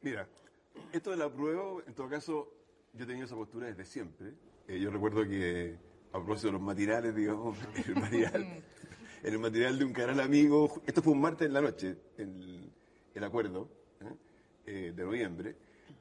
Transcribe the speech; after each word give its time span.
Mira, 0.00 0.28
esto 0.92 1.10
de 1.10 1.16
la 1.16 1.28
prueba, 1.28 1.82
en 1.86 1.94
todo 1.94 2.08
caso, 2.08 2.52
yo 2.92 3.04
he 3.04 3.06
tenido 3.06 3.26
esa 3.26 3.34
postura 3.34 3.66
desde 3.66 3.84
siempre. 3.84 4.32
Eh, 4.68 4.78
yo 4.78 4.90
recuerdo 4.90 5.24
que, 5.24 5.76
a 6.12 6.18
propósito 6.18 6.48
de 6.48 6.52
los 6.52 6.62
matinales, 6.62 7.14
digamos, 7.14 7.58
el 7.86 7.94
material, 7.96 8.62
en 9.22 9.32
el 9.32 9.38
material 9.38 9.78
de 9.78 9.84
un 9.84 9.92
canal 9.92 10.20
amigo, 10.20 10.82
esto 10.86 11.02
fue 11.02 11.12
un 11.12 11.20
martes 11.20 11.48
en 11.48 11.52
la 11.52 11.60
noche, 11.60 11.96
el, 12.16 12.70
el 13.12 13.24
acuerdo 13.24 13.68
¿eh? 14.00 14.14
Eh, 14.66 14.92
de 14.94 15.02
noviembre. 15.02 15.56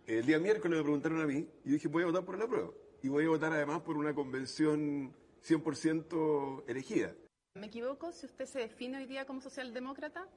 El 0.05 0.25
día 0.25 0.39
miércoles 0.39 0.77
me 0.77 0.83
preguntaron 0.83 1.21
a 1.21 1.25
mí 1.25 1.47
y 1.65 1.71
dije, 1.71 1.87
voy 1.87 2.03
a 2.03 2.05
votar 2.05 2.23
por 2.23 2.37
la 2.37 2.47
prueba. 2.47 2.69
Y 3.01 3.09
voy 3.09 3.25
a 3.25 3.29
votar 3.29 3.51
además 3.51 3.81
por 3.81 3.97
una 3.97 4.13
convención 4.13 5.13
100% 5.43 6.63
elegida. 6.67 7.15
¿Me 7.55 7.67
equivoco 7.67 8.11
si 8.11 8.27
usted 8.27 8.45
se 8.45 8.59
define 8.59 8.99
hoy 8.99 9.05
día 9.05 9.25
como 9.25 9.41
socialdemócrata? 9.41 10.27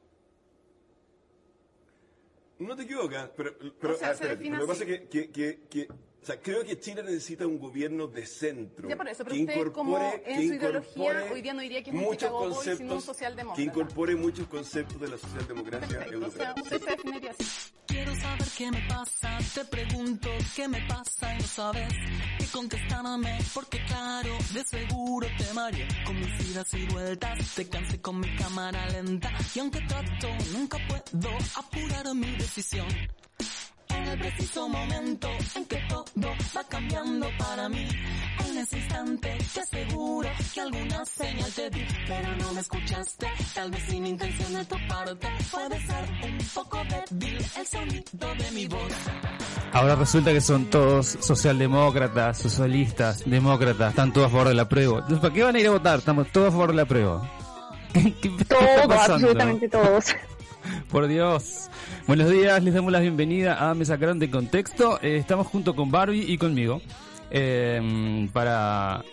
No 2.61 2.77
te 2.77 2.83
equivocas, 2.83 3.31
pero, 3.37 3.57
pero 3.81 3.95
O 3.95 3.97
sea, 3.97 4.11
ah, 4.11 4.15
se 4.15 4.37
lo 4.37 4.61
que 4.61 4.66
pasa 4.66 4.84
es 4.84 4.87
que, 4.87 5.09
que, 5.09 5.30
que, 5.30 5.61
que- 5.71 5.89
o 6.23 6.27
sea, 6.27 6.38
creo 6.41 6.65
que 6.65 6.79
Chile 6.79 7.02
necesita 7.02 7.47
un 7.47 7.59
gobierno 7.59 8.06
de 8.06 8.27
centro. 8.27 8.88
Ya 8.88 8.97
por 8.97 9.09
eso, 9.09 9.24
pero 9.24 9.34
que 9.37 9.42
usted 9.42 9.73
como 9.73 9.97
incorpore- 9.98 10.23
en 10.27 10.37
que 10.41 10.48
su 10.48 10.55
ideología 10.55 11.24
hoy 11.33 11.42
día 11.42 11.55
no 11.55 11.61
diría 11.62 11.83
que 11.83 11.91
es 11.91 11.97
un 11.97 12.02
muchos 12.02 12.19
pedagogo 12.19 12.45
y 12.51 12.52
sino 12.52 12.55
un 12.55 12.61
conceptos, 12.88 13.05
socialdemócrata. 13.05 13.56
Que 13.56 13.62
incorpore 13.62 14.16
muchos 14.16 14.47
conceptos 14.48 15.01
de 15.01 15.09
la 15.09 15.16
socialdemocracia 15.19 15.88
Perfecto, 15.98 16.27
o 16.27 16.30
sea, 16.30 16.48
europea. 16.51 16.62
usted 16.62 16.80
se 16.80 16.91
definiría 16.91 17.30
así. 17.30 17.45
Quiero 17.87 18.14
saber 18.16 18.47
qué 18.56 18.70
me 18.70 18.83
pasa, 18.88 19.38
te 19.55 19.64
pregunto 19.64 20.28
qué 20.55 20.69
me 20.69 20.80
pasa 20.87 21.34
y 21.34 21.38
no 21.38 21.45
sabes 21.48 21.92
qué 22.39 22.47
contestarme, 22.52 23.39
porque 23.55 23.84
claro, 23.87 24.37
de 24.55 24.64
seguro 24.64 25.27
te 25.39 25.52
mareé 25.55 25.89
con 26.05 26.20
mis 26.20 26.50
idas 26.50 26.73
y 26.75 26.87
vueltas, 26.87 27.55
te 27.56 27.69
cansé 27.69 28.00
con 28.00 28.20
mi 28.20 28.37
cámara 28.37 28.87
lenta 28.91 29.33
y 29.55 29.59
aunque 29.59 29.80
trato, 29.80 30.28
nunca 30.52 30.78
puedo 30.89 31.30
apurar 31.56 32.14
mi 32.14 32.30
decisión. 32.37 32.87
En 34.10 34.19
el 34.19 34.27
preciso 34.27 34.69
momento 34.69 35.28
en 35.55 35.64
que 35.66 35.77
todo 35.88 36.05
va 36.56 36.64
cambiando 36.69 37.28
para 37.39 37.69
mí, 37.69 37.86
en 38.44 38.58
ese 38.58 38.78
instante 38.78 39.39
te 39.55 39.61
aseguro 39.61 40.28
que 40.52 40.61
alguna 40.61 41.05
señal 41.05 41.52
te 41.52 41.70
di, 41.70 41.86
pero 42.08 42.36
no 42.41 42.52
me 42.52 42.61
escuchaste, 42.61 43.28
tal 43.55 43.70
vez 43.70 43.83
sin 43.84 44.05
intención 44.05 44.52
de 44.55 44.64
tu 44.64 44.77
parte, 44.89 45.28
puede 45.52 45.80
ser 45.86 46.05
un 46.25 46.39
poco 46.52 46.78
débil 47.08 47.39
el 47.56 47.67
sonido 47.67 48.34
de 48.36 48.50
mi 48.50 48.67
voz. 48.67 48.92
Ahora 49.72 49.94
resulta 49.94 50.33
que 50.33 50.41
son 50.41 50.64
todos 50.70 51.06
socialdemócratas, 51.20 52.36
socialistas, 52.36 53.22
demócratas, 53.30 53.91
están 53.91 54.12
todos 54.12 54.27
a 54.27 54.30
favor 54.30 54.48
de 54.48 54.55
la 54.55 54.69
prueba. 54.69 55.06
¿para 55.06 55.33
qué 55.33 55.45
van 55.45 55.55
a 55.55 55.61
ir 55.61 55.69
a 55.69 55.70
votar? 55.70 56.00
Estamos 56.00 56.33
todos 56.33 56.48
a 56.48 56.50
favor 56.50 56.70
de 56.70 56.77
la 56.77 56.84
prueba. 56.84 57.30
¿Qué, 57.92 58.30
Todos, 58.48 59.08
absolutamente 59.08 59.69
todos. 59.69 60.06
Por 60.91 61.06
Dios. 61.08 61.69
Buenos 62.06 62.30
días, 62.30 62.62
les 62.62 62.75
damos 62.75 62.92
la 62.92 63.00
bienvenida 63.00 63.70
a 63.70 63.75
Me 63.75 63.84
Sacaron 63.84 64.19
de 64.19 64.30
Contexto. 64.30 64.98
Eh, 65.02 65.17
estamos 65.17 65.47
junto 65.47 65.75
con 65.75 65.91
Barbie 65.91 66.25
y 66.27 66.39
conmigo 66.39 66.80
eh, 67.30 68.28
para 68.33 69.05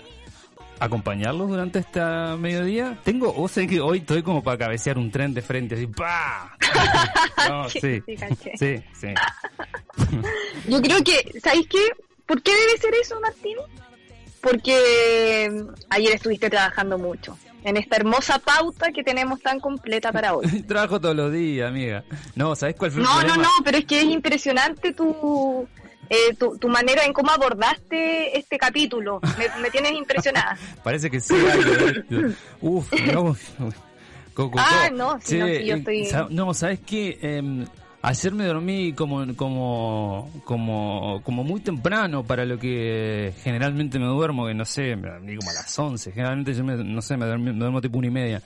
acompañarlos 0.79 1.49
durante 1.49 1.79
esta 1.79 2.35
mediodía. 2.37 2.97
Tengo, 3.03 3.33
o 3.35 3.47
sea 3.47 3.65
que 3.67 3.79
hoy 3.79 3.99
estoy 3.99 4.23
como 4.23 4.43
para 4.43 4.57
cabecear 4.57 4.97
un 4.97 5.11
tren 5.11 5.33
de 5.33 5.41
frente, 5.41 5.75
así, 5.75 5.87
¡pa! 5.87 6.57
No, 7.49 7.69
Sí, 7.69 8.03
sí, 8.57 8.83
sí. 8.93 9.07
Yo 10.67 10.81
creo 10.81 11.03
que, 11.03 11.39
¿sabéis 11.41 11.67
qué? 11.67 11.91
¿Por 12.25 12.41
qué 12.41 12.51
debe 12.53 12.77
ser 12.77 12.93
eso, 12.95 13.19
Martín? 13.21 13.57
Porque 14.41 15.49
mm, 15.49 15.69
ayer 15.89 16.13
estuviste 16.13 16.49
trabajando 16.49 16.97
mucho 16.97 17.37
en 17.67 17.77
esta 17.77 17.97
hermosa 17.97 18.39
pauta 18.39 18.91
que 18.91 19.03
tenemos 19.03 19.41
tan 19.41 19.59
completa 19.59 20.11
para 20.11 20.33
hoy. 20.35 20.45
Trabajo 20.67 20.99
todos 21.01 21.15
los 21.15 21.31
días, 21.33 21.67
amiga. 21.69 22.03
No, 22.35 22.55
¿sabes 22.55 22.75
cuál 22.75 22.91
fue 22.91 23.01
el 23.01 23.05
No, 23.07 23.13
no, 23.15 23.19
problema? 23.27 23.43
no, 23.43 23.49
pero 23.63 23.77
es 23.77 23.85
que 23.85 23.99
es 23.99 24.05
impresionante 24.05 24.93
tu, 24.93 25.67
eh, 26.09 26.33
tu, 26.39 26.57
tu 26.57 26.69
manera 26.69 27.03
en 27.03 27.11
cómo 27.13 27.29
abordaste 27.31 28.37
este 28.37 28.57
capítulo. 28.57 29.19
Me, 29.37 29.61
me 29.61 29.69
tienes 29.69 29.91
impresionada. 29.91 30.57
Parece 30.83 31.09
que 31.11 31.19
sí. 31.19 31.35
Uf, 32.61 32.91
no. 33.13 33.35
Ah, 34.55 34.89
no, 34.93 35.19
sí, 35.19 35.39
no, 35.39 35.47
sí, 35.47 35.65
yo 35.65 35.75
eh, 35.77 35.83
estoy- 35.83 36.27
No, 36.29 36.53
¿sabes 36.53 36.79
qué? 36.85 37.17
Em, 37.23 37.65
ayer 38.01 38.33
me 38.33 38.45
dormí 38.45 38.93
como, 38.93 39.35
como, 39.35 40.29
como, 40.43 41.21
como 41.23 41.43
muy 41.43 41.61
temprano 41.61 42.23
para 42.23 42.45
lo 42.45 42.57
que 42.57 43.33
generalmente 43.43 43.99
me 43.99 44.05
duermo, 44.05 44.47
que 44.47 44.53
no 44.53 44.65
sé, 44.65 44.95
me 44.95 45.09
dormí 45.09 45.35
como 45.35 45.49
a 45.51 45.53
las 45.53 45.77
11. 45.77 46.11
Generalmente 46.11 46.53
yo, 46.53 46.63
me, 46.63 46.75
no 46.75 47.01
sé, 47.01 47.17
me, 47.17 47.25
duermo 47.25 47.81
tipo 47.81 47.97
una 47.97 48.07
y 48.07 48.11
media. 48.11 48.41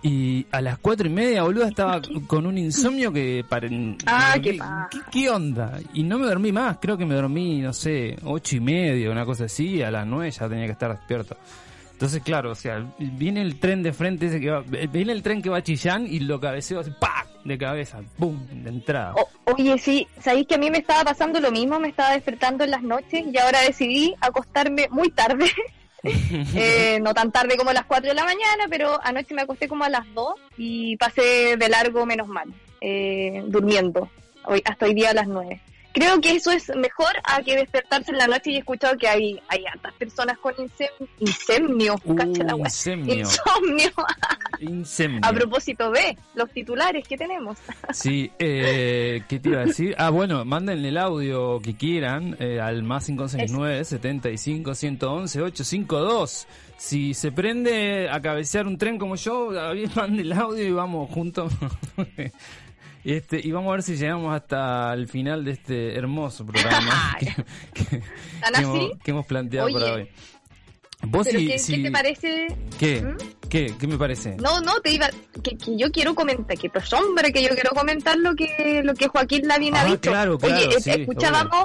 Y 0.00 0.46
a 0.52 0.60
las 0.60 0.78
cuatro 0.78 1.08
y 1.08 1.10
media, 1.10 1.42
boludo, 1.42 1.64
estaba 1.64 2.00
con 2.28 2.46
un 2.46 2.56
insomnio 2.56 3.12
que... 3.12 3.44
Para, 3.48 3.68
Ah, 4.06 4.34
¿qué, 4.34 4.52
qué 4.52 4.58
qué, 4.90 4.98
qué 5.10 5.30
onda? 5.30 5.80
Y 5.92 6.04
no 6.04 6.18
me 6.18 6.26
dormí 6.26 6.52
más, 6.52 6.78
creo 6.80 6.96
que 6.96 7.04
me 7.04 7.16
dormí, 7.16 7.60
no 7.60 7.72
sé, 7.72 8.16
ocho 8.22 8.56
y 8.56 8.60
media, 8.60 9.10
una 9.10 9.24
cosa 9.24 9.46
así, 9.46 9.82
a 9.82 9.90
las 9.90 10.06
nueve 10.06 10.30
ya 10.30 10.48
tenía 10.48 10.66
que 10.66 10.72
estar 10.72 10.96
despierto. 10.96 11.36
Entonces, 11.98 12.22
claro, 12.22 12.52
o 12.52 12.54
sea, 12.54 12.86
viene 12.96 13.42
el 13.42 13.58
tren 13.58 13.82
de 13.82 13.92
frente 13.92 14.26
ese 14.26 14.38
que 14.38 14.50
va, 14.50 14.60
viene 14.60 15.10
el 15.10 15.20
tren 15.20 15.42
que 15.42 15.50
va 15.50 15.58
a 15.58 15.62
Chillán 15.64 16.06
y 16.06 16.20
lo 16.20 16.38
cabeceo 16.38 16.78
así, 16.78 16.92
¡pac! 17.00 17.26
De 17.48 17.58
cabeza, 17.58 18.00
¡pum! 18.18 18.46
de 18.50 18.68
entrada. 18.68 19.14
Oye, 19.44 19.78
sí, 19.78 20.06
sabéis 20.20 20.46
que 20.46 20.54
a 20.54 20.58
mí 20.58 20.70
me 20.70 20.78
estaba 20.78 21.04
pasando 21.04 21.40
lo 21.40 21.50
mismo, 21.50 21.80
me 21.80 21.88
estaba 21.88 22.12
despertando 22.12 22.64
en 22.64 22.70
las 22.70 22.82
noches 22.82 23.24
y 23.26 23.38
ahora 23.38 23.62
decidí 23.62 24.14
acostarme 24.20 24.88
muy 24.90 25.10
tarde. 25.10 25.46
Eh, 26.54 27.00
no 27.02 27.12
tan 27.12 27.32
tarde 27.32 27.56
como 27.56 27.70
a 27.70 27.74
las 27.74 27.84
4 27.84 28.10
de 28.10 28.14
la 28.14 28.24
mañana, 28.24 28.66
pero 28.70 29.00
anoche 29.02 29.34
me 29.34 29.42
acosté 29.42 29.66
como 29.66 29.82
a 29.82 29.88
las 29.88 30.06
2 30.14 30.32
y 30.56 30.96
pasé 30.96 31.56
de 31.56 31.68
largo 31.68 32.06
menos 32.06 32.28
mal, 32.28 32.54
eh, 32.80 33.42
durmiendo, 33.48 34.08
hoy, 34.44 34.62
hasta 34.64 34.86
hoy 34.86 34.94
día 34.94 35.10
a 35.10 35.14
las 35.14 35.26
9. 35.26 35.60
Creo 35.98 36.20
que 36.20 36.32
eso 36.36 36.50
es 36.52 36.68
mejor 36.76 37.08
a 37.24 37.42
que 37.42 37.56
despertarse 37.56 38.10
en 38.12 38.18
la 38.18 38.26
noche 38.26 38.50
y 38.52 38.56
he 38.56 38.58
escuchado 38.58 38.96
que 38.96 39.08
hay, 39.08 39.40
hay 39.48 39.64
hartas 39.66 39.92
personas 39.94 40.38
con 40.38 40.54
insem- 40.54 40.90
insomnio, 41.18 41.96
Uh, 42.04 42.14
la 42.44 42.54
wea. 42.54 42.66
insomnio. 42.66 43.14
insomnio. 43.16 43.90
Insomnio. 44.60 45.20
a 45.22 45.32
propósito 45.32 45.90
de 45.90 46.16
los 46.34 46.50
titulares 46.50 47.06
que 47.06 47.16
tenemos. 47.16 47.58
Sí, 47.92 48.30
eh, 48.38 49.22
¿qué 49.28 49.38
te 49.40 49.48
iba 49.48 49.60
a 49.62 49.64
decir? 49.66 49.94
Ah, 49.98 50.10
bueno, 50.10 50.44
manden 50.44 50.84
el 50.84 50.96
audio 50.98 51.60
que 51.60 51.76
quieran 51.76 52.36
eh, 52.38 52.60
al 52.60 52.82
más 52.82 53.06
569 53.06 53.84
75 53.84 54.74
111 54.74 55.42
852. 55.42 56.46
Si 56.76 57.12
se 57.14 57.32
prende 57.32 58.08
a 58.08 58.20
cabecear 58.22 58.66
un 58.66 58.78
tren 58.78 58.98
como 58.98 59.16
yo, 59.16 59.52
David, 59.52 59.90
mande 59.96 60.22
el 60.22 60.32
audio 60.32 60.64
y 60.64 60.70
vamos 60.72 61.10
juntos. 61.10 61.52
Este, 63.16 63.40
y 63.42 63.50
vamos 63.52 63.70
a 63.70 63.72
ver 63.72 63.82
si 63.82 63.96
llegamos 63.96 64.34
hasta 64.34 64.92
el 64.92 65.08
final 65.08 65.44
de 65.44 65.52
este 65.52 65.96
hermoso 65.96 66.44
programa 66.44 67.16
que, 67.20 67.26
que- 67.72 68.02
¿Tan 68.40 68.52
que 68.54 68.60
hemos, 68.60 68.90
que 69.02 69.10
hemos 69.10 69.26
planteado 69.26 69.66
Oye, 69.66 69.74
para 69.80 69.94
hoy. 69.94 70.08
Vos 71.02 71.26
Pero 71.30 71.38
¿qué, 71.38 71.58
sí- 71.58 71.76
¿qué 71.76 71.82
te 71.84 71.90
parece? 71.92 72.46
¿Qué? 72.78 73.00
¿Mm? 73.02 73.16
¿Qué? 73.48 73.74
¿Qué 73.78 73.86
me 73.86 73.96
parece? 73.96 74.36
No, 74.36 74.60
no, 74.60 74.80
te 74.80 74.90
iba 74.90 75.08
que, 75.42 75.56
que 75.56 75.76
yo 75.76 75.90
quiero 75.92 76.14
comentar, 76.14 76.58
que 76.58 76.68
pues 76.68 76.92
hombre, 76.92 77.32
que 77.32 77.40
yo 77.42 77.50
quiero 77.50 77.70
comentar 77.70 78.18
lo 78.18 78.34
que 78.34 78.82
lo 78.84 78.94
que 78.94 79.06
Joaquín 79.08 79.46
Lavín 79.48 79.74
ha 79.76 79.82
Ah, 79.82 79.84
dicho. 79.86 80.00
claro, 80.10 80.36
claro, 80.38 80.56
Oye, 80.68 80.80
sí, 80.80 80.90
escuchábamos 80.90 81.64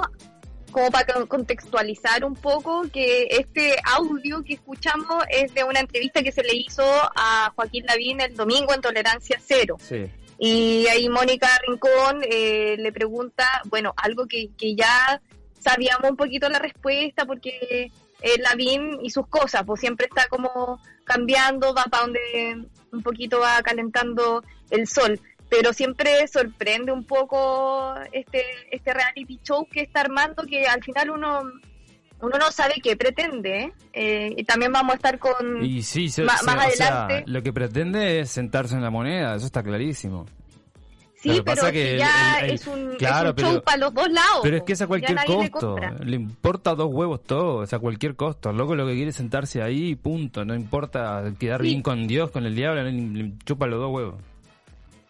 como 0.70 0.90
para 0.90 1.12
con- 1.12 1.26
contextualizar 1.26 2.24
un 2.24 2.34
poco 2.36 2.84
que 2.92 3.26
este 3.30 3.76
audio 3.84 4.42
que 4.44 4.54
escuchamos 4.54 5.24
es 5.28 5.52
de 5.52 5.62
una 5.64 5.80
entrevista 5.80 6.22
que 6.22 6.32
se 6.32 6.42
le 6.42 6.54
hizo 6.56 6.82
a 6.84 7.52
Joaquín 7.54 7.84
Lavín 7.86 8.20
el 8.20 8.34
domingo 8.34 8.72
en 8.72 8.80
Tolerancia 8.80 9.38
Cero. 9.44 9.76
Sí. 9.80 10.06
Y 10.38 10.86
ahí 10.88 11.08
Mónica 11.08 11.48
Rincón 11.66 12.22
eh, 12.28 12.76
le 12.78 12.92
pregunta, 12.92 13.46
bueno, 13.66 13.94
algo 13.96 14.26
que, 14.26 14.50
que 14.56 14.74
ya 14.74 15.20
sabíamos 15.58 16.10
un 16.10 16.16
poquito 16.16 16.48
la 16.48 16.58
respuesta 16.58 17.24
porque 17.24 17.90
eh, 18.20 18.38
Lavín 18.38 18.98
y 19.02 19.10
sus 19.10 19.26
cosas, 19.28 19.62
pues 19.66 19.80
siempre 19.80 20.06
está 20.06 20.26
como 20.28 20.80
cambiando, 21.04 21.74
va 21.74 21.84
para 21.84 22.04
donde 22.04 22.68
un 22.92 23.02
poquito 23.02 23.40
va 23.40 23.62
calentando 23.62 24.42
el 24.70 24.86
sol. 24.86 25.20
Pero 25.50 25.72
siempre 25.72 26.26
sorprende 26.26 26.90
un 26.90 27.04
poco 27.04 27.94
este, 28.12 28.44
este 28.70 28.94
reality 28.94 29.38
show 29.42 29.66
que 29.70 29.82
está 29.82 30.00
armando, 30.00 30.44
que 30.44 30.66
al 30.66 30.82
final 30.82 31.10
uno 31.10 31.42
uno 32.20 32.38
no 32.38 32.50
sabe 32.52 32.74
qué 32.82 32.96
pretende. 32.96 33.72
¿eh? 33.92 34.34
Y 34.36 34.44
también 34.44 34.72
vamos 34.72 34.92
a 34.92 34.96
estar 34.96 35.18
con... 35.18 35.64
Y 35.64 35.82
sí, 35.82 36.08
se- 36.08 36.22
se- 36.22 36.24
más 36.24 36.42
o 36.42 36.70
sea, 36.76 37.04
adelante. 37.04 37.30
lo 37.30 37.42
que 37.42 37.52
pretende 37.52 38.20
es 38.20 38.30
sentarse 38.30 38.74
en 38.74 38.82
la 38.82 38.90
moneda, 38.90 39.34
eso 39.36 39.46
está 39.46 39.62
clarísimo. 39.62 40.26
sí, 41.16 41.28
pero 41.30 41.44
pasa 41.44 41.66
que 41.72 41.82
que 41.82 41.92
el- 41.92 41.98
ya 41.98 42.38
el- 42.40 42.44
el- 42.46 42.50
es 42.56 42.66
un, 42.66 42.94
claro, 42.96 43.30
es 43.30 43.34
un 43.36 43.40
show 43.42 43.50
pero- 43.52 43.62
para 43.62 43.76
los 43.78 43.94
dos 43.94 44.10
lados. 44.10 44.40
Pero 44.42 44.56
es 44.58 44.62
que 44.62 44.72
es 44.74 44.82
a 44.82 44.86
cualquier 44.86 45.18
le 45.18 45.50
costo, 45.50 45.76
le, 46.02 46.16
importa 46.16 46.74
dos 46.74 46.88
huevos 46.92 47.22
todo, 47.24 47.62
es 47.62 47.72
a 47.72 47.78
cualquier 47.78 48.14
costo. 48.14 48.50
El 48.50 48.56
loco 48.56 48.74
lo 48.74 48.86
que 48.86 48.94
quiere 48.94 49.10
es 49.10 49.16
sentarse 49.16 49.62
ahí 49.62 49.90
y 49.90 49.94
punto, 49.94 50.44
no 50.44 50.54
importa 50.54 51.22
quedar 51.38 51.60
Sí. 51.62 51.68
bien 51.68 51.82
con 51.82 52.06
Dios, 52.06 52.30
con 52.30 52.44
el 52.46 52.54
diablo, 52.54 52.82
le, 52.82 52.92
le 52.92 53.32
chupa 53.44 53.66
los 53.66 53.80
dos 53.80 53.90
huevos. 53.92 54.14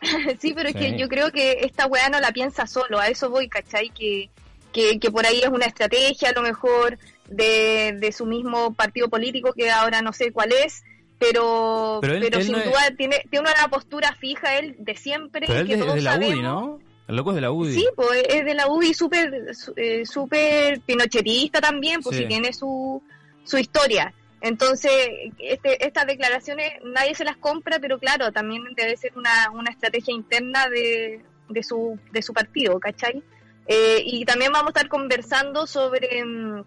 Sí, 0.39 0.53
pero 0.55 0.69
es 0.69 0.75
que 0.77 0.99
yo 0.99 1.09
creo 1.09 1.31
que 1.33 1.61
esta 1.63 1.87
weá 1.87 2.09
no 2.11 2.21
la 2.21 2.31
piensa 2.33 2.67
solo, 2.67 2.99
a 3.01 3.09
eso 3.09 3.31
voy, 3.31 3.49
¿cachai? 3.49 3.89
Que, 3.91 4.29
que, 4.75 4.99
que 4.99 5.11
por 5.11 5.25
ahí 5.25 5.41
es 5.41 5.49
una 5.49 5.65
estrategia 5.67 6.29
a 6.29 6.33
lo 6.33 6.43
mejor 6.43 6.99
de, 7.29 7.97
de 7.99 8.13
su 8.13 8.27
mismo 8.27 8.75
partido 8.75 9.09
político, 9.09 9.55
que 9.55 9.71
ahora 9.71 10.03
no 10.03 10.13
sé 10.13 10.33
cuál 10.33 10.53
es, 10.53 10.83
pero, 11.19 12.01
Pero 12.03 12.13
pero, 12.13 12.27
él- 12.27 12.35
él 12.35 12.43
sin 12.43 12.53
no 12.53 12.59
es- 12.59 12.65
duda 12.67 12.91
tiene, 12.99 13.23
tiene 13.31 13.49
una 13.51 13.69
postura 13.69 14.15
fija 14.15 14.59
él 14.59 14.75
de 14.79 14.97
siempre, 14.97 15.47
Pero 15.47 15.61
él 15.61 15.67
que 15.67 15.75
es 15.75 15.81
todos 15.81 15.95
de 15.95 16.03
la 16.03 16.17
UDI, 16.19 16.27
sabemos. 16.27 16.43
¿no? 16.45 16.81
El 17.07 17.17
loco 17.17 17.31
es 17.31 17.35
de 17.37 17.41
la 17.43 17.51
UDI. 17.53 17.75
Sí, 17.75 17.87
pues 17.97 18.23
es 18.29 18.45
de 18.45 18.55
la 18.55 18.67
UDI 18.69 18.95
súper 18.95 19.55
su- 19.55 19.75
eh, 19.77 20.81
pinochetista 20.85 21.61
también, 21.61 22.01
pues 22.03 22.17
Sí. 22.17 22.23
si 22.23 22.29
tiene 22.29 22.53
su, 22.53 23.03
su 23.45 23.59
historia. 23.59 24.13
Entonces, 24.41 24.91
este, 25.39 25.87
estas 25.87 26.07
declaraciones 26.07 26.73
nadie 26.85 27.15
se 27.15 27.25
las 27.25 27.37
compra, 27.37 27.79
pero 27.79 27.99
claro, 27.99 28.31
también 28.33 28.63
debe 28.77 28.97
ser 28.97 29.13
una, 29.17 29.51
una 29.53 29.71
estrategia 29.71 30.13
interna 30.15 30.69
de, 30.69 31.21
de, 31.49 31.63
su, 31.63 31.99
de 32.13 32.23
su 32.23 32.33
partido, 32.35 32.79
¿cachai? 32.81 33.23
Eh, 33.67 34.03
y 34.05 34.25
también 34.25 34.53
vamos 34.53 34.69
a 34.69 34.71
estar 34.79 34.89
conversando 34.89 35.67
sobre, 35.67 36.25
mm, 36.25 36.63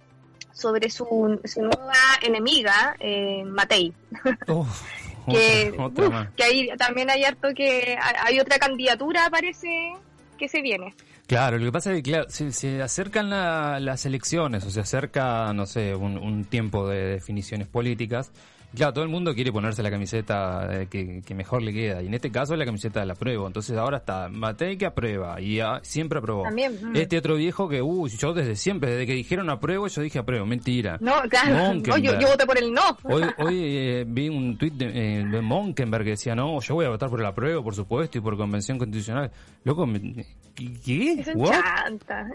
sobre 0.51 0.89
su, 0.89 1.39
su 1.43 1.61
nueva 1.61 1.93
enemiga, 2.23 2.95
eh, 2.99 3.43
Matei 3.45 3.93
Uf, 4.47 4.81
que, 5.31 5.73
otra, 5.77 6.31
que 6.35 6.43
ahí 6.43 6.69
también 6.77 7.09
hay 7.09 7.23
harto 7.23 7.49
que 7.55 7.97
hay 8.25 8.39
otra 8.39 8.57
candidatura 8.57 9.29
parece 9.29 9.93
que 10.37 10.47
se 10.47 10.61
viene 10.61 10.93
Claro, 11.27 11.57
lo 11.57 11.65
que 11.65 11.71
pasa 11.73 11.91
es 11.91 11.97
que 11.97 12.03
claro, 12.03 12.29
se, 12.29 12.53
se 12.53 12.81
acercan 12.81 13.29
la- 13.29 13.79
las 13.81 14.05
elecciones 14.05 14.63
o 14.65 14.69
se 14.71 14.79
acerca, 14.79 15.51
no 15.53 15.65
sé, 15.65 15.93
un, 15.93 16.17
un 16.17 16.45
tiempo 16.45 16.87
de 16.87 17.03
definiciones 17.05 17.67
políticas. 17.67 18.31
Claro, 18.77 18.93
todo 18.93 19.03
el 19.03 19.09
mundo 19.09 19.33
quiere 19.33 19.51
ponerse 19.51 19.81
la 19.81 19.89
camiseta 19.89 20.69
eh, 20.71 20.87
que, 20.87 21.23
que 21.25 21.33
mejor 21.33 21.63
le 21.63 21.73
queda. 21.73 22.03
Y 22.03 22.05
en 22.05 22.13
este 22.13 22.29
caso 22.31 22.53
es 22.53 22.59
la 22.59 22.65
camiseta 22.65 22.99
de 22.99 23.07
la 23.07 23.15
prueba. 23.15 23.47
Entonces 23.47 23.75
ahora 23.75 23.97
está 23.97 24.29
Matei 24.29 24.77
que 24.77 24.85
aprueba 24.85 25.41
y 25.41 25.59
siempre 25.81 26.19
aprobó. 26.19 26.43
También, 26.43 26.77
mm. 26.79 26.95
Este 26.95 27.17
otro 27.17 27.37
viejo 27.37 27.67
que, 27.67 27.81
uh, 27.81 28.07
yo 28.07 28.33
desde 28.35 28.55
siempre, 28.55 28.91
desde 28.91 29.07
que 29.07 29.13
dijeron 29.13 29.49
apruebo, 29.49 29.87
yo 29.87 30.01
dije 30.03 30.19
apruebo. 30.19 30.45
Mentira. 30.45 30.99
no 31.01 31.13
claro 31.27 31.73
no, 31.73 31.97
yo, 31.97 32.27
voté 32.27 32.45
por 32.45 32.57
el 32.59 32.71
no 32.71 32.95
Hoy, 33.03 33.23
hoy 33.39 33.55
eh, 33.63 34.05
vi 34.07 34.29
un 34.29 34.55
tuit 34.59 34.75
de, 34.75 34.85
eh, 34.85 35.25
de 35.25 35.41
Monkenberg 35.41 36.03
que 36.03 36.11
decía, 36.11 36.35
no, 36.35 36.59
yo 36.59 36.75
voy 36.75 36.85
a 36.85 36.89
votar 36.89 37.09
por 37.09 37.19
el 37.19 37.25
apruebo, 37.25 37.63
por 37.63 37.73
supuesto, 37.73 38.19
y 38.19 38.21
por 38.21 38.37
convención 38.37 38.77
constitucional. 38.77 39.31
Loco, 39.63 39.87
me- 39.87 40.23
¿qué? 40.53 41.13
es 41.13 41.27
un 41.29 41.41
What? 41.41 41.51
chanta 41.51 42.27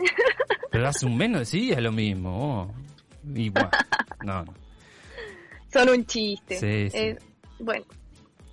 Pero 0.72 0.88
hace 0.88 1.06
un 1.06 1.16
mes 1.16 1.30
no 1.30 1.38
decías 1.38 1.80
lo 1.80 1.92
mismo. 1.92 2.64
oh. 2.64 2.74
Y 3.32 3.50
bueno, 3.50 3.70
no, 4.24 4.44
no, 4.44 4.54
son 5.72 5.88
un 5.88 6.04
chiste 6.06 6.56
Sí, 6.56 6.90
sí. 6.90 6.96
Eh, 6.98 7.18
bueno 7.58 7.84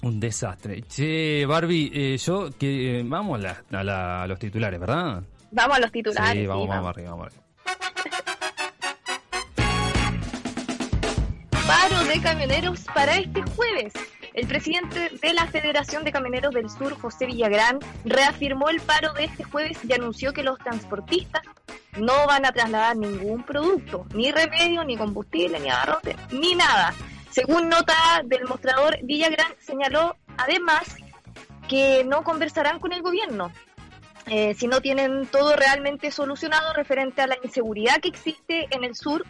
un 0.02 0.18
desastre. 0.18 0.82
Che, 0.84 1.46
Barbie, 1.46 1.92
eh, 1.94 2.18
yo, 2.18 2.50
que 2.58 3.00
eh, 3.00 3.04
vamos 3.06 3.38
a, 3.38 3.42
la- 3.70 3.80
a 3.80 3.84
la- 3.84 4.24
a 4.24 4.28
los 4.28 4.40
titulares, 4.40 4.80
¿verdad? 4.80 5.22
vamos 5.52 5.76
a 5.78 5.80
los 5.82 5.92
titulares 5.92 6.32
sí, 6.32 6.40
sí, 6.40 6.46
vamos, 6.48 6.68
vamos 6.70 6.84
vamos. 6.86 6.90
arriba, 6.96 7.10
vamos 7.12 7.28
arriba. 7.28 7.44
paro 11.68 12.04
de 12.06 12.22
camioneros 12.22 12.82
para 12.94 13.18
este 13.18 13.42
jueves. 13.56 13.94
El 14.34 14.48
presidente 14.48 15.10
de 15.22 15.34
la 15.34 15.48
Federación 15.48 16.04
de 16.06 16.12
Camioneros 16.12 16.54
del 16.54 16.70
Sur, 16.70 16.94
José 17.00 17.26
Villagrán, 17.26 17.80
reafirmó 18.06 18.70
el 18.70 18.80
paro 18.80 19.12
de 19.14 19.26
este 19.26 19.44
jueves 19.44 19.78
y 19.88 19.92
anunció 19.94 20.32
que 20.34 20.44
los 20.44 20.58
transportistas 20.60 21.42
no 21.98 22.28
van 22.28 22.46
a 22.46 22.52
trasladar 22.52 22.96
ningún 22.96 23.44
producto, 23.44 24.06
ni 24.14 24.32
remedio, 24.32 24.84
ni 24.84 24.98
combustible, 24.98 25.60
ni 25.60 25.70
abarrote, 25.70 26.16
ni 26.32 26.56
nada. 26.56 26.94
Según 27.30 27.70
nota 27.70 27.96
del 28.26 28.46
mostrador, 28.46 28.98
Villagrán 29.04 29.54
señaló 29.60 30.16
además 30.38 30.96
que 31.68 32.04
no 32.04 32.24
conversarán 32.24 32.80
con 32.80 32.94
el 32.94 33.02
gobierno 33.02 33.52
eh, 34.26 34.54
si 34.54 34.68
no 34.68 34.80
tienen 34.80 35.26
todo 35.26 35.56
realmente 35.56 36.12
solucionado 36.12 36.74
referente 36.74 37.22
a 37.22 37.28
la 37.28 37.38
inseguridad 37.44 38.00
que 38.00 38.10
existe 38.10 38.68
en 38.70 38.84
el 38.84 38.96
sur 38.96 39.26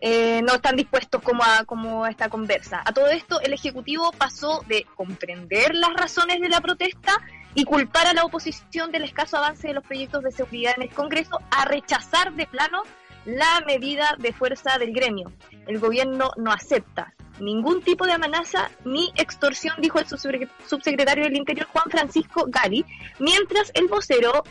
eh, 0.00 0.40
no 0.42 0.54
están 0.54 0.76
dispuestos 0.76 1.20
como 1.22 1.42
a, 1.42 1.64
como 1.64 2.04
a 2.04 2.10
esta 2.10 2.28
conversa. 2.28 2.80
A 2.84 2.92
todo 2.92 3.08
esto, 3.08 3.40
el 3.40 3.52
Ejecutivo 3.52 4.12
pasó 4.12 4.64
de 4.68 4.86
comprender 4.94 5.74
las 5.74 5.92
razones 5.94 6.40
de 6.40 6.48
la 6.48 6.60
protesta 6.60 7.12
y 7.54 7.64
culpar 7.64 8.06
a 8.06 8.12
la 8.12 8.24
oposición 8.24 8.92
del 8.92 9.04
escaso 9.04 9.36
avance 9.36 9.68
de 9.68 9.74
los 9.74 9.84
proyectos 9.84 10.22
de 10.22 10.32
seguridad 10.32 10.74
en 10.76 10.82
el 10.84 10.90
Congreso 10.90 11.38
a 11.50 11.64
rechazar 11.64 12.32
de 12.34 12.46
plano 12.46 12.82
la 13.24 13.62
medida 13.66 14.16
de 14.18 14.32
fuerza 14.32 14.78
del 14.78 14.92
gremio. 14.92 15.32
El 15.66 15.78
gobierno 15.78 16.30
no 16.36 16.52
acepta 16.52 17.14
ningún 17.40 17.82
tipo 17.82 18.06
de 18.06 18.12
amenaza 18.12 18.70
ni 18.84 19.12
extorsión, 19.16 19.76
dijo 19.80 19.98
el 19.98 20.06
subsecre- 20.06 20.48
subsecretario 20.66 21.24
del 21.24 21.36
Interior 21.36 21.66
Juan 21.66 21.84
Francisco 21.90 22.46
Gali, 22.48 22.84
mientras 23.18 23.70
el 23.74 23.86
vocero 23.86 24.42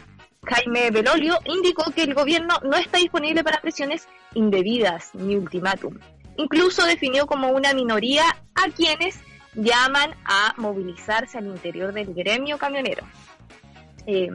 Jaime 0.44 0.91
Belolio 0.91 1.39
indicó 1.45 1.91
que 1.91 2.03
el 2.03 2.13
gobierno 2.13 2.55
no 2.63 2.77
está 2.77 2.99
disponible 2.99 3.44
para 3.44 3.59
presiones 3.61 4.07
indebidas 4.33 5.09
ni 5.13 5.35
ultimátum. 5.35 5.97
Incluso 6.38 6.85
definió 6.85 7.25
como 7.25 7.49
una 7.49 7.73
minoría 7.73 8.23
a 8.55 8.69
quienes 8.69 9.19
llaman 9.57 10.15
a 10.24 10.54
movilizarse 10.57 11.38
al 11.38 11.48
interior 11.48 11.94
del 11.94 12.13
gremio 12.13 12.57
camionero. 12.57 13.06
Eh, 14.06 14.30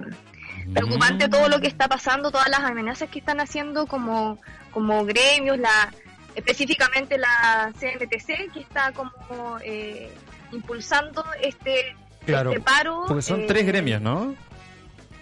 preocupante 0.74 1.28
todo 1.28 1.48
lo 1.48 1.60
que 1.60 1.68
está 1.68 1.88
pasando, 1.88 2.30
todas 2.30 2.50
las 2.50 2.60
amenazas 2.60 3.08
que 3.08 3.20
están 3.20 3.40
haciendo 3.40 3.86
como, 3.86 4.38
como 4.70 5.04
gremios, 5.04 5.58
la 5.58 5.92
específicamente 6.34 7.18
la 7.18 7.72
CMTC 7.78 8.52
que 8.52 8.60
está 8.60 8.92
como 8.92 9.58
eh, 9.62 10.10
impulsando 10.50 11.24
este, 11.42 11.94
Claro, 12.24 12.50
este 12.50 12.62
paro. 12.62 13.04
porque 13.06 13.22
son 13.22 13.42
eh, 13.42 13.44
tres 13.48 13.66
gremios, 13.66 14.00
¿no? 14.00 14.34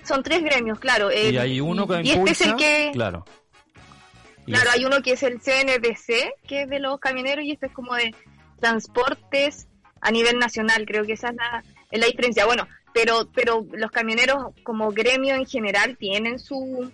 Son 0.05 0.23
tres 0.23 0.43
gremios, 0.43 0.79
claro. 0.79 1.11
y 1.11 1.37
eh, 1.37 1.41
hay 1.41 1.61
uno 1.61 1.87
que 1.87 2.03
y 2.03 2.11
este 2.11 2.31
es 2.31 2.41
el 2.43 2.57
que, 2.57 2.91
claro. 2.93 3.25
Y 4.47 4.53
claro, 4.53 4.71
hay 4.73 4.85
uno 4.85 5.03
que 5.03 5.13
es 5.13 5.23
el 5.23 5.41
CNBC, 5.41 6.47
que 6.47 6.63
es 6.63 6.69
de 6.69 6.81
los 6.81 6.99
camioneros, 6.99 7.45
y 7.45 7.53
este 7.53 7.67
es 7.67 7.73
como 7.73 7.95
de 7.95 8.15
transportes 8.59 9.69
a 10.01 10.11
nivel 10.11 10.39
nacional. 10.39 10.85
Creo 10.87 11.05
que 11.05 11.13
esa 11.15 11.29
es 11.31 11.37
la, 11.37 11.63
es 11.91 12.01
la 12.01 12.07
diferencia. 12.07 12.47
Bueno, 12.47 12.67
pero 12.93 13.29
pero 13.35 13.67
los 13.73 13.91
camioneros 13.91 14.53
como 14.63 14.91
gremio 14.91 15.35
en 15.35 15.47
general 15.47 15.97
tienen 15.97 16.39
su, 16.39 16.91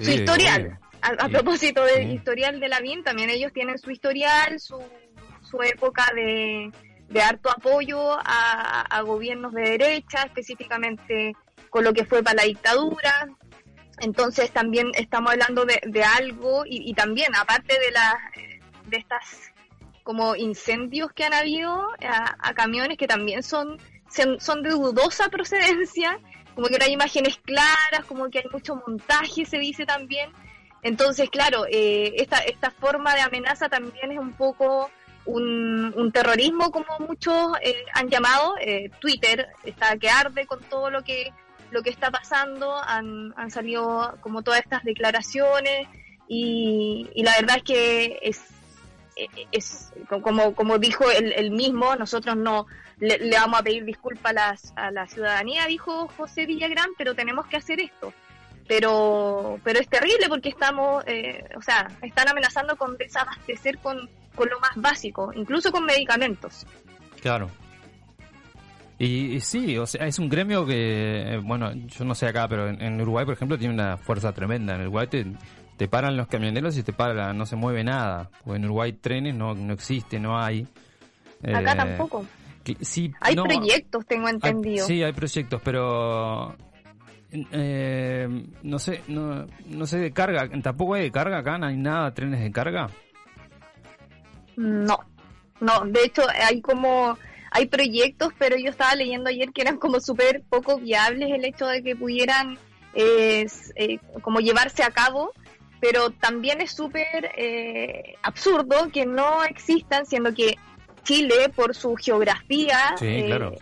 su 0.00 0.10
historial. 0.10 0.78
A, 1.02 1.08
a 1.08 1.26
Sí. 1.26 1.32
propósito 1.32 1.84
del 1.84 2.08
Sí. 2.08 2.14
historial 2.14 2.58
de 2.58 2.68
la 2.68 2.80
BIM, 2.80 3.04
también 3.04 3.30
ellos 3.30 3.52
tienen 3.52 3.78
su 3.78 3.90
historial, 3.90 4.58
su, 4.58 4.82
su 5.42 5.62
época 5.62 6.10
de, 6.14 6.72
de 7.08 7.22
harto 7.22 7.50
apoyo 7.50 8.12
a, 8.18 8.80
a 8.82 9.00
gobiernos 9.02 9.52
de 9.52 9.62
derecha, 9.62 10.22
específicamente 10.24 11.34
con 11.70 11.84
lo 11.84 11.92
que 11.92 12.04
fue 12.04 12.22
para 12.22 12.36
la 12.36 12.42
dictadura. 12.44 13.28
Entonces 14.00 14.50
también 14.50 14.90
estamos 14.94 15.32
hablando 15.32 15.64
de, 15.64 15.80
de 15.86 16.02
algo 16.02 16.64
y, 16.66 16.90
y 16.90 16.94
también 16.94 17.34
aparte 17.36 17.74
de 17.78 17.90
las 17.92 18.14
de 18.86 18.96
estas 18.96 19.52
como 20.06 20.36
incendios 20.36 21.12
que 21.12 21.24
han 21.24 21.34
habido 21.34 21.88
a, 22.00 22.54
camiones 22.54 22.96
que 22.96 23.08
también 23.08 23.42
son 23.42 23.76
son 24.38 24.62
de 24.62 24.70
dudosa 24.70 25.28
procedencia, 25.30 26.20
como 26.54 26.68
que 26.68 26.78
no 26.78 26.84
hay 26.84 26.92
imágenes 26.92 27.38
claras, 27.38 28.04
como 28.06 28.30
que 28.30 28.38
hay 28.38 28.44
mucho 28.52 28.76
montaje, 28.76 29.44
se 29.44 29.58
dice 29.58 29.84
también. 29.84 30.30
Entonces, 30.82 31.28
claro, 31.28 31.66
eh, 31.68 32.14
esta, 32.18 32.38
esta 32.38 32.70
forma 32.70 33.16
de 33.16 33.22
amenaza 33.22 33.68
también 33.68 34.12
es 34.12 34.18
un 34.20 34.32
poco 34.34 34.92
un, 35.24 35.92
un 35.96 36.12
terrorismo, 36.12 36.70
como 36.70 36.86
muchos 37.00 37.54
eh, 37.60 37.74
han 37.92 38.08
llamado. 38.08 38.54
Eh, 38.60 38.90
Twitter 39.00 39.48
está 39.64 39.96
que 39.96 40.08
arde 40.08 40.46
con 40.46 40.60
todo 40.60 40.88
lo 40.88 41.02
que 41.02 41.32
lo 41.72 41.82
que 41.82 41.90
está 41.90 42.12
pasando, 42.12 42.76
han, 42.80 43.34
han 43.36 43.50
salido 43.50 44.16
como 44.20 44.42
todas 44.42 44.60
estas 44.60 44.84
declaraciones 44.84 45.88
y, 46.28 47.10
y 47.12 47.24
la 47.24 47.32
verdad 47.40 47.56
es 47.56 47.62
que 47.64 48.18
es, 48.22 48.40
es 49.52 49.92
como, 50.22 50.54
como 50.54 50.78
dijo 50.78 51.10
él, 51.10 51.32
él 51.36 51.50
mismo, 51.50 51.96
nosotros 51.96 52.36
no 52.36 52.66
le, 52.98 53.30
vamos 53.30 53.60
a 53.60 53.62
pedir 53.62 53.84
disculpas 53.84 54.30
a, 54.30 54.34
las- 54.34 54.72
a 54.76 54.90
la 54.90 55.06
ciudadanía, 55.08 55.66
dijo 55.66 56.08
José 56.16 56.46
Villagrán, 56.46 56.90
pero 56.98 57.14
tenemos 57.14 57.46
que 57.46 57.56
hacer 57.56 57.80
esto. 57.80 58.12
Pero, 58.68 59.60
pero 59.62 59.78
es 59.78 59.88
terrible 59.88 60.28
porque 60.28 60.48
estamos, 60.48 61.04
eh, 61.06 61.44
o 61.56 61.62
sea, 61.62 61.88
están 62.02 62.28
amenazando 62.28 62.76
con 62.76 62.96
desabastecer 62.96 63.78
con, 63.78 64.08
con 64.34 64.48
lo 64.50 64.58
más 64.60 64.72
básico, 64.74 65.32
incluso 65.34 65.70
con 65.70 65.84
medicamentos. 65.84 66.66
Claro. 67.22 67.48
Y, 68.98 69.34
y 69.36 69.40
sí, 69.40 69.76
o 69.78 69.86
sea, 69.86 70.06
es 70.06 70.18
un 70.18 70.28
gremio 70.28 70.66
que, 70.66 71.34
eh, 71.34 71.38
bueno, 71.38 71.72
yo 71.74 72.04
no 72.04 72.14
sé 72.14 72.26
acá, 72.26 72.48
pero 72.48 72.68
en, 72.68 72.80
en 72.82 73.00
Uruguay, 73.00 73.24
por 73.24 73.34
ejemplo, 73.34 73.58
tiene 73.58 73.74
una 73.74 73.98
fuerza 73.98 74.32
tremenda. 74.32 74.74
En 74.74 74.80
Uruguay 74.82 75.06
te, 75.06 75.26
te 75.76 75.88
paran 75.88 76.16
los 76.16 76.26
camioneros 76.28 76.76
y 76.78 76.82
te 76.82 76.92
para, 76.92 77.32
no 77.32 77.46
se 77.46 77.56
mueve 77.56 77.84
nada. 77.84 78.30
Porque 78.44 78.58
en 78.58 78.64
Uruguay 78.64 78.92
trenes 78.94 79.34
no, 79.34 79.54
no 79.54 79.72
existe, 79.74 80.18
no 80.18 80.38
hay. 80.38 80.66
Acá 81.42 81.72
Eh, 81.72 81.76
tampoco. 81.76 82.26
que- 82.64 82.76
sí, 82.80 83.12
Hay 83.20 83.34
no, 83.36 83.44
proyectos, 83.44 84.06
tengo 84.06 84.26
hay- 84.26 84.34
entendido. 84.34 84.86
sí, 84.86 85.02
hay 85.02 85.12
proyectos, 85.12 85.60
pero 85.64 86.56
eh, 87.52 88.28
no 88.62 88.78
sé, 88.78 89.02
no, 89.08 89.46
no 89.66 89.86
sé 89.86 89.98
de 89.98 90.12
carga, 90.12 90.48
tampoco 90.62 90.94
hay 90.94 91.02
de 91.02 91.12
carga 91.12 91.38
acá, 91.38 91.58
no 91.58 91.66
hay 91.66 91.76
nada, 91.76 92.12
trenes 92.14 92.40
de 92.40 92.50
carga. 92.50 92.88
No, 94.56 94.98
no, 95.60 95.84
de 95.86 96.04
hecho 96.04 96.22
hay 96.48 96.60
como, 96.62 97.18
hay 97.50 97.66
proyectos, 97.66 98.32
pero 98.38 98.56
yo 98.56 98.70
estaba 98.70 98.94
leyendo 98.94 99.28
ayer 99.28 99.50
que 99.52 99.60
eran 99.62 99.76
como 99.76 100.00
súper 100.00 100.42
poco 100.48 100.78
viables 100.78 101.30
el 101.30 101.44
hecho 101.44 101.66
de 101.66 101.82
que 101.82 101.94
pudieran 101.94 102.58
eh, 102.94 103.46
eh, 103.74 103.98
como 104.22 104.40
llevarse 104.40 104.82
a 104.82 104.90
cabo, 104.90 105.32
pero 105.80 106.10
también 106.10 106.60
es 106.60 106.72
súper 106.72 107.32
eh, 107.36 108.14
absurdo 108.22 108.88
que 108.92 109.06
no 109.06 109.44
existan, 109.44 110.06
siendo 110.06 110.32
que 110.34 110.56
Chile, 111.04 111.50
por 111.54 111.74
su 111.74 111.94
geografía, 111.96 112.94
Sí, 112.98 113.06
eh, 113.06 113.24
claro. 113.26 113.54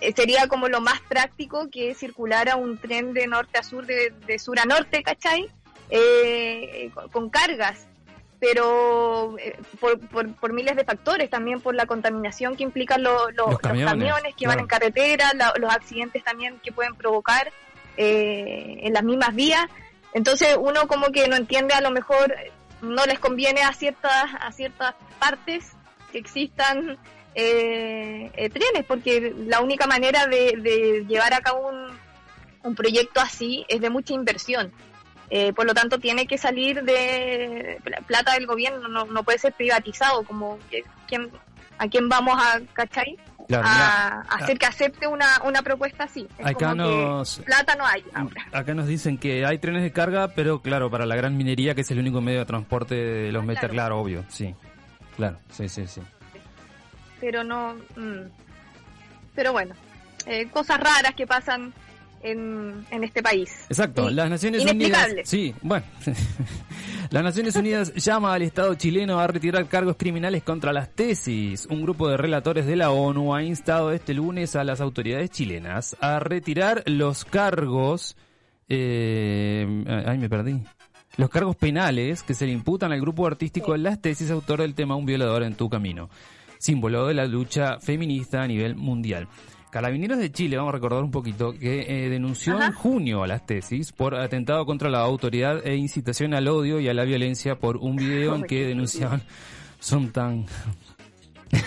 eh, 0.00 0.12
sería 0.14 0.46
como 0.48 0.68
lo 0.68 0.80
más 0.80 1.00
práctico 1.02 1.68
que 1.70 1.94
circulara 1.94 2.56
un 2.56 2.78
tren 2.78 3.12
de 3.14 3.26
norte 3.26 3.58
a 3.58 3.62
sur, 3.62 3.86
de, 3.86 4.12
de 4.26 4.38
sur 4.38 4.58
a 4.58 4.64
norte, 4.64 5.02
¿cachai? 5.02 5.48
Eh, 5.90 6.90
con, 7.12 7.30
cargas, 7.30 7.86
pero 8.40 9.36
eh, 9.38 9.56
por, 9.80 9.98
por, 10.08 10.34
por 10.34 10.52
miles 10.52 10.76
de 10.76 10.84
factores, 10.84 11.30
también 11.30 11.60
por 11.60 11.74
la 11.74 11.86
contaminación 11.86 12.56
que 12.56 12.62
implican 12.64 13.02
lo- 13.02 13.30
lo- 13.30 13.44
Los 13.44 13.50
los, 13.52 13.58
camiones, 13.60 13.90
camiones, 13.92 14.34
que 14.34 14.46
van 14.46 14.58
en 14.60 14.66
carretera, 14.66 15.30
la- 15.34 15.54
los 15.58 15.72
accidentes 15.72 16.22
también 16.24 16.58
que 16.62 16.72
pueden 16.72 16.94
provocar 16.96 17.50
eh, 17.96 18.78
en 18.82 18.92
las 18.92 19.04
mismas 19.04 19.34
vías. 19.34 19.66
Entonces 20.14 20.56
uno 20.58 20.86
como 20.88 21.08
que 21.08 21.28
no 21.28 21.36
entiende, 21.36 21.74
a 21.74 21.80
lo 21.82 21.90
mejor 21.90 22.34
no 22.80 23.04
les 23.04 23.18
conviene 23.18 23.62
a 23.62 23.72
ciertas, 23.72 24.26
a 24.40 24.50
ciertas 24.52 24.94
partes 25.18 25.72
que 26.12 26.18
existan 26.18 26.96
eh, 27.34 28.30
eh, 28.34 28.48
trenes, 28.48 28.84
porque 28.86 29.34
la 29.36 29.60
única 29.60 29.86
manera 29.86 30.26
de, 30.26 30.54
de 30.58 31.04
llevar 31.08 31.34
a 31.34 31.40
cabo 31.40 31.68
un, 31.68 31.98
un 32.62 32.74
proyecto 32.74 33.20
así 33.20 33.66
es 33.68 33.80
de 33.80 33.90
mucha 33.90 34.14
inversión. 34.14 34.72
Eh, 35.30 35.52
por 35.52 35.66
lo 35.66 35.74
tanto, 35.74 35.98
tiene 35.98 36.26
que 36.26 36.38
salir 36.38 36.84
de 36.84 37.80
pla- 37.82 38.02
plata 38.06 38.34
del 38.34 38.46
gobierno, 38.46 38.86
no, 38.88 39.06
no 39.06 39.24
puede 39.24 39.38
ser 39.38 39.52
privatizado, 39.54 40.22
como 40.22 40.58
que, 40.70 40.84
¿quién, 41.08 41.30
a 41.78 41.88
quién 41.88 42.08
vamos 42.08 42.38
a, 42.40 42.60
¿cachai? 42.72 43.18
Claro, 43.46 43.66
a, 43.66 44.20
hacer 44.36 44.58
que 44.58 44.66
acepte 44.66 45.06
una, 45.06 45.26
una 45.44 45.62
propuesta 45.62 46.04
así. 46.04 46.26
Es 46.38 46.46
Acá 46.46 46.70
como 46.70 46.72
que 46.72 46.76
nos- 47.04 47.38
plata 47.40 47.74
no 47.76 47.86
hay 47.86 48.02
ahora. 48.14 48.46
Acá 48.52 48.74
nos 48.74 48.86
dicen 48.86 49.18
que 49.18 49.44
hay 49.44 49.58
trenes 49.58 49.82
de 49.82 49.92
carga, 49.92 50.28
pero 50.28 50.60
claro, 50.62 50.90
para 50.90 51.04
la 51.06 51.14
gran 51.16 51.36
minería, 51.36 51.74
que 51.74 51.82
es 51.82 51.90
el 51.90 51.98
único 51.98 52.20
medio 52.20 52.38
de 52.40 52.46
transporte 52.46 52.94
de 52.94 53.32
los 53.32 53.42
Ah, 53.42 53.46
metas, 53.46 53.60
claro. 53.62 53.74
claro, 53.74 53.98
obvio, 54.00 54.24
sí. 54.28 54.54
Claro, 55.16 55.38
sí, 55.50 55.68
sí, 55.68 55.86
sí. 55.86 56.00
pero 57.20 57.44
no. 57.44 57.74
mm. 57.96 58.22
Pero 59.34 59.52
bueno, 59.52 59.74
eh, 60.26 60.48
cosas 60.50 60.78
raras 60.80 61.14
que 61.16 61.26
pasan 61.26 61.72
en, 62.24 62.84
en 62.90 63.04
este 63.04 63.22
país. 63.22 63.66
Exacto, 63.68 64.08
Sí, 64.08 64.14
las 64.14 64.30
Naciones 64.30 64.64
Unidas. 64.64 65.08
Sí, 65.24 65.54
bueno. 65.62 65.84
las 67.10 67.22
Naciones 67.22 67.54
Unidas 67.54 67.94
llama 67.94 68.34
al 68.34 68.42
Estado 68.42 68.74
chileno 68.74 69.20
a 69.20 69.26
retirar 69.26 69.68
cargos 69.68 69.96
criminales 69.96 70.42
contra 70.42 70.72
las 70.72 70.90
tesis. 70.90 71.66
Un 71.66 71.82
grupo 71.82 72.08
de 72.08 72.16
relatores 72.16 72.66
de 72.66 72.76
la 72.76 72.90
ONU 72.90 73.34
ha 73.34 73.42
instado 73.42 73.92
este 73.92 74.14
lunes 74.14 74.56
a 74.56 74.64
las 74.64 74.80
autoridades 74.80 75.30
chilenas 75.30 75.96
a 76.00 76.18
retirar 76.18 76.82
los 76.86 77.24
cargos. 77.24 78.16
Eh, 78.68 79.84
ay, 80.06 80.18
me 80.18 80.28
perdí. 80.28 80.62
Los 81.16 81.30
cargos 81.30 81.54
penales 81.54 82.22
que 82.22 82.34
se 82.34 82.46
le 82.46 82.52
imputan 82.52 82.90
al 82.90 83.00
grupo 83.00 83.26
artístico 83.26 83.76
Las 83.76 84.00
Tesis, 84.00 84.30
autor 84.30 84.62
del 84.62 84.74
tema 84.74 84.96
Un 84.96 85.06
violador 85.06 85.44
en 85.44 85.54
tu 85.54 85.68
camino, 85.68 86.10
símbolo 86.58 87.06
de 87.06 87.14
la 87.14 87.26
lucha 87.26 87.78
feminista 87.78 88.42
a 88.42 88.48
nivel 88.48 88.74
mundial. 88.74 89.28
Carabineros 89.74 90.18
de 90.18 90.30
Chile, 90.30 90.56
vamos 90.56 90.70
a 90.72 90.76
recordar 90.76 91.02
un 91.02 91.10
poquito, 91.10 91.52
que 91.52 91.80
eh, 92.06 92.08
denunció 92.08 92.54
Ajá. 92.56 92.66
en 92.66 92.72
junio 92.74 93.24
a 93.24 93.26
las 93.26 93.44
tesis 93.44 93.90
por 93.90 94.14
atentado 94.14 94.64
contra 94.66 94.88
la 94.88 95.00
autoridad 95.00 95.66
e 95.66 95.74
incitación 95.74 96.32
al 96.32 96.46
odio 96.46 96.78
y 96.78 96.88
a 96.88 96.94
la 96.94 97.02
violencia 97.02 97.56
por 97.58 97.78
un 97.78 97.96
video 97.96 98.36
en 98.36 98.44
que 98.44 98.66
denunciaban 98.66 99.22
son 99.80 100.12
tan 100.12 100.46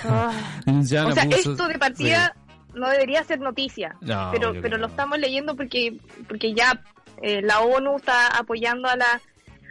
Ah. 0.06 0.32
O 0.68 0.84
sea, 0.84 1.04
abusos- 1.04 1.52
esto 1.52 1.68
de 1.68 1.78
partida 1.78 2.34
no 2.74 2.90
debería 2.90 3.26
ser 3.26 3.42
noticia, 3.42 3.96
No, 4.00 4.30
pero 4.32 4.54
pero 4.62 4.78
lo 4.78 4.88
estamos 4.88 5.20
leyendo 5.20 5.56
porque 5.58 5.98
porque 6.30 6.54
ya 6.54 6.82
eh, 7.22 7.42
la 7.42 7.60
ONU 7.60 7.98
está 7.98 8.28
apoyando 8.38 8.88
a 8.88 8.96
la 8.96 9.22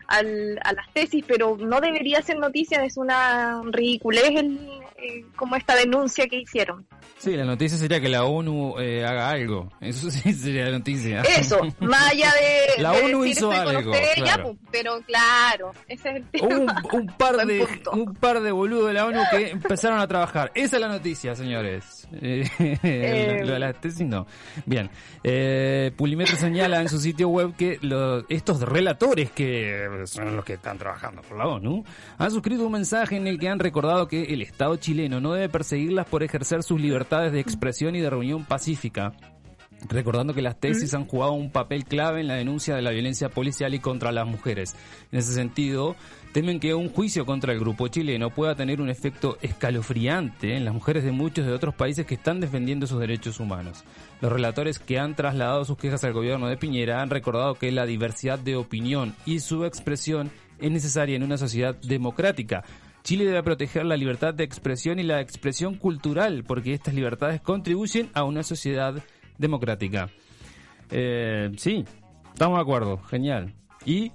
al- 0.09 0.59
a 0.62 0.73
las 0.75 0.93
tesis, 0.93 1.25
pero 1.26 1.57
no 1.57 1.81
debería 1.81 2.21
ser 2.21 2.38
noticia, 2.38 2.85
es 2.85 2.99
una 2.99 3.62
ridiculez 3.73 4.31
el, 4.37 4.59
eh, 4.99 5.25
como 5.37 5.57
esta 5.57 5.75
denuncia 5.75 6.26
que 6.26 6.41
hicieron. 6.41 6.87
Sí, 7.19 7.37
la 7.37 7.45
noticia 7.45 7.76
sería 7.76 8.00
que 8.00 8.09
la 8.09 8.25
ONU 8.25 8.79
eh, 8.79 9.05
haga 9.05 9.31
algo. 9.31 9.71
Eso 9.81 10.11
sí 10.11 10.33
sería 10.33 10.67
la 10.67 10.79
noticia. 10.79 11.23
Eso, 11.23 11.61
más 11.81 12.12
allá 12.12 12.33
de, 12.33 12.83
La 12.83 12.93
de 12.93 13.05
ONU 13.05 13.21
decir 13.23 13.37
hizo 13.37 13.50
algo, 13.53 13.93
claro. 14.15 14.45
pues, 14.45 14.57
pero 14.71 15.00
claro, 15.03 15.73
ese 15.88 16.11
es 16.11 16.17
el 16.17 16.25
Hubo 16.43 16.49
un, 16.49 16.67
tema. 16.67 16.83
un 16.93 17.07
par 17.07 17.37
de 17.47 17.69
un 17.93 18.15
par 18.15 18.41
de 18.41 18.50
boludos 18.53 18.88
de 18.88 18.95
la 18.95 19.07
ONU 19.07 19.21
que 19.31 19.50
empezaron 19.50 19.99
a 20.00 20.07
trabajar. 20.07 20.50
Esa 20.55 20.76
es 20.76 20.81
la 20.81 20.88
noticia, 20.88 21.35
señores. 21.35 22.06
Eh, 22.13 23.41
lo 23.45 23.53
de 23.55 23.59
las 23.59 23.81
tesis 23.81 24.07
no. 24.07 24.27
Bien. 24.65 24.89
Eh, 25.25 25.93
Pulimetro 25.97 26.37
señala 26.37 26.81
en 26.81 26.89
su 26.89 26.99
sitio 26.99 27.29
web 27.29 27.55
que 27.57 27.79
los- 27.83 28.25
estos 28.29 28.61
relatores 28.63 29.31
que 29.31 29.89
son 30.07 30.37
los 30.37 30.45
que 30.45 30.55
están 30.55 30.79
trabajando 30.79 31.23
por 31.23 31.37
la 31.39 31.47
ONU 31.49 31.85
han 32.19 32.31
suscrito 32.31 32.67
un 32.67 32.73
mensaje 32.73 33.17
en 33.17 33.27
el 33.27 33.39
que 33.39 33.49
han 33.49 33.59
recordado 33.59 34.09
que 34.09 34.25
el 34.25 34.43
Estado 34.43 34.77
chileno 34.77 35.21
no 35.21 35.33
debe 35.33 35.49
perseguirlas 35.49 36.07
por 36.07 36.23
ejercer 36.23 36.63
sus 36.63 36.81
libertades 36.81 37.33
de 37.33 37.41
expresión 37.41 37.97
y 37.97 38.01
de 38.01 38.11
reunión 38.11 38.45
pacífica 38.45 39.13
recordando 39.89 40.33
que 40.35 40.43
las 40.43 40.59
tesis 40.59 40.95
han 40.95 41.07
jugado 41.07 41.33
un 41.33 41.51
papel 41.51 41.85
clave 41.85 42.21
en 42.21 42.29
la 42.29 42.35
denuncia 42.35 42.75
de 42.75 42.83
la 42.83 42.91
violencia 42.91 43.29
policial 43.29 43.75
y 43.75 43.79
contra 43.79 44.11
las 44.11 44.27
mujeres. 44.27 44.75
En 45.13 45.19
ese 45.19 45.33
sentido, 45.35 45.95
temen 46.37 46.61
que 46.61 46.75
un 46.75 46.90
juicio 46.90 47.25
contra 47.25 47.55
el 47.55 47.59
grupo 47.59 47.88
chileno 47.88 48.28
pueda 48.28 48.55
tener 48.55 48.83
un 48.83 48.90
efecto 48.90 49.38
escalofriante 49.40 50.55
en 50.55 50.66
las 50.66 50.75
mujeres 50.75 51.02
de 51.02 51.11
muchos 51.11 51.47
de 51.47 51.52
otros 51.55 51.75
países 51.75 52.05
que 52.05 52.16
están 52.16 52.40
defendiendo 52.40 52.87
sus 52.87 53.00
derechos 53.00 53.40
humanos. 53.40 53.85
Los 54.21 54.31
relatores 54.31 54.78
que 54.78 54.99
han 54.99 55.14
trasladado 55.14 55.64
sus 55.64 55.78
quejas 55.78 56.05
al 56.05 56.12
gobierno 56.12 56.47
de 56.47 56.59
Piñera 56.59 57.00
han 57.00 57.09
recordado 57.09 57.55
que 57.55 57.73
la 57.73 57.87
diversidad 57.87 58.38
de 58.38 58.55
opinión 58.55 59.14
y 59.25 59.40
su 59.40 59.64
expresión 59.64 60.31
es 60.59 60.71
necesaria 60.71 61.16
en 61.16 61.23
una 61.23 61.38
sociedad 61.38 61.75
democrática. 61.76 62.64
Chile 63.02 63.25
debe 63.25 63.43
proteger 63.43 63.87
la 63.87 63.97
libertad 63.97 64.35
de 64.35 64.45
expresión 64.45 64.99
y 64.99 65.05
la 65.05 65.23
expresión 65.23 65.76
cultural, 65.76 66.45
porque 66.47 66.75
estas 66.75 66.93
libertades 66.93 67.40
contribuyen 67.40 68.11
a 68.12 68.25
una 68.25 68.43
sociedad 68.43 69.02
democrática. 69.38 70.11
Eh, 70.90 71.50
sí, 71.57 71.87
estamos 72.31 72.59
de 72.59 72.62
acuerdo, 72.62 72.99
genial. 73.05 73.55
¿Y 73.87 74.12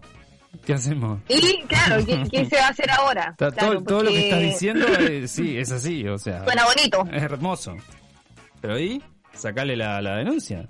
qué 0.65 0.74
hacemos? 0.74 1.20
Y 1.29 1.62
claro, 1.63 2.05
¿qué, 2.05 2.24
qué 2.31 2.46
se 2.46 2.55
va 2.58 2.67
a 2.67 2.70
hacer 2.70 2.89
ahora? 2.91 3.29
Está- 3.31 3.51
Claro, 3.51 3.74
todo, 3.75 3.84
todo 3.86 4.03
lo 4.03 4.10
que 4.12 4.24
estás 4.25 4.39
diciendo, 4.41 4.86
eh, 5.00 5.27
sí, 5.27 5.58
es 5.58 5.72
así, 5.72 6.08
o 6.08 6.17
sea, 6.17 6.43
Suena 6.43 6.63
bonito. 6.65 7.05
es 7.12 7.24
hermoso. 7.24 7.75
Pero 8.62 8.75
ahí, 8.75 9.01
sacale 9.34 9.75
la, 9.75 10.01
la 10.01 10.17
denuncia. 10.17 10.67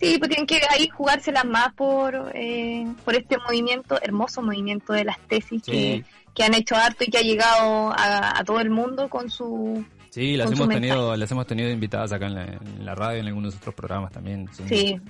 Sí, 0.00 0.16
pues 0.18 0.28
tienen 0.28 0.46
que 0.46 0.60
ahí 0.70 0.88
jugárselas 0.88 1.44
más 1.44 1.72
por, 1.74 2.32
eh, 2.34 2.84
por 3.04 3.14
este 3.14 3.38
movimiento, 3.38 3.98
hermoso 4.02 4.42
movimiento 4.42 4.92
de 4.92 5.04
las 5.04 5.18
tesis 5.28 5.62
Sí. 5.64 5.70
que, 5.72 6.04
que 6.34 6.42
han 6.44 6.52
hecho 6.54 6.74
harto 6.76 7.04
y 7.04 7.06
que 7.06 7.18
ha 7.18 7.22
llegado 7.22 7.92
a, 7.92 8.38
a 8.38 8.44
todo 8.44 8.60
el 8.60 8.70
mundo 8.70 9.08
con 9.08 9.30
su... 9.30 9.84
Sí, 10.10 10.36
las 10.36 10.50
hemos 10.52 10.68
tenido, 10.68 11.16
las 11.16 11.30
hemos 11.30 11.46
tenido 11.46 11.70
invitadas 11.70 12.12
acá 12.12 12.26
en 12.26 12.34
la, 12.34 12.44
en 12.44 12.84
la 12.84 12.94
radio, 12.94 13.20
en 13.20 13.26
algunos 13.28 13.56
otros 13.56 13.74
programas 13.74 14.12
también. 14.12 14.48
Son 14.52 14.68
Sí, 14.68 15.00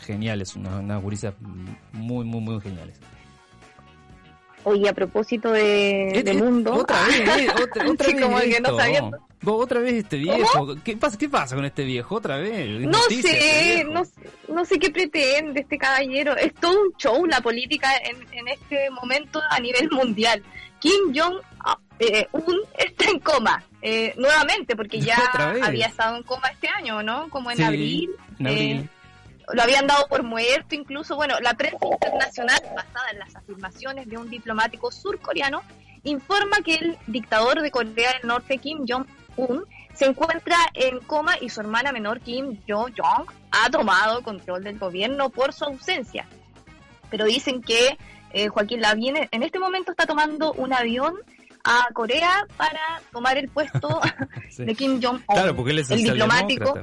Geniales, 0.00 0.54
unas, 0.56 0.80
unas 0.80 1.02
gurisas 1.02 1.34
muy, 1.92 2.24
muy, 2.24 2.40
muy 2.40 2.60
geniales. 2.60 2.98
oye, 4.64 4.88
a 4.88 4.92
propósito 4.92 5.50
de, 5.50 6.08
Eh, 6.18 6.22
de 6.22 6.30
eh, 6.30 6.34
mundo... 6.34 6.72
Otra 6.74 7.04
vez, 7.06 7.20
eh, 7.20 7.48
otra, 7.50 7.86
otra 7.90 8.06
Sí, 8.06 8.14
vez. 8.14 8.22
como 8.24 8.38
que 8.38 8.60
no 8.60 8.76
sabiendo. 8.76 9.18
Vos, 9.42 9.64
otra 9.64 9.80
vez 9.80 9.94
este 9.94 10.18
viejo. 10.18 10.76
¿Qué 10.84 10.96
pasa, 10.96 11.18
¿Qué 11.18 11.28
pasa 11.28 11.56
con 11.56 11.64
este 11.64 11.82
viejo? 11.84 12.14
Otra 12.14 12.36
vez. 12.36 12.80
Es 12.80 12.86
No 12.86 12.96
este 13.10 13.22
sé, 13.22 13.84
no, 13.90 14.02
no 14.48 14.64
sé 14.64 14.78
qué 14.78 14.90
pretende 14.90 15.62
este 15.62 15.76
caballero. 15.78 16.36
Es 16.36 16.54
todo 16.54 16.80
un 16.80 16.94
show 16.96 17.26
la 17.26 17.40
política 17.40 17.88
en, 17.96 18.18
en 18.38 18.46
este 18.46 18.88
momento 18.90 19.40
a 19.50 19.58
nivel 19.58 19.90
mundial. 19.90 20.40
Kim 20.78 21.12
Jong-un 21.12 22.56
está 22.78 23.10
en 23.10 23.18
coma, 23.18 23.64
eh, 23.82 24.14
nuevamente, 24.16 24.76
porque 24.76 25.00
ya 25.00 25.16
había 25.62 25.86
estado 25.86 26.16
en 26.16 26.22
coma 26.22 26.48
este 26.48 26.68
año, 26.68 27.02
¿no? 27.02 27.28
Como 27.28 27.50
en 27.50 27.56
Sí, 27.56 27.62
abril. 27.64 28.10
en 28.38 28.46
eh, 28.46 28.50
abril. 28.50 28.90
Lo 29.52 29.62
habían 29.62 29.86
dado 29.86 30.06
por 30.08 30.22
muerto 30.22 30.74
incluso. 30.74 31.16
Bueno, 31.16 31.38
la 31.40 31.54
prensa 31.54 31.84
internacional, 31.86 32.60
basada 32.74 33.10
en 33.12 33.18
las 33.18 33.34
afirmaciones 33.36 34.08
de 34.08 34.16
un 34.16 34.30
diplomático 34.30 34.90
surcoreano, 34.90 35.62
informa 36.04 36.58
que 36.64 36.74
el 36.76 36.98
dictador 37.06 37.60
de 37.60 37.70
Corea 37.70 38.12
del 38.14 38.28
Norte, 38.28 38.58
Kim 38.58 38.84
Jong-un, 38.88 39.64
se 39.94 40.06
encuentra 40.06 40.56
en 40.74 41.00
coma 41.00 41.34
y 41.40 41.48
su 41.50 41.60
hermana 41.60 41.92
menor, 41.92 42.20
Kim 42.20 42.58
Jo-jong, 42.66 43.26
ha 43.50 43.70
tomado 43.70 44.22
control 44.22 44.64
del 44.64 44.78
gobierno 44.78 45.28
por 45.30 45.52
su 45.52 45.64
ausencia. 45.64 46.26
Pero 47.10 47.26
dicen 47.26 47.60
que 47.60 47.98
eh, 48.32 48.48
Joaquín 48.48 48.80
Lavín 48.80 49.16
en 49.30 49.42
este 49.42 49.58
momento 49.58 49.90
está 49.90 50.06
tomando 50.06 50.52
un 50.54 50.72
avión 50.72 51.14
a 51.64 51.88
Corea 51.92 52.46
para 52.56 53.02
tomar 53.12 53.36
el 53.36 53.48
puesto 53.48 54.00
Sí. 54.50 54.64
de 54.64 54.74
Kim 54.74 55.00
Jong-un. 55.02 55.22
Claro, 55.26 55.54
porque 55.54 55.72
él 55.72 55.78
es 55.80 55.90
el 55.90 56.02
diplomático. 56.02 56.74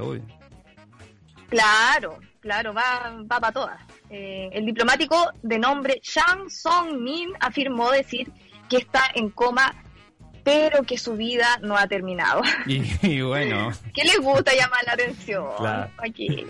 Claro, 1.48 2.18
claro, 2.40 2.74
va, 2.74 3.12
va 3.30 3.40
para 3.40 3.52
todas. 3.52 3.80
Eh, 4.08 4.50
el 4.52 4.66
diplomático 4.66 5.32
de 5.42 5.58
nombre 5.58 6.00
Shang 6.02 6.50
Song-min 6.50 7.32
afirmó 7.40 7.90
decir 7.90 8.30
que 8.68 8.78
está 8.78 9.02
en 9.14 9.30
coma, 9.30 9.74
pero 10.42 10.82
que 10.84 10.98
su 10.98 11.16
vida 11.16 11.58
no 11.62 11.76
ha 11.76 11.86
terminado. 11.86 12.42
Y, 12.66 12.82
y 13.02 13.22
bueno, 13.22 13.70
¿Qué 13.94 14.04
les 14.04 14.18
gusta 14.18 14.52
llamar 14.54 14.84
la 14.86 14.92
atención? 14.92 15.46
Claro. 15.56 15.90
Aquí. 15.98 16.46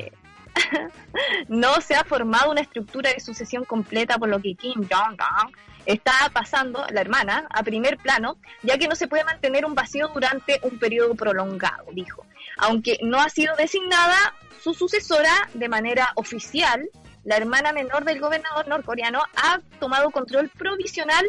no 1.49 1.81
se 1.81 1.95
ha 1.95 2.05
formado 2.05 2.51
una 2.51 2.61
estructura 2.61 3.13
de 3.13 3.21
sucesión 3.21 3.65
completa, 3.65 4.19
por 4.19 4.29
lo 4.29 4.41
que 4.41 4.55
Kim 4.55 4.87
Jong-un 4.91 5.53
está 5.87 6.13
pasando, 6.33 6.85
la 6.91 7.01
hermana, 7.01 7.47
a 7.51 7.63
primer 7.63 7.97
plano, 7.99 8.37
ya 8.63 8.79
que 8.79 8.89
no 8.89 8.95
se 8.95 9.09
puede 9.09 9.25
mantener 9.25 9.65
un 9.65 9.75
vacío 9.75 10.09
durante 10.09 10.61
un 10.63 10.79
periodo 10.79 11.15
prolongado, 11.15 11.87
dijo. 11.93 12.27
Aunque 12.61 12.99
no 13.03 13.21
ha 13.21 13.29
sido 13.29 13.57
designada 13.57 14.35
su 14.63 14.75
sucesora 14.75 15.33
de 15.55 15.69
manera 15.69 16.13
oficial, 16.15 16.89
la 17.25 17.37
hermana 17.37 17.73
menor 17.73 18.05
del 18.05 18.21
gobernador 18.21 18.69
norcoreano 18.69 19.23
ha 19.37 19.61
tomado 19.79 20.11
control 20.11 20.49
provisional 20.51 21.27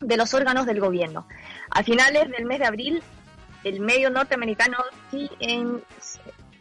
de 0.00 0.16
los 0.16 0.34
órganos 0.34 0.66
del 0.66 0.80
gobierno. 0.80 1.26
A 1.70 1.82
finales 1.82 2.30
del 2.30 2.44
mes 2.44 2.60
de 2.60 2.66
abril, 2.66 3.02
el 3.64 3.80
medio 3.80 4.10
norteamericano 4.10 4.78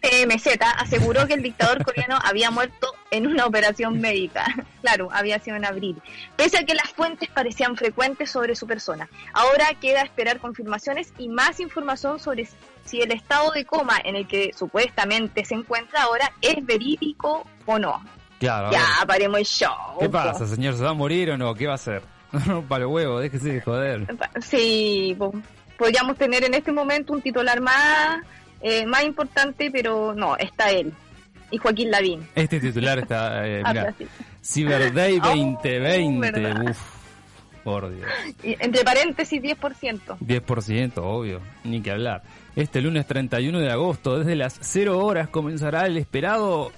TMZ 0.09 0.47
aseguró 0.77 1.25
que 1.27 1.33
el 1.33 1.41
dictador 1.41 1.83
coreano 1.83 2.19
había 2.23 2.51
muerto 2.51 2.93
en 3.11 3.27
una 3.27 3.45
operación 3.45 3.99
médica. 3.99 4.45
claro, 4.81 5.09
había 5.11 5.39
sido 5.39 5.57
en 5.57 5.65
abril. 5.65 6.01
Pese 6.35 6.59
a 6.59 6.63
que 6.63 6.75
las 6.75 6.91
fuentes 6.91 7.29
parecían 7.29 7.75
frecuentes 7.75 8.29
sobre 8.29 8.55
su 8.55 8.67
persona. 8.67 9.09
Ahora 9.33 9.67
queda 9.81 10.01
esperar 10.01 10.39
confirmaciones 10.39 11.13
y 11.17 11.29
más 11.29 11.59
información 11.59 12.19
sobre 12.19 12.47
si 12.83 13.01
el 13.01 13.11
estado 13.11 13.51
de 13.51 13.65
coma 13.65 13.97
en 14.03 14.15
el 14.15 14.27
que 14.27 14.51
supuestamente 14.55 15.43
se 15.43 15.55
encuentra 15.55 16.03
ahora 16.03 16.31
es 16.41 16.63
verídico 16.65 17.45
o 17.65 17.79
no. 17.79 18.03
Claro. 18.39 18.71
Ya, 18.71 18.85
paremos 19.07 19.39
el 19.39 19.45
show. 19.45 19.97
¿Qué 19.99 20.09
pasa, 20.09 20.45
señor? 20.45 20.75
¿Se 20.75 20.83
va 20.83 20.91
a 20.91 20.93
morir 20.93 21.31
o 21.31 21.37
no? 21.37 21.55
¿Qué 21.55 21.65
va 21.65 21.73
a 21.73 21.75
hacer? 21.75 22.03
No, 22.47 22.61
para 22.63 22.85
huevo, 22.85 23.19
déjese 23.19 23.53
de 23.53 23.61
joder. 23.61 24.05
Sí, 24.41 25.17
podríamos 25.77 26.17
tener 26.17 26.43
en 26.43 26.53
este 26.53 26.73
momento 26.73 27.13
un 27.13 27.21
titular 27.21 27.61
más, 27.61 28.23
eh, 28.67 28.83
más 28.87 29.03
importante, 29.03 29.69
pero 29.69 30.15
no, 30.15 30.35
está 30.37 30.71
él. 30.71 30.91
Y 31.51 31.57
Joaquín 31.59 31.91
Lavín. 31.91 32.27
Este 32.33 32.59
titular 32.59 32.97
está, 32.97 33.47
eh, 33.47 33.61
mira, 33.63 33.93
Cyber 34.43 34.91
Day 34.91 35.19
2020, 35.19 36.71
uff, 36.71 36.79
por 37.63 37.95
Dios. 37.95 38.09
Y, 38.41 38.57
entre 38.59 38.83
paréntesis, 38.83 39.39
10%. 39.39 40.17
10%, 40.17 40.93
obvio, 40.97 41.41
ni 41.63 41.79
que 41.81 41.91
hablar. 41.91 42.23
Este 42.55 42.81
lunes 42.81 43.05
31 43.05 43.59
de 43.59 43.71
agosto, 43.71 44.17
desde 44.17 44.35
las 44.35 44.57
0 44.59 44.97
horas, 44.97 45.29
comenzará 45.29 45.85
el 45.85 45.97
esperado 45.97 46.71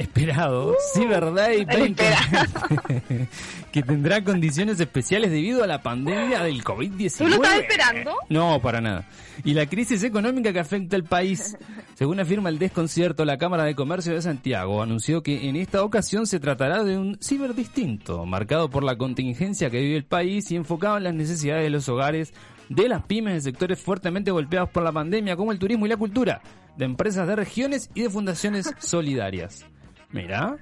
esperado, 0.00 0.74
sí, 0.94 1.04
verdad, 1.04 1.50
y 1.52 1.66
que 3.72 3.82
tendrá 3.82 4.24
condiciones 4.24 4.80
especiales 4.80 5.30
debido 5.30 5.62
a 5.62 5.66
la 5.66 5.82
pandemia 5.82 6.42
del 6.42 6.64
COVID-19. 6.64 7.18
¿Tú 7.18 7.28
lo 7.28 7.34
estás 7.36 7.60
esperando? 7.60 8.14
No, 8.28 8.60
para 8.60 8.80
nada. 8.80 9.06
Y 9.44 9.54
la 9.54 9.66
crisis 9.66 10.02
económica 10.02 10.52
que 10.52 10.58
afecta 10.58 10.96
al 10.96 11.04
país. 11.04 11.56
Según 11.94 12.18
afirma 12.18 12.48
el 12.48 12.58
desconcierto, 12.58 13.24
la 13.24 13.36
Cámara 13.38 13.64
de 13.64 13.74
Comercio 13.74 14.14
de 14.14 14.22
Santiago 14.22 14.82
anunció 14.82 15.22
que 15.22 15.48
en 15.48 15.56
esta 15.56 15.82
ocasión 15.84 16.26
se 16.26 16.40
tratará 16.40 16.82
de 16.82 16.96
un 16.96 17.18
ciber 17.20 17.54
distinto, 17.54 18.24
marcado 18.24 18.70
por 18.70 18.82
la 18.82 18.96
contingencia 18.96 19.70
que 19.70 19.80
vive 19.80 19.96
el 19.96 20.04
país 20.04 20.50
y 20.50 20.56
enfocado 20.56 20.96
en 20.96 21.04
las 21.04 21.14
necesidades 21.14 21.64
de 21.64 21.70
los 21.70 21.88
hogares 21.88 22.32
de 22.70 22.88
las 22.88 23.02
pymes 23.02 23.34
de 23.34 23.40
sectores 23.40 23.80
fuertemente 23.80 24.30
golpeados 24.30 24.70
por 24.70 24.82
la 24.82 24.92
pandemia, 24.92 25.36
como 25.36 25.52
el 25.52 25.58
turismo 25.58 25.86
y 25.86 25.88
la 25.88 25.96
cultura, 25.96 26.40
de 26.78 26.84
empresas 26.84 27.26
de 27.26 27.36
regiones 27.36 27.90
y 27.94 28.02
de 28.02 28.10
fundaciones 28.10 28.72
solidarias. 28.78 29.66
Mira. 30.12 30.56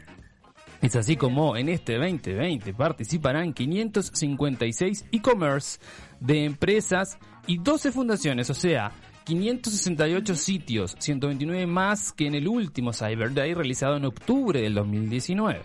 Es 0.80 0.94
así 0.94 1.16
como 1.16 1.56
en 1.56 1.68
este 1.68 1.94
2020 1.94 2.72
participarán 2.72 3.52
556 3.52 5.06
e-commerce 5.10 5.80
de 6.20 6.44
empresas 6.44 7.18
y 7.46 7.58
12 7.58 7.90
fundaciones, 7.90 8.48
o 8.50 8.54
sea, 8.54 8.92
568 9.24 10.36
sitios, 10.36 10.94
129 10.98 11.66
más 11.66 12.12
que 12.12 12.26
en 12.26 12.36
el 12.36 12.46
último 12.46 12.92
Cyber 12.92 13.34
Day 13.34 13.54
realizado 13.54 13.96
en 13.96 14.04
octubre 14.04 14.60
del 14.60 14.74
2019. 14.74 15.62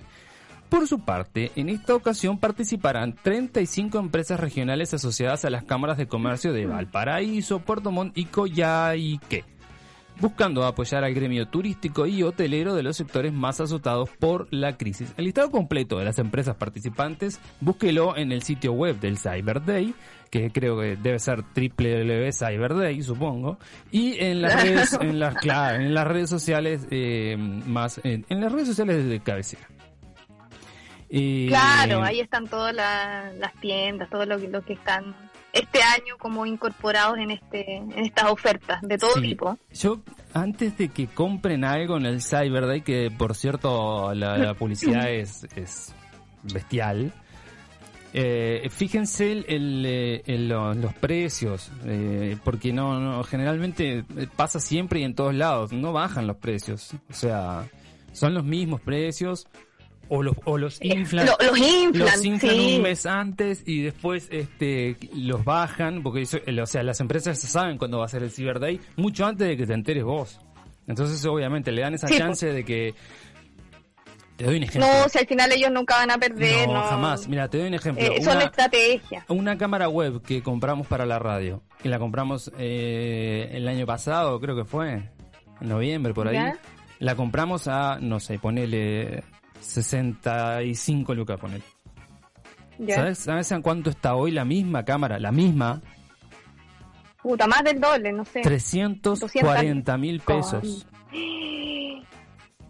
Por 0.68 0.88
su 0.88 1.06
parte, 1.06 1.52
en 1.56 1.70
esta 1.70 1.94
ocasión 1.94 2.40
participarán 2.40 3.14
35 3.14 4.00
empresas 4.00 4.40
regionales 4.40 4.96
asociadas 4.96 5.46
a 5.46 5.52
las 5.52 5.64
cámaras 5.64 6.00
de 6.00 6.08
comercio 6.08 6.52
de 6.52 6.66
Valparaíso, 6.66 7.60
Puerto 7.60 7.92
Montt 7.92 8.18
y 8.18 8.26
Coyhaique 8.26 9.53
buscando 10.20 10.66
apoyar 10.66 11.04
al 11.04 11.14
gremio 11.14 11.48
turístico 11.48 12.06
y 12.06 12.24
hotelero 12.24 12.76
de 12.76 12.84
los 12.84 12.98
sectores 12.98 13.34
más 13.34 13.60
azotados 13.60 14.10
por 14.10 14.48
la 14.52 14.78
crisis. 14.78 15.14
El 15.18 15.26
listado 15.26 15.52
completo 15.52 16.00
de 16.00 16.06
las 16.06 16.20
empresas 16.20 16.56
participantes, 16.56 17.40
búsquelo 17.62 18.16
en 18.18 18.32
el 18.32 18.44
sitio 18.44 18.74
web 18.74 19.00
del 19.00 19.18
Cyber 19.18 19.64
Day, 19.64 19.94
que 20.30 20.52
creo 20.52 20.80
que 20.80 20.96
debe 20.96 21.20
ser 21.20 21.44
Day, 21.54 23.02
supongo, 23.04 23.60
y 23.92 24.18
en 24.20 24.42
las 24.42 24.64
redes, 24.64 24.94
en 25.02 25.20
las, 25.20 25.36
claro, 25.36 25.78
en 25.78 25.94
las 25.94 26.08
redes 26.08 26.30
sociales 26.30 26.88
eh, 26.90 27.36
más, 27.38 28.02
en, 28.04 28.26
las 28.30 28.52
redes 28.52 28.68
sociales 28.68 29.08
de 29.08 29.20
cabecera. 29.20 29.68
claro, 31.10 32.02
ahí 32.02 32.20
están 32.20 32.48
todas 32.48 32.74
las 32.74 33.54
tiendas, 33.62 34.10
todo 34.10 34.26
lo, 34.26 34.38
lo 34.38 34.64
que 34.64 34.74
están 34.74 35.16
este 35.54 35.84
año 35.84 36.18
como 36.20 36.46
incorporados 36.46 37.18
en 37.20 37.32
este 37.32 37.78
en 37.78 38.00
estas 38.00 38.32
ofertas 38.32 38.82
de 38.82 38.98
todo 38.98 39.14
tipo. 39.22 39.58
Yo 39.72 40.02
antes 40.34 40.78
de 40.78 40.90
que 40.90 41.08
compren 41.08 41.64
algo 41.64 41.96
en 41.98 42.08
el 42.08 42.22
Cyber 42.22 42.66
Day, 42.66 42.82
que 42.82 43.12
por 43.16 43.36
cierto 43.36 44.14
la, 44.16 44.54
publicidad 44.60 45.10
es, 45.12 45.48
es 45.56 45.94
bestial, 46.42 47.14
eh, 48.16 48.68
fíjense 48.70 49.32
el, 49.32 49.84
eh, 49.88 50.24
los, 50.28 50.94
precios, 50.96 51.72
eh, 51.86 52.36
porque 52.44 52.74
no, 52.74 53.00
no, 53.00 53.24
generalmente 53.24 54.04
pasa 54.36 54.60
siempre 54.60 55.00
y 55.00 55.04
en 55.04 55.16
todos 55.16 55.34
lados, 55.36 55.72
no 55.72 55.94
bajan 55.94 56.28
los 56.28 56.38
precios, 56.38 56.94
o 57.10 57.14
sea, 57.14 57.68
son 58.12 58.34
los 58.34 58.44
mismos 58.44 58.82
precios 58.82 59.48
o 60.10 60.22
los, 60.22 60.36
o 60.46 60.58
los 60.58 60.82
inflan, 60.82 61.28
los 61.28 62.26
inflan, 62.26 62.60
un 62.60 62.82
mes 62.82 63.06
antes 63.06 63.64
y 63.66 63.82
después 63.82 64.28
este 64.32 64.98
los 65.16 65.44
bajan, 65.44 66.04
porque 66.04 66.24
o 66.24 66.66
sea, 66.66 66.84
las 66.84 67.00
empresas 67.00 67.40
saben 67.40 67.78
cuándo 67.78 68.00
va 68.00 68.06
a 68.06 68.10
ser 68.10 68.24
el 68.24 68.32
Cyber 68.32 68.60
Day, 68.60 68.80
mucho 68.96 69.26
antes 69.26 69.48
de 69.48 69.58
que 69.58 69.66
te 69.66 69.74
enteres 69.74 70.04
vos. 70.04 70.40
Entonces, 70.88 71.24
obviamente, 71.26 71.72
le 71.72 71.82
dan 71.82 71.94
esa 71.94 72.08
chance 72.10 72.46
de 72.46 72.66
que... 72.66 72.94
Te 74.36 74.46
doy 74.46 74.58
un 74.58 74.64
ejemplo. 74.64 74.92
No, 74.92 75.08
si 75.08 75.20
al 75.20 75.28
final 75.28 75.52
ellos 75.52 75.72
nunca 75.72 75.96
van 75.96 76.12
a 76.12 76.18
perder. 76.18 76.68
No, 76.68 76.82
jamás. 76.82 77.28
Mira, 77.28 77.48
te 77.48 77.60
doy 77.60 77.68
un 77.68 77.76
ejemplo. 77.76 78.04
Eh, 78.04 78.22
son 78.22 78.42
estrategias. 78.42 79.24
Una 79.30 79.58
cámara 79.58 79.88
web 79.88 80.22
que 80.24 80.42
compramos 80.42 80.88
para 80.88 81.06
la 81.06 81.20
radio, 81.20 81.62
que 81.82 81.88
la 81.88 82.00
compramos 82.00 82.52
eh, 82.58 83.52
el 83.54 83.68
año 83.68 83.86
pasado, 83.86 84.40
creo 84.40 84.56
que 84.56 84.66
fue, 84.66 84.94
en 85.62 85.70
noviembre, 85.70 86.14
por 86.14 86.28
ahí. 86.28 86.52
La 87.00 87.16
compramos 87.16 87.68
a, 87.68 88.00
no 88.02 88.20
sé, 88.20 88.40
ponele 88.40 89.24
65 89.64 91.14
lucas, 91.14 91.40
poner. 91.40 91.62
¿Sabes, 92.88 93.20
¿Sabes 93.20 93.52
en 93.52 93.62
cuánto 93.62 93.90
está 93.90 94.16
hoy 94.16 94.32
la 94.32 94.46
misma 94.46 94.84
cámara? 94.84 95.20
La 95.20 95.32
misma. 95.32 95.82
Puta, 97.22 97.48
más 97.48 97.64
del 97.64 97.80
doble, 97.80 98.12
no 98.12 98.26
sé. 98.26 98.42
340 98.42 99.98
mil 99.98 100.20
pesos. 100.20 100.88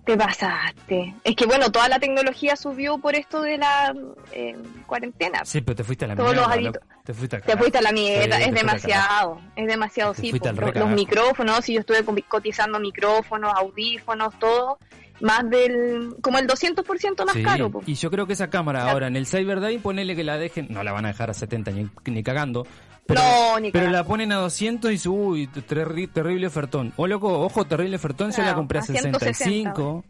Te 0.06 0.17
pasaste. 0.17 1.15
Es 1.23 1.34
que 1.34 1.45
bueno, 1.45 1.71
toda 1.71 1.88
la 1.88 1.97
tecnología 1.97 2.58
subió 2.58 2.97
por 2.97 3.15
esto 3.15 3.41
de 3.41 3.58
la 3.58 3.95
eh, 4.34 4.58
cuarentena. 4.86 5.45
Sí, 5.45 5.62
pero 5.62 5.77
te 5.77 5.86
fuiste 5.86 6.03
a 6.03 6.10
la 6.10 6.15
mierda. 6.15 6.82
te, 7.06 7.13
fuiste 7.13 7.38
a, 7.77 7.82
la 7.82 7.91
mierda. 7.93 8.38
es 8.41 8.53
demasiado. 8.53 9.39
Es 9.56 9.65
demasiado, 9.65 10.13
sí. 10.13 10.29
los, 10.34 10.89
micrófonos, 10.89 11.63
si 11.63 11.75
yo 11.75 11.79
estuve 11.79 12.03
cotizando 12.23 12.82
micrófonos, 12.82 13.53
audífonos, 13.56 14.38
todo 14.39 14.77
más 15.24 15.50
del 15.50 16.18
como 16.22 16.38
el 16.38 16.48
200% 16.48 17.26
más 17.26 17.38
caro. 17.38 17.82
Y 17.86 17.96
yo 17.96 18.12
creo 18.12 18.28
que 18.28 18.34
esa 18.34 18.50
cámara 18.50 18.92
ahora 18.92 19.08
en 19.08 19.16
el 19.16 19.26
Cyber 19.26 19.62
Day 19.62 19.78
ponele 19.78 20.18
que 20.18 20.24
la 20.24 20.38
dejen, 20.38 20.68
no 20.70 20.84
la 20.84 20.92
van 20.92 21.06
a 21.06 21.08
dejar 21.08 21.30
a 21.30 21.34
70 21.34 21.72
ni, 22.06 22.24
cagando. 22.24 22.68
Pero, 23.06 23.22
no, 23.22 23.60
ni 23.60 23.72
pero 23.72 23.90
la 23.90 24.04
ponen 24.04 24.34
a 24.34 24.36
200 24.36 24.92
y 24.92 24.98
su 24.98 25.14
uy, 25.14 25.48
terrible 25.48 26.46
ofertón. 26.46 26.94
O 26.98 27.08
loco, 27.08 27.40
ojo, 27.40 27.66
terrible 27.66 27.96
ofertón, 27.96 28.32
yo 28.32 28.44
la 28.44 28.54
compré 28.54 28.80
a 28.80 28.82
65. 28.82 30.04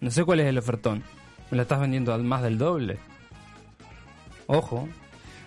No 0.00 0.10
sé 0.10 0.24
cuál 0.24 0.40
es 0.40 0.46
el 0.46 0.58
ofertón. 0.58 1.02
Me 1.50 1.56
la 1.56 1.62
estás 1.62 1.80
vendiendo 1.80 2.14
a 2.14 2.18
más 2.18 2.42
del 2.42 2.58
doble. 2.58 2.98
Ojo. 4.46 4.88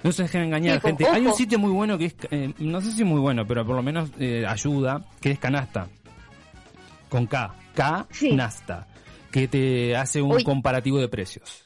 No 0.03 0.11
se 0.11 0.23
dejen 0.23 0.43
engañar, 0.43 0.81
gente. 0.81 1.07
Hay 1.07 1.25
un 1.25 1.33
sitio 1.33 1.59
muy 1.59 1.71
bueno 1.71 1.97
que 1.97 2.05
es, 2.05 2.15
eh, 2.31 2.53
no 2.57 2.81
sé 2.81 2.91
si 2.91 3.03
muy 3.05 3.21
bueno, 3.21 3.45
pero 3.47 3.65
por 3.65 3.75
lo 3.75 3.83
menos 3.83 4.09
eh, 4.19 4.45
ayuda, 4.45 5.05
que 5.21 5.31
es 5.31 5.39
Canasta. 5.39 5.87
Con 7.07 7.27
K. 7.27 7.53
Canasta, 7.73 8.87
que 9.31 9.47
te 9.47 9.95
hace 9.95 10.21
un 10.21 10.43
comparativo 10.43 10.99
de 10.99 11.07
precios. 11.07 11.63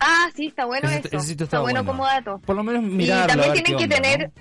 Ah, 0.00 0.28
sí, 0.34 0.46
está 0.46 0.66
bueno 0.66 0.88
eso. 0.88 1.44
está, 1.44 1.60
bueno, 1.60 1.84
como 1.84 2.04
dato. 2.04 2.40
Por 2.44 2.56
lo 2.56 2.62
menos 2.62 2.82
mirar. 2.82 3.24
Y 3.24 3.28
también 3.28 3.52
tienen 3.54 3.76
que 3.76 3.88
tener, 3.88 4.32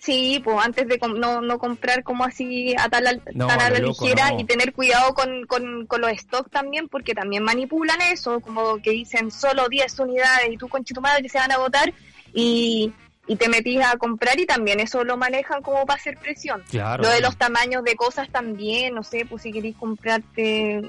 sí, 0.00 0.40
pues 0.42 0.56
antes 0.64 0.88
de 0.88 0.98
no, 1.16 1.40
no 1.42 1.58
comprar 1.58 2.02
como 2.02 2.24
así 2.24 2.74
a 2.78 2.88
tal, 2.88 3.06
a 3.06 3.70
la 3.70 3.78
ligera 3.78 4.32
y 4.38 4.44
tener 4.44 4.72
cuidado 4.72 5.12
con, 5.12 5.44
con, 5.46 5.86
con 5.86 6.00
los 6.00 6.10
stocks 6.12 6.50
también, 6.50 6.88
porque 6.88 7.14
también 7.14 7.42
manipulan 7.42 8.00
eso, 8.00 8.40
como 8.40 8.78
que 8.78 8.90
dicen 8.90 9.30
solo 9.30 9.68
10 9.68 9.98
unidades 9.98 10.48
y 10.50 10.56
tú 10.56 10.68
con 10.68 10.84
tu 10.84 11.00
madre 11.00 11.28
se 11.28 11.38
van 11.38 11.52
a 11.52 11.58
votar 11.58 11.92
y 12.32 12.92
y 13.26 13.36
te 13.36 13.48
metís 13.48 13.80
a 13.84 13.96
comprar 13.96 14.38
y 14.38 14.46
también 14.46 14.80
eso 14.80 15.02
lo 15.04 15.16
manejan 15.16 15.62
como 15.62 15.84
para 15.84 15.98
hacer 15.98 16.16
presión. 16.18 16.62
Claro. 16.70 17.02
Lo 17.02 17.08
de 17.10 17.20
los 17.20 17.36
tamaños 17.36 17.82
de 17.84 17.96
cosas 17.96 18.28
también, 18.30 18.94
no 18.94 19.02
sé, 19.02 19.26
pues 19.28 19.42
si 19.42 19.52
queréis 19.52 19.76
comprarte 19.76 20.82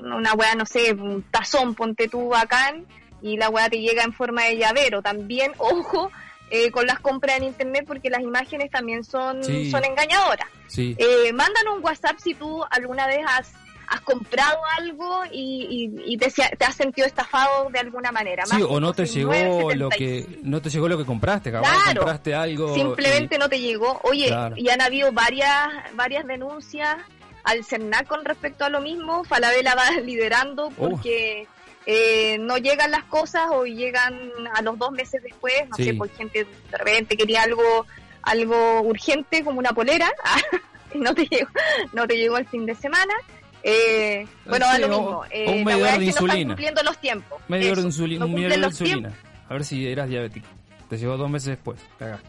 una 0.00 0.34
weá, 0.34 0.54
no 0.56 0.66
sé, 0.66 0.92
un 0.92 1.22
tazón, 1.30 1.74
ponte 1.74 2.08
tú 2.08 2.28
bacán, 2.28 2.84
y 3.22 3.36
la 3.36 3.48
weá 3.48 3.70
te 3.70 3.78
llega 3.80 4.02
en 4.02 4.12
forma 4.12 4.44
de 4.44 4.56
llavero. 4.56 5.02
También, 5.02 5.52
ojo, 5.58 6.10
eh, 6.50 6.70
con 6.70 6.86
las 6.86 6.98
compras 7.00 7.38
en 7.38 7.44
internet 7.44 7.84
porque 7.86 8.10
las 8.10 8.20
imágenes 8.20 8.70
también 8.70 9.04
son, 9.04 9.42
Sí. 9.44 9.70
son 9.70 9.84
engañadoras. 9.84 10.48
Sí. 10.66 10.96
Eh, 10.98 11.32
mándanos 11.32 11.76
un 11.76 11.84
WhatsApp 11.84 12.18
si 12.18 12.34
tú 12.34 12.64
alguna 12.70 13.06
vez 13.06 13.20
has, 13.26 13.52
has 13.88 14.00
comprado 14.02 14.58
algo 14.78 15.22
y, 15.30 15.90
y- 16.06 16.14
y 16.14 16.16
te, 16.16 16.32
has 16.64 16.74
sentido 16.74 17.06
estafado 17.06 17.68
de 17.70 17.78
alguna 17.80 18.10
manera. 18.12 18.44
Sí, 18.46 18.54
Más 18.54 18.62
o 18.68 18.80
no 18.80 18.92
te 18.92 19.06
llegó 19.06 19.32
569, 19.32 19.76
lo 19.76 19.88
que 19.90 20.38
no 20.42 20.60
te 20.62 20.70
llegó 20.70 20.88
lo 20.88 20.98
que 20.98 21.04
compraste, 21.04 21.52
capaz 21.52 21.70
Claro. 21.84 22.00
compraste 22.00 22.34
algo 22.34 22.74
Simplemente 22.74 23.36
y- 23.36 23.38
no 23.38 23.48
te 23.48 23.58
llegó. 23.60 24.00
Oye, 24.04 24.26
Claro. 24.28 24.56
y 24.58 24.68
han 24.68 24.80
habido 24.80 25.12
varias, 25.12 25.68
varias 25.94 26.26
denuncias 26.26 26.96
al 27.44 27.64
CERNAC 27.64 28.06
con 28.06 28.24
respecto 28.24 28.64
a 28.64 28.70
lo 28.70 28.80
mismo. 28.80 29.24
Falabella 29.24 29.74
va 29.74 29.90
liderando 30.02 30.66
Oh. 30.66 30.70
porque 30.70 31.46
eh, 31.86 32.38
no 32.38 32.56
llegan 32.56 32.90
las 32.90 33.04
cosas 33.04 33.48
o 33.50 33.64
llegan 33.66 34.30
a 34.54 34.62
los 34.62 34.78
dos 34.78 34.90
meses 34.92 35.22
después. 35.22 35.54
No 35.68 35.76
Sí. 35.76 35.84
sé, 35.84 35.94
por 35.94 36.08
gente 36.10 36.44
de 36.70 36.78
repente 36.78 37.16
quería 37.16 37.42
algo 37.42 37.86
algo 38.22 38.80
urgente 38.80 39.44
como 39.44 39.58
una 39.58 39.72
polera 39.74 40.10
y 40.94 40.98
no 40.98 41.14
te 41.14 41.26
llegó, 41.26 41.50
no 41.92 42.06
te 42.06 42.16
llegó 42.16 42.38
el 42.38 42.46
fin 42.46 42.64
de 42.64 42.74
semana. 42.74 43.12
Eh, 43.66 44.26
bueno, 44.46 44.66
Sí, 44.66 44.72
da 44.72 44.78
lo 44.86 44.88
mismo. 44.88 45.10
o 45.18 45.24
Eh, 45.30 45.44
un 45.48 45.64
medidor 45.64 45.90
de 45.92 45.98
no 45.98 46.02
insulina. 46.04 46.48
cumpliendo 46.54 46.82
los 46.82 46.98
tiempos. 46.98 47.40
medidor 47.48 47.76
de 47.78 47.82
insulina, 47.84 48.20
no 48.20 48.26
un 48.26 48.34
medidor 48.34 48.60
de 48.60 48.66
insulina. 48.66 49.12
A 49.48 49.52
ver 49.54 49.64
si 49.64 49.86
eras 49.88 50.08
diabético. 50.08 50.46
Te 50.88 50.98
llegó 50.98 51.16
dos 51.16 51.30
meses 51.30 51.48
después. 51.48 51.80
Cagaste. 51.98 52.28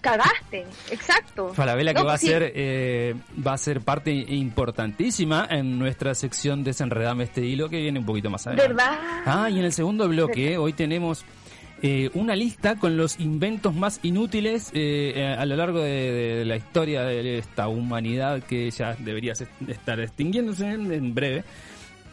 Cagaste, 0.00 0.64
exacto. 0.90 1.52
Falabella 1.52 1.92
que 1.92 2.00
No, 2.00 2.06
va 2.06 2.14
a 2.14 2.18
ser 2.18 2.52
eh, 2.54 3.14
va 3.44 3.54
a 3.54 3.58
ser 3.58 3.80
parte 3.80 4.12
importantísima 4.12 5.46
en 5.50 5.78
nuestra 5.80 6.14
sección 6.14 6.62
Desenredame 6.62 7.24
este 7.24 7.40
hilo 7.44 7.68
que 7.68 7.78
viene 7.80 7.98
un 7.98 8.06
poquito 8.06 8.30
más 8.30 8.46
adelante. 8.46 8.68
¿Verdad? 8.74 8.98
Ah, 9.26 9.50
y 9.50 9.58
en 9.58 9.64
el 9.64 9.72
segundo 9.72 10.06
bloque 10.08 10.56
hoy 10.58 10.72
tenemos 10.72 11.24
eh, 11.82 12.10
una 12.14 12.36
lista 12.36 12.76
con 12.76 12.96
los 12.96 13.18
inventos 13.18 13.74
más 13.74 13.98
inútiles 14.02 14.70
eh, 14.72 15.12
eh, 15.16 15.26
a 15.36 15.44
lo 15.46 15.56
largo 15.56 15.80
de, 15.80 16.12
de 16.38 16.44
la 16.44 16.56
historia 16.56 17.02
de 17.02 17.38
esta 17.38 17.66
humanidad 17.68 18.42
que 18.44 18.70
ya 18.70 18.94
debería 19.00 19.32
estar 19.66 19.98
extinguiéndose 20.00 20.66
en, 20.70 20.92
en 20.92 21.14
breve. 21.14 21.44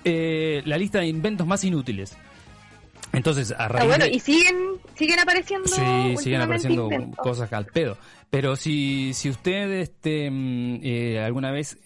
Eh, 0.03 0.61
la 0.65 0.77
lista 0.77 0.99
de 0.99 1.07
inventos 1.07 1.45
más 1.45 1.63
inútiles. 1.63 2.17
Entonces, 3.11 3.51
a 3.51 3.65
Ah, 3.65 3.67
raíz 3.67 3.87
bueno, 3.87 4.05
de- 4.05 4.11
y 4.13 4.19
siguen 4.19 4.55
siguen 4.95 5.19
apareciendo 5.19 5.67
Sí, 5.67 6.17
siguen 6.17 6.41
apareciendo 6.41 6.83
inventos. 6.85 7.17
cosas 7.23 7.51
al 7.53 7.65
pedo. 7.65 7.97
Pero 8.29 8.55
si, 8.55 9.13
si 9.13 9.29
usted 9.29 9.71
este, 9.81 10.29
mm, 10.31 11.23
alguna 11.25 11.51
vez 11.51 11.77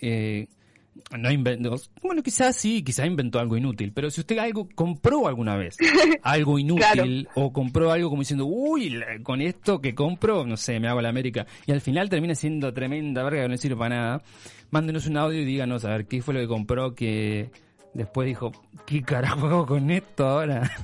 no 1.17 1.31
inventó, 1.31 1.75
bueno, 2.01 2.23
quizás 2.23 2.55
sí, 2.55 2.83
quizás 2.83 3.05
inventó 3.05 3.39
algo 3.39 3.57
inútil, 3.57 3.91
pero 3.93 4.09
si 4.09 4.21
usted 4.21 4.37
algo 4.37 4.67
compró 4.73 5.27
alguna 5.27 5.55
vez 5.55 5.77
algo 6.23 6.59
inútil 6.59 7.27
o 7.35 7.51
compró 7.53 7.91
algo 7.91 8.09
como 8.09 8.21
diciendo, 8.21 8.45
uy, 8.45 9.01
con 9.23 9.41
esto 9.41 9.81
que 9.81 9.95
compro, 9.95 10.45
no 10.45 10.57
sé, 10.57 10.79
me 10.79 10.87
hago 10.87 11.01
la 11.01 11.09
América, 11.09 11.45
y 11.65 11.71
al 11.71 11.81
final 11.81 12.09
termina 12.09 12.35
siendo 12.35 12.73
tremenda 12.73 13.23
verga 13.23 13.43
que 13.43 13.49
no 13.49 13.57
sirve 13.57 13.77
para 13.77 13.95
nada, 13.95 14.23
mándenos 14.71 15.07
un 15.07 15.17
audio 15.17 15.41
y 15.41 15.45
díganos 15.45 15.85
a 15.85 15.89
ver 15.89 16.07
qué 16.07 16.21
fue 16.21 16.33
lo 16.33 16.39
que 16.39 16.47
compró 16.47 16.95
que 16.95 17.49
después 17.93 18.27
dijo, 18.27 18.51
¿qué 18.85 19.01
carajo 19.03 19.47
hago 19.47 19.65
con 19.65 19.89
esto 19.91 20.27
ahora? 20.27 20.69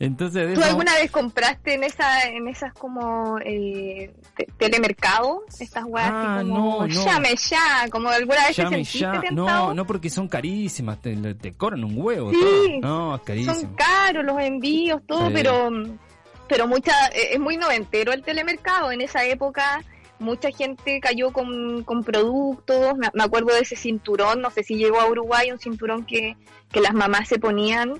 Entonces, 0.00 0.54
¿Tú 0.54 0.60
eso- 0.60 0.70
alguna 0.70 0.94
vez 0.94 1.10
compraste 1.10 1.74
en 1.74 1.82
esa 1.82 2.22
en 2.28 2.46
esas 2.46 2.72
como 2.72 3.36
eh, 3.44 4.14
te- 4.36 4.46
telemercado? 4.56 5.42
Estas 5.58 5.84
weas 5.86 6.08
Ah, 6.12 6.36
así 6.38 6.48
como 6.48 6.78
no, 6.78 6.86
no. 6.86 7.04
llame 7.04 7.34
ya, 7.34 7.88
como 7.90 8.08
alguna 8.08 8.46
vez 8.46 8.56
Llame 8.56 8.76
te 8.78 8.84
sentiste 8.84 9.26
ya. 9.26 9.30
No, 9.32 9.74
no 9.74 9.84
porque 9.86 10.08
son 10.08 10.28
carísimas, 10.28 11.00
te, 11.02 11.16
te 11.34 11.52
cobran 11.54 11.82
un 11.82 11.94
huevo. 11.96 12.30
Sí. 12.30 12.38
todo. 12.40 12.80
No, 12.80 13.14
es 13.16 13.18
Son 13.18 13.26
carísimo. 13.26 13.76
caros 13.76 14.24
los 14.24 14.40
envíos, 14.40 15.02
todo, 15.06 15.26
Sí. 15.28 15.32
pero 15.34 15.68
pero 16.48 16.68
mucha 16.68 16.92
eh, 17.08 17.30
es 17.32 17.40
muy 17.40 17.56
noventero 17.56 18.12
el 18.12 18.22
telemercado. 18.22 18.92
En 18.92 19.00
esa 19.00 19.24
época 19.24 19.82
mucha 20.18 20.50
gente 20.50 21.00
cayó 21.00 21.32
con, 21.32 21.82
con 21.84 22.02
productos. 22.04 22.96
Me, 22.96 23.08
me 23.14 23.22
acuerdo 23.24 23.54
de 23.54 23.60
ese 23.60 23.76
cinturón, 23.76 24.40
no 24.40 24.50
sé 24.50 24.62
si 24.64 24.76
llegó 24.76 25.00
a 25.00 25.06
Uruguay, 25.08 25.50
un 25.50 25.58
cinturón 25.58 26.04
que, 26.04 26.36
que 26.72 26.80
las 26.80 26.94
mamás 26.94 27.28
se 27.28 27.38
ponían 27.38 27.94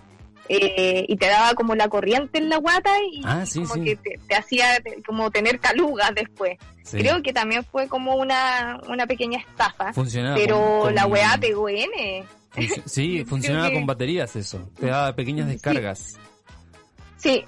eh, 0.49 1.05
y 1.07 1.17
te 1.17 1.27
daba 1.27 1.55
como 1.55 1.75
la 1.75 1.89
corriente 1.89 2.39
en 2.39 2.49
la 2.49 2.57
guata 2.57 2.91
y 3.13 3.21
Ah, 3.25 3.45
sí, 3.45 3.61
como 3.63 3.75
sí. 3.75 3.85
que 3.85 3.97
te, 3.97 4.19
te 4.27 4.35
hacía 4.35 4.67
como 5.07 5.31
tener 5.31 5.61
calugas 5.61 6.11
después. 6.15 6.59
Sí. 6.83 6.97
Creo 6.99 7.23
que 7.23 7.35
también 7.35 7.65
fue 7.65 7.87
como 7.87 8.17
una, 8.17 8.81
una 8.89 9.07
pequeña 9.07 9.39
estafa. 9.41 9.93
Funcionaba 9.93 10.37
pero 10.37 10.57
con- 10.59 10.81
con- 10.81 10.95
la 10.95 11.07
weá 11.07 11.37
pegó 11.39 11.69
N. 11.69 12.25
func- 12.55 12.83
Sí, 12.87 13.25
funcionaba 13.27 13.69
que- 13.69 13.75
con 13.75 13.85
baterías 13.87 14.35
eso. 14.37 14.71
Te 14.81 14.87
daba 14.87 15.15
pequeñas 15.15 15.49
descargas. 15.49 16.17
Sí, 17.19 17.45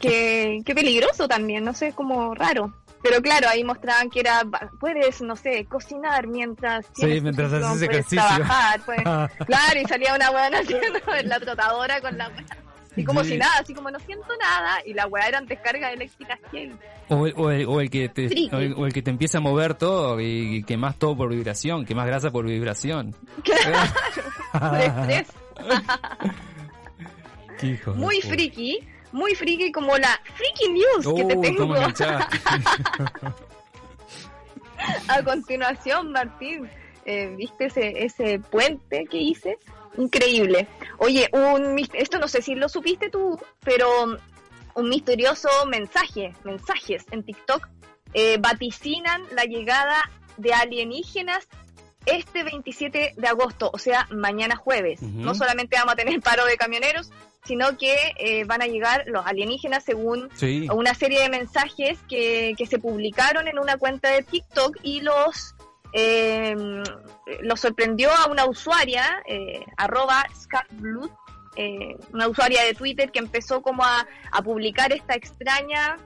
qué, 0.00 0.60
qué 0.64 0.74
peligroso 0.74 1.28
también, 1.28 1.62
no 1.64 1.72
sé, 1.74 1.88
es 1.88 1.94
como 1.94 2.34
raro. 2.34 2.74
Pero 3.02 3.22
claro, 3.22 3.48
ahí 3.48 3.62
mostraban 3.64 4.10
que 4.10 4.20
era, 4.20 4.42
puedes, 4.80 5.20
no 5.22 5.36
sé, 5.36 5.64
cocinar 5.66 6.26
mientras... 6.26 6.86
Sí, 6.94 7.20
mientras 7.20 7.52
haces 7.52 7.68
puedes 7.68 7.82
ejercicio. 7.82 8.24
Trabajar, 8.24 8.80
pues. 8.84 8.98
claro, 9.46 9.80
y 9.80 9.84
salía 9.86 10.14
una 10.14 10.30
weá 10.30 10.46
haciendo 10.48 10.98
en 11.16 11.28
la 11.28 11.38
trotadora 11.40 12.00
con 12.00 12.18
la 12.18 12.28
weá. 12.28 12.44
Y 12.96 13.04
como 13.04 13.22
Sí. 13.22 13.30
si 13.30 13.38
nada, 13.38 13.52
así 13.60 13.74
como 13.74 13.92
no 13.92 14.00
siento 14.00 14.26
nada, 14.40 14.78
y 14.84 14.92
la 14.94 15.06
weá 15.06 15.28
eran 15.28 15.46
descargas 15.46 15.92
eléctricas 15.92 16.40
que... 16.50 16.72
O 17.08 17.26
el, 17.28 17.32
o 17.36 17.50
el- 17.52 17.66
o 17.66 17.80
el 17.80 17.88
que 17.90 18.08
te, 18.08 18.26
o 18.52 18.58
el, 18.58 18.74
o 18.74 18.86
el 18.86 18.92
que 18.92 19.02
te 19.02 19.10
empieza 19.10 19.38
a 19.38 19.40
mover 19.40 19.74
todo 19.74 20.20
y, 20.20 20.56
y 20.56 20.62
quemás 20.64 20.96
todo 20.98 21.16
por 21.16 21.30
vibración, 21.30 21.84
quemás 21.86 22.06
grasa 22.08 22.30
por 22.32 22.44
vibración. 22.46 23.14
por 24.52 24.80
estrés. 24.80 25.28
Qué 27.60 27.66
hijo 27.68 27.92
de 27.92 27.98
Muy 27.98 28.20
friki, 28.20 28.80
muy 29.12 29.34
friki 29.34 29.72
como 29.72 29.96
la 29.96 30.20
friki 30.34 30.72
news 30.72 31.06
que 31.14 31.24
te 31.24 31.36
Oh, 31.36 31.40
tengo 31.40 31.74
a 35.08 35.22
continuación, 35.22 36.12
Martín. 36.12 36.68
Eh, 37.04 37.34
¿Viste 37.36 37.66
ese, 37.66 38.04
ese 38.04 38.38
puente 38.38 39.06
que 39.06 39.16
hice? 39.16 39.58
Increíble. 39.96 40.68
Oye, 40.98 41.28
un, 41.32 41.78
esto 41.94 42.18
no 42.18 42.28
sé 42.28 42.42
si 42.42 42.54
lo 42.54 42.68
supiste 42.68 43.10
tú, 43.10 43.38
pero 43.64 43.88
un 44.74 44.88
misterioso 44.88 45.48
mensaje, 45.66 46.34
mensajes 46.44 47.04
en 47.10 47.24
TikTok 47.24 47.68
eh, 48.14 48.38
vaticinan 48.38 49.22
la 49.32 49.44
llegada 49.44 50.10
de 50.36 50.52
alienígenas 50.52 51.48
este 52.06 52.42
27 52.42 53.14
de 53.16 53.28
agosto, 53.28 53.70
o 53.72 53.78
sea, 53.78 54.06
mañana 54.10 54.56
jueves. 54.56 55.02
No 55.02 55.34
solamente 55.34 55.76
vamos 55.76 55.92
a 55.92 55.96
tener 55.96 56.20
paro 56.20 56.44
de 56.46 56.56
camioneros, 56.56 57.10
sino 57.44 57.76
que 57.78 57.94
eh, 58.18 58.44
van 58.44 58.62
a 58.62 58.66
llegar 58.66 59.04
los 59.06 59.24
alienígenas 59.26 59.84
según 59.84 60.28
Sí. 60.34 60.68
una 60.72 60.94
serie 60.94 61.22
de 61.22 61.28
mensajes 61.28 61.98
que, 62.08 62.54
que 62.58 62.66
se 62.66 62.78
publicaron 62.78 63.48
en 63.48 63.58
una 63.58 63.76
cuenta 63.78 64.10
de 64.10 64.22
TikTok 64.22 64.78
y 64.82 65.00
los 65.00 65.54
eh, 65.94 66.54
los 67.40 67.60
sorprendió 67.60 68.10
a 68.12 68.26
una 68.26 68.44
usuaria, 68.46 69.22
eh, 69.26 69.64
arroba 69.78 70.26
eh, 71.56 71.96
una 72.12 72.28
usuaria 72.28 72.62
de 72.64 72.74
Twitter 72.74 73.10
que 73.10 73.18
empezó 73.18 73.62
como 73.62 73.84
a, 73.84 74.06
a 74.30 74.42
publicar 74.42 74.92
esta 74.92 75.14
extraña 75.14 75.96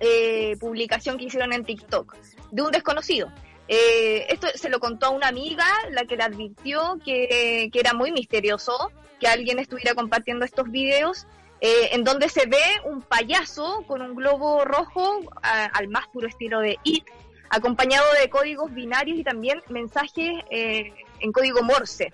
eh, 0.00 0.56
publicación 0.60 1.16
que 1.16 1.24
hicieron 1.24 1.52
en 1.52 1.64
TikTok 1.64 2.14
de 2.50 2.62
un 2.62 2.70
desconocido. 2.70 3.32
Eh, 3.68 4.26
esto 4.30 4.46
se 4.54 4.68
lo 4.70 4.80
contó 4.80 5.06
a 5.06 5.10
una 5.10 5.28
amiga, 5.28 5.66
la 5.90 6.04
que 6.04 6.16
le 6.16 6.22
advirtió 6.24 6.98
que, 7.04 7.68
que 7.72 7.80
era 7.80 7.92
muy 7.92 8.12
misterioso 8.12 8.90
que 9.20 9.28
alguien 9.28 9.58
estuviera 9.58 9.94
compartiendo 9.94 10.44
estos 10.44 10.70
videos, 10.70 11.26
eh, 11.60 11.90
en 11.92 12.04
donde 12.04 12.28
se 12.28 12.46
ve 12.46 12.62
un 12.84 13.02
payaso 13.02 13.84
con 13.86 14.00
un 14.00 14.14
globo 14.14 14.64
rojo 14.64 15.20
a- 15.42 15.64
al 15.66 15.88
más 15.88 16.06
puro 16.08 16.28
estilo 16.28 16.60
de 16.60 16.78
IT, 16.84 17.04
acompañado 17.50 18.06
de 18.20 18.30
códigos 18.30 18.72
binarios 18.72 19.18
y 19.18 19.24
también 19.24 19.60
mensajes 19.68 20.30
eh, 20.50 20.92
en 21.20 21.32
código 21.32 21.62
Morse. 21.62 22.12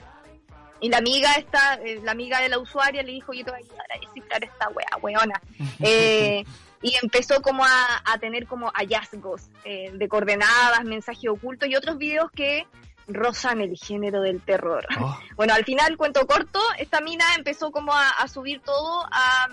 Y 0.81 0.89
la 0.89 0.99
amiga 0.99 1.33
esta, 1.35 1.75
eh, 1.75 2.01
la 2.03 2.13
amiga 2.13 2.41
de 2.41 2.49
la 2.49 2.59
usuaria 2.59 3.03
le 3.03 3.13
dijo, 3.13 3.33
yo 3.33 3.45
te 3.45 3.51
voy 3.51 3.61
a 3.61 3.65
ayudar 3.65 3.87
a 3.95 4.01
descifrar 4.01 4.43
esta 4.45 4.69
wea, 4.71 4.89
weona. 5.03 5.41
Y 6.85 6.95
empezó 7.03 7.41
como 7.41 7.65
a, 7.65 8.03
a 8.05 8.19
tener 8.19 8.47
como 8.47 8.71
hallazgos 8.75 9.49
eh, 9.65 9.91
de 9.95 10.07
coordenadas, 10.09 10.85
mensajes 10.85 11.31
ocultos 11.31 11.69
y 11.69 11.77
otros 11.77 11.97
videos 11.97 12.31
que 12.31 12.67
rozan 13.09 13.61
el 13.63 13.77
género 13.77 14.21
del 14.21 14.41
terror. 14.43 14.87
Oh, 15.01 15.19
Bueno, 15.37 15.55
al 15.55 15.65
final, 15.65 15.97
cuento 15.97 16.27
corto, 16.27 16.61
esta 16.79 17.01
mina 17.01 17.25
empezó 17.37 17.71
como 17.73 17.93
a, 17.95 18.11
a 18.11 18.29
subir 18.29 18.61
todo 18.61 19.03
a, 19.11 19.49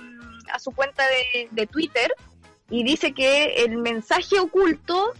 a 0.51 0.59
su 0.59 0.71
cuenta 0.71 1.03
de, 1.07 1.47
de 1.51 1.67
Twitter 1.67 2.13
y 2.69 2.83
dice 2.83 3.13
que 3.13 3.63
el 3.63 3.77
mensaje 3.77 4.39
oculto 4.39 5.13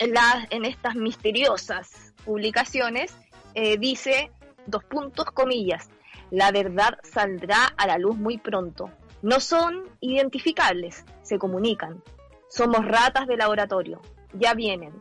en, 0.00 0.14
la- 0.14 0.46
en 0.50 0.64
estas 0.64 0.96
misteriosas 0.96 2.12
publicaciones 2.24 3.14
eh, 3.54 3.76
dice, 3.78 4.30
dos 4.66 4.82
puntos, 4.84 5.26
comillas, 5.26 5.88
la 6.30 6.50
verdad 6.52 6.98
saldrá 7.04 7.64
a 7.76 7.86
la 7.86 7.96
luz 7.98 8.16
muy 8.16 8.38
pronto. 8.38 8.90
No 9.22 9.40
son 9.40 9.84
identificables, 10.00 11.04
se 11.28 11.38
comunican. 11.38 12.02
Somos 12.48 12.84
ratas 12.84 13.26
de 13.26 13.36
laboratorio. 13.36 14.00
Ya 14.32 14.54
vienen. 14.54 14.92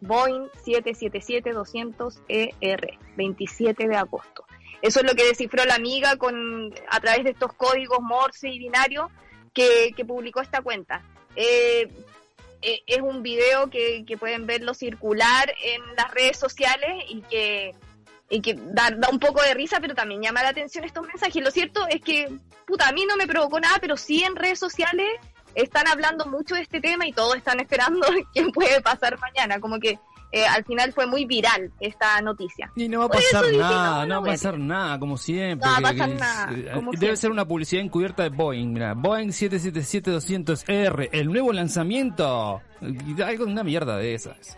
Boeing 0.00 0.48
777-200ER, 0.64 2.98
27 3.16 3.88
de 3.88 3.96
agosto. 3.96 4.44
Eso 4.82 5.00
es 5.00 5.06
lo 5.06 5.14
que 5.14 5.26
descifró 5.26 5.64
la 5.64 5.74
amiga 5.74 6.16
con 6.16 6.72
a 6.88 7.00
través 7.00 7.24
de 7.24 7.30
estos 7.30 7.52
códigos 7.52 8.00
Morse 8.00 8.48
y 8.48 8.58
binarios 8.58 9.10
que, 9.52 9.92
que 9.94 10.04
publicó 10.04 10.40
esta 10.40 10.62
cuenta. 10.62 11.02
Eh, 11.36 11.88
eh, 12.62 12.80
es 12.86 13.00
un 13.00 13.22
video 13.22 13.70
que, 13.70 14.04
que 14.06 14.18
pueden 14.18 14.46
verlo 14.46 14.74
circular 14.74 15.52
en 15.62 15.82
las 15.96 16.10
redes 16.12 16.38
sociales 16.38 17.04
y 17.08 17.22
que, 17.22 17.74
y 18.28 18.40
que 18.40 18.54
da, 18.54 18.90
da 18.90 19.08
un 19.10 19.18
poco 19.18 19.42
de 19.42 19.54
risa, 19.54 19.80
pero 19.80 19.94
también 19.94 20.22
llama 20.22 20.42
la 20.42 20.50
atención 20.50 20.84
estos 20.84 21.06
mensajes. 21.06 21.42
Lo 21.42 21.50
cierto 21.50 21.86
es 21.88 22.00
que, 22.00 22.28
puta, 22.66 22.88
a 22.88 22.92
mí 22.92 23.04
no 23.06 23.16
me 23.16 23.26
provocó 23.26 23.60
nada, 23.60 23.78
pero 23.80 23.96
sí 23.96 24.22
en 24.22 24.36
redes 24.36 24.58
sociales 24.58 25.08
están 25.54 25.86
hablando 25.88 26.26
mucho 26.26 26.54
de 26.54 26.62
este 26.62 26.80
tema 26.80 27.06
y 27.06 27.12
todos 27.12 27.36
están 27.36 27.60
esperando 27.60 28.06
qué 28.34 28.44
puede 28.52 28.80
pasar 28.80 29.18
mañana. 29.18 29.60
Como 29.60 29.78
que 29.78 29.98
eh, 30.32 30.46
al 30.46 30.64
final 30.64 30.92
fue 30.92 31.06
muy 31.06 31.24
viral 31.24 31.72
esta 31.80 32.20
noticia. 32.20 32.70
Y 32.76 32.88
no 32.88 33.00
va 33.00 33.04
a 33.06 33.08
pasar 33.08 33.44
dije, 33.46 33.58
nada, 33.58 34.06
no, 34.06 34.22
va 34.22 34.28
a 34.28 34.30
pasar 34.32 34.58
nada, 34.58 34.98
como 35.00 35.16
siempre. 35.16 35.66
No 35.66 35.72
va 35.72 35.78
a 35.78 35.92
pasar 35.92 36.08
que- 36.08 36.14
nada, 36.14 36.52
eh, 36.52 36.70
como 36.74 36.90
Debe 36.92 36.98
siempre. 37.00 37.16
ser 37.16 37.30
una 37.32 37.44
publicidad 37.44 37.82
encubierta 37.84 38.22
de 38.22 38.28
Boeing, 38.28 38.72
mira, 38.72 38.94
Boeing 38.94 39.32
777-200R, 39.32 41.08
el 41.12 41.26
nuevo 41.32 41.52
lanzamiento. 41.52 42.62
Algo 43.24 43.44
una 43.44 43.64
mierda 43.64 43.96
de 43.96 44.14
esas. 44.14 44.56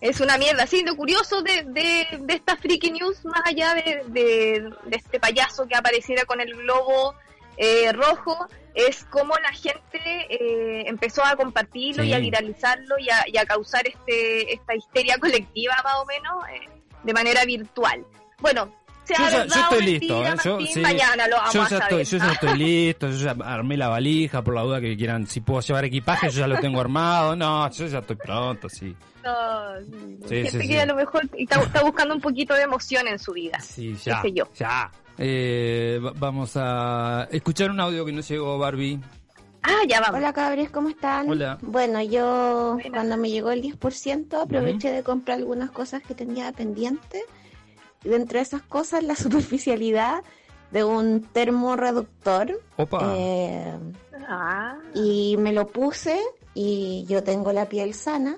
Es 0.00 0.20
una 0.20 0.36
mierda. 0.38 0.66
Sí, 0.66 0.84
lo 0.84 0.96
curioso 0.96 1.42
de, 1.42 1.64
de, 1.64 2.06
de 2.20 2.34
esta 2.34 2.56
freaky 2.56 2.90
news, 2.92 3.24
más 3.24 3.40
allá 3.46 3.74
de, 3.74 4.02
de, 4.08 4.70
de 4.86 4.96
este 4.96 5.18
payaso 5.18 5.66
que 5.66 5.74
apareciera 5.74 6.24
con 6.24 6.40
el 6.40 6.54
globo 6.54 7.14
eh, 7.56 7.92
rojo, 7.92 8.46
es 8.74 9.04
cómo 9.10 9.34
la 9.38 9.52
gente 9.52 10.00
eh, 10.28 10.84
empezó 10.86 11.24
a 11.24 11.36
compartirlo 11.36 12.02
Sí. 12.02 12.08
y 12.08 12.12
a 12.12 12.18
viralizarlo 12.18 12.98
y 12.98 13.08
a, 13.10 13.24
y 13.26 13.36
a 13.38 13.44
causar 13.46 13.86
este 13.86 14.52
esta 14.54 14.74
histeria 14.74 15.16
colectiva, 15.20 15.74
más 15.84 15.94
o 15.96 16.06
menos, 16.06 16.44
eh, 16.52 16.68
de 17.02 17.12
manera 17.12 17.44
virtual. 17.44 18.04
Bueno, 18.40 18.72
sea 19.04 19.18
Yo, 19.18 19.24
ya- 19.30 19.38
verdad 19.38 19.54
yo 19.56 19.60
o 19.60 19.62
estoy 19.64 19.86
mentira, 19.92 20.00
listo, 20.00 20.14
¿eh? 20.14 20.36
yo, 20.44 20.50
Martín, 20.56 20.74
sí, 20.74 20.80
mañana 20.80 21.28
lo 21.28 21.36
vamos 21.36 21.52
yo 21.54 21.60
a 21.62 21.64
ya 21.68 21.78
saber. 21.78 22.00
estoy, 22.00 22.18
yo 22.18 22.24
ya 22.26 22.32
estoy 22.32 22.58
listo, 22.58 23.10
yo 23.10 23.16
ya 23.16 23.36
armé 23.44 23.76
la 23.76 23.88
valija 23.88 24.42
por 24.42 24.54
la 24.54 24.62
duda 24.62 24.80
que 24.80 24.96
quieran, 24.96 25.26
si 25.26 25.40
puedo 25.42 25.60
llevar 25.60 25.84
equipaje, 25.84 26.30
yo 26.30 26.40
ya 26.40 26.46
lo 26.48 26.58
tengo 26.58 26.80
armado, 26.80 27.36
no, 27.36 27.70
yo 27.70 27.86
ya 27.86 27.98
estoy 27.98 28.16
pronto, 28.16 28.68
sí. 28.68 28.96
No, 29.22 29.68
Sí, 30.28 30.42
gente 30.48 30.68
que 30.68 30.80
a 30.80 30.86
lo 30.86 30.94
mejor 30.96 31.22
está, 31.38 31.60
está 31.62 31.82
buscando 31.82 32.14
un 32.14 32.20
poquito 32.20 32.52
de 32.54 32.62
emoción 32.62 33.06
en 33.08 33.18
su 33.18 33.32
vida. 33.32 33.58
Sí, 33.60 33.94
ya, 34.04 34.22
yo. 34.32 34.48
ya. 34.54 34.90
Eh, 35.18 36.00
va- 36.04 36.12
vamos 36.16 36.52
a 36.56 37.28
escuchar 37.30 37.70
un 37.70 37.80
audio 37.80 38.04
que 38.04 38.12
nos 38.12 38.28
llegó 38.28 38.58
Barbie. 38.58 39.00
Ah, 39.62 39.80
ya 39.88 40.00
vamos. 40.00 40.18
Hola 40.18 40.32
cabres, 40.32 40.70
¿cómo 40.70 40.88
están? 40.90 41.28
Hola. 41.30 41.58
Bueno, 41.62 42.02
yo 42.02 42.76
cuando 42.90 43.16
me 43.16 43.30
llegó 43.30 43.50
el 43.50 43.62
10% 43.62 44.34
aproveché 44.42 44.92
de 44.92 45.02
comprar 45.02 45.38
algunas 45.38 45.70
cosas 45.70 46.02
que 46.02 46.14
tenía 46.14 46.52
pendiente. 46.52 47.22
Y 48.04 48.08
dentro 48.10 48.38
de 48.38 48.42
esas 48.42 48.62
cosas, 48.62 49.02
la 49.02 49.14
superficialidad 49.54 50.22
de 50.70 50.84
un 50.84 51.22
termo 51.22 51.76
reductor. 51.76 52.60
Opa. 52.76 53.14
Eh, 53.16 53.72
Ah. 54.26 54.76
y 54.94 55.36
me 55.38 55.52
lo 55.52 55.66
puse 55.66 56.18
y 56.54 57.04
yo 57.08 57.22
tengo 57.22 57.52
la 57.52 57.66
piel 57.68 57.92
sana 57.92 58.36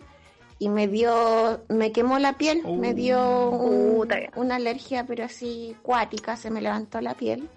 y 0.58 0.68
me 0.68 0.88
dio, 0.88 1.64
me 1.68 1.92
quemó 1.92 2.18
la 2.18 2.34
piel, 2.38 2.62
Uh. 2.64 2.76
me 2.76 2.94
dio 2.94 3.50
un- 3.50 3.96
Puta. 3.96 4.16
una 4.36 4.56
alergia 4.56 5.04
pero 5.06 5.24
así 5.24 5.76
cuática, 5.82 6.36
se 6.36 6.50
me 6.50 6.60
levantó 6.62 7.00
la 7.00 7.14
piel 7.14 7.48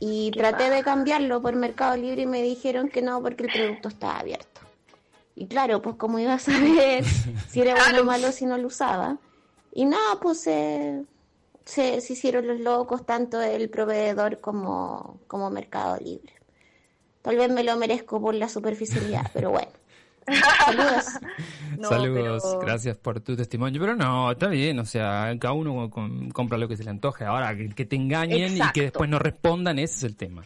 y 0.00 0.30
traté 0.32 0.70
de 0.70 0.82
cambiarlo 0.82 1.40
por 1.42 1.54
Mercado 1.56 1.96
Libre 1.96 2.22
y 2.22 2.26
me 2.26 2.42
dijeron 2.42 2.88
que 2.88 3.02
no 3.02 3.22
porque 3.22 3.44
el 3.44 3.52
producto 3.52 3.88
estaba 3.88 4.18
abierto. 4.18 4.60
Y 5.36 5.46
claro, 5.46 5.80
pues 5.82 5.96
como 5.96 6.18
iba 6.18 6.34
a 6.34 6.38
saber 6.38 7.04
si 7.48 7.60
era 7.60 7.74
bueno 7.74 8.00
o 8.00 8.04
malo 8.04 8.32
si 8.32 8.46
no 8.46 8.56
lo 8.58 8.66
usaba. 8.68 9.18
Y 9.72 9.84
no, 9.84 9.98
pues 10.20 10.40
se, 10.40 11.04
se, 11.64 12.00
se 12.00 12.12
hicieron 12.14 12.46
los 12.46 12.58
locos 12.60 13.06
tanto 13.06 13.40
el 13.40 13.70
proveedor 13.70 14.40
como, 14.40 15.20
como 15.28 15.48
Mercado 15.50 15.96
Libre. 15.98 16.32
Tal 17.22 17.36
vez 17.36 17.50
me 17.50 17.62
lo 17.62 17.76
merezco 17.76 18.20
por 18.20 18.34
la 18.34 18.48
superficialidad, 18.48 19.30
pero 19.32 19.50
bueno. 19.50 19.70
Saludos. 20.26 21.04
No, 21.78 21.88
Saludos, 21.88 22.42
pero- 22.44 22.60
gracias 22.60 22.96
por 22.98 23.20
tu 23.20 23.34
testimonio. 23.36 23.80
Pero 23.80 23.96
no, 23.96 24.32
está 24.32 24.48
bien, 24.48 24.78
o 24.80 24.84
sea, 24.84 25.34
cada 25.40 25.54
uno 25.54 25.88
com- 25.88 26.28
compra 26.30 26.58
lo 26.58 26.68
que 26.68 26.76
se 26.76 26.84
le 26.84 26.90
antoje. 26.90 27.24
Ahora, 27.24 27.56
que, 27.56 27.70
que 27.70 27.86
te 27.86 27.96
engañen 27.96 28.52
y 28.52 28.56
Exacto. 28.56 28.72
que 28.74 28.82
después 28.82 29.08
no 29.08 29.18
respondan, 29.18 29.78
ese 29.78 29.94
es 29.98 30.02
el 30.04 30.16
tema. 30.16 30.42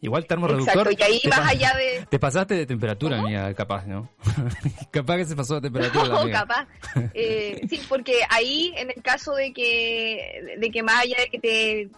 Igual 0.00 0.22
Exacto, 0.22 0.46
termorreductor. 0.46 0.92
y 0.96 1.02
ahí 1.02 1.20
te 1.22 1.28
pa- 1.30 1.48
allá 1.48 1.72
de... 1.76 2.06
Te 2.10 2.18
pasaste 2.20 2.54
de 2.54 2.66
temperatura, 2.66 3.18
amiga, 3.20 3.52
capaz, 3.54 3.86
¿no? 3.86 4.10
capaz 4.92 5.16
que 5.16 5.24
se 5.24 5.34
pasó 5.34 5.54
de 5.56 5.62
temperatura 5.62 6.08
No, 6.08 6.30
capaz. 6.30 6.66
Eh, 7.14 7.60
sí, 7.68 7.80
porque 7.88 8.20
ahí, 8.28 8.72
en 8.76 8.90
el 8.94 9.02
caso 9.02 9.34
de 9.34 9.52
que, 9.52 10.56
de 10.58 10.70
que 10.70 10.82
más 10.84 11.02
allá 11.02 11.16
de 11.18 11.28
que 11.30 11.38
te 11.40 11.88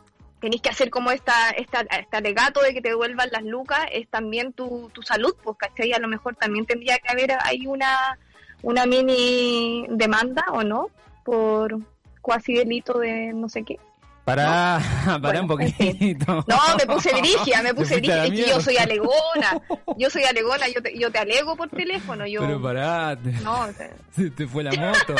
tenés 0.44 0.61
que 0.61 0.68
hacer 0.68 0.90
como 0.90 1.11
esta, 1.11 1.48
esta, 1.52 1.80
este 1.80 2.18
alegato 2.18 2.61
de 2.61 2.74
que 2.74 2.83
te 2.83 2.90
devuelvan 2.90 3.30
las 3.33 3.44
lucas, 3.44 3.80
es 3.90 4.07
también 4.09 4.52
tu, 4.52 4.90
tu 4.92 5.00
salud, 5.00 5.35
pues, 5.42 5.57
¿cachai? 5.57 5.94
A 5.94 5.98
lo 5.98 6.07
mejor 6.07 6.37
también 6.37 6.66
tendría 6.66 6.98
que 6.98 7.11
haber 7.11 7.33
ahí 7.42 7.66
una, 7.66 8.18
una 8.61 8.85
mini 8.85 9.87
demanda, 9.88 10.44
¿o 10.52 10.62
no? 10.62 10.90
Por 11.24 11.78
cuasi 12.20 12.52
delito 12.52 12.98
de 12.98 13.33
no 13.33 13.48
sé 13.48 13.62
qué. 13.62 13.80
Pará, 14.26 14.80
pará 15.07 15.18
Bueno, 15.18 15.40
un 15.40 15.48
poquito. 15.48 16.44
No, 16.46 16.76
me 16.78 16.94
puse 16.94 17.14
dirigia, 17.22 17.62
me 17.62 17.72
puse 17.72 17.94
dirigia. 17.94 18.24
Es 18.26 18.30
que 18.30 18.46
yo 18.46 18.61
soy 18.61 18.76
alegona. 18.76 19.62
Yo 19.96 20.11
soy 20.11 20.24
alegona, 20.24 20.68
yo 20.68 20.83
te, 20.83 20.98
yo 20.98 21.11
te 21.11 21.20
alego 21.20 21.57
por 21.57 21.70
teléfono. 21.70 22.26
Yo, 22.26 22.42
Pero 22.42 22.61
pará, 22.61 23.16
te, 23.16 23.33
no, 23.40 23.61
o 23.62 23.72
sea, 23.72 23.90
se 24.14 24.28
te 24.28 24.46
fue 24.46 24.62
la 24.62 24.72
moto. 24.72 25.14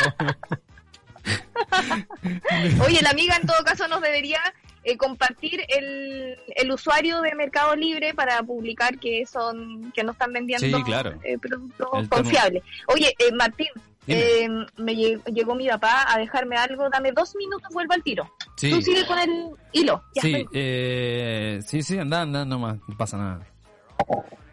Oye, 2.85 3.01
la 3.01 3.09
amiga 3.09 3.35
en 3.37 3.47
todo 3.47 3.63
caso 3.63 3.87
nos 3.87 4.01
debería 4.01 4.39
eh, 4.85 4.95
compartir 4.97 5.61
el, 5.67 6.37
el 6.55 6.71
usuario 6.71 7.19
de 7.21 7.35
Mercado 7.35 7.75
Libre 7.75 8.13
para 8.13 8.41
publicar 8.43 8.97
que 8.99 9.25
son 9.25 9.91
que 9.93 10.03
no 10.03 10.11
están 10.13 10.31
vendiendo 10.31 10.77
Sí, 10.77 10.83
claro. 10.83 11.19
eh, 11.23 11.37
productos 11.37 11.89
El 11.93 12.07
confiables. 12.09 12.63
Oye, 12.93 13.13
eh, 13.19 13.31
Martín, 13.33 13.67
eh, 14.07 14.47
me 14.77 14.93
lle- 14.93 15.23
llegó 15.33 15.55
mi 15.55 15.67
papá 15.67 16.05
a 16.07 16.17
dejarme 16.19 16.55
algo. 16.55 16.87
Dame 16.89 17.11
dos 17.11 17.35
minutos, 17.35 17.67
vuelvo 17.73 17.93
al 17.93 18.03
tiro. 18.03 18.31
Sí. 18.55 18.69
Tú 18.69 18.81
sigue 18.81 19.05
con 19.07 19.17
el 19.17 19.49
hilo. 19.71 20.03
Ya 20.13 20.21
Sí, 20.21 20.45
eh, 20.53 21.59
sí, 21.65 21.81
sí, 21.81 21.97
anda, 21.97 22.21
anda 22.21 22.45
nomás, 22.45 22.77
no 22.87 22.95
pasa 22.95 23.17
nada. 23.17 23.47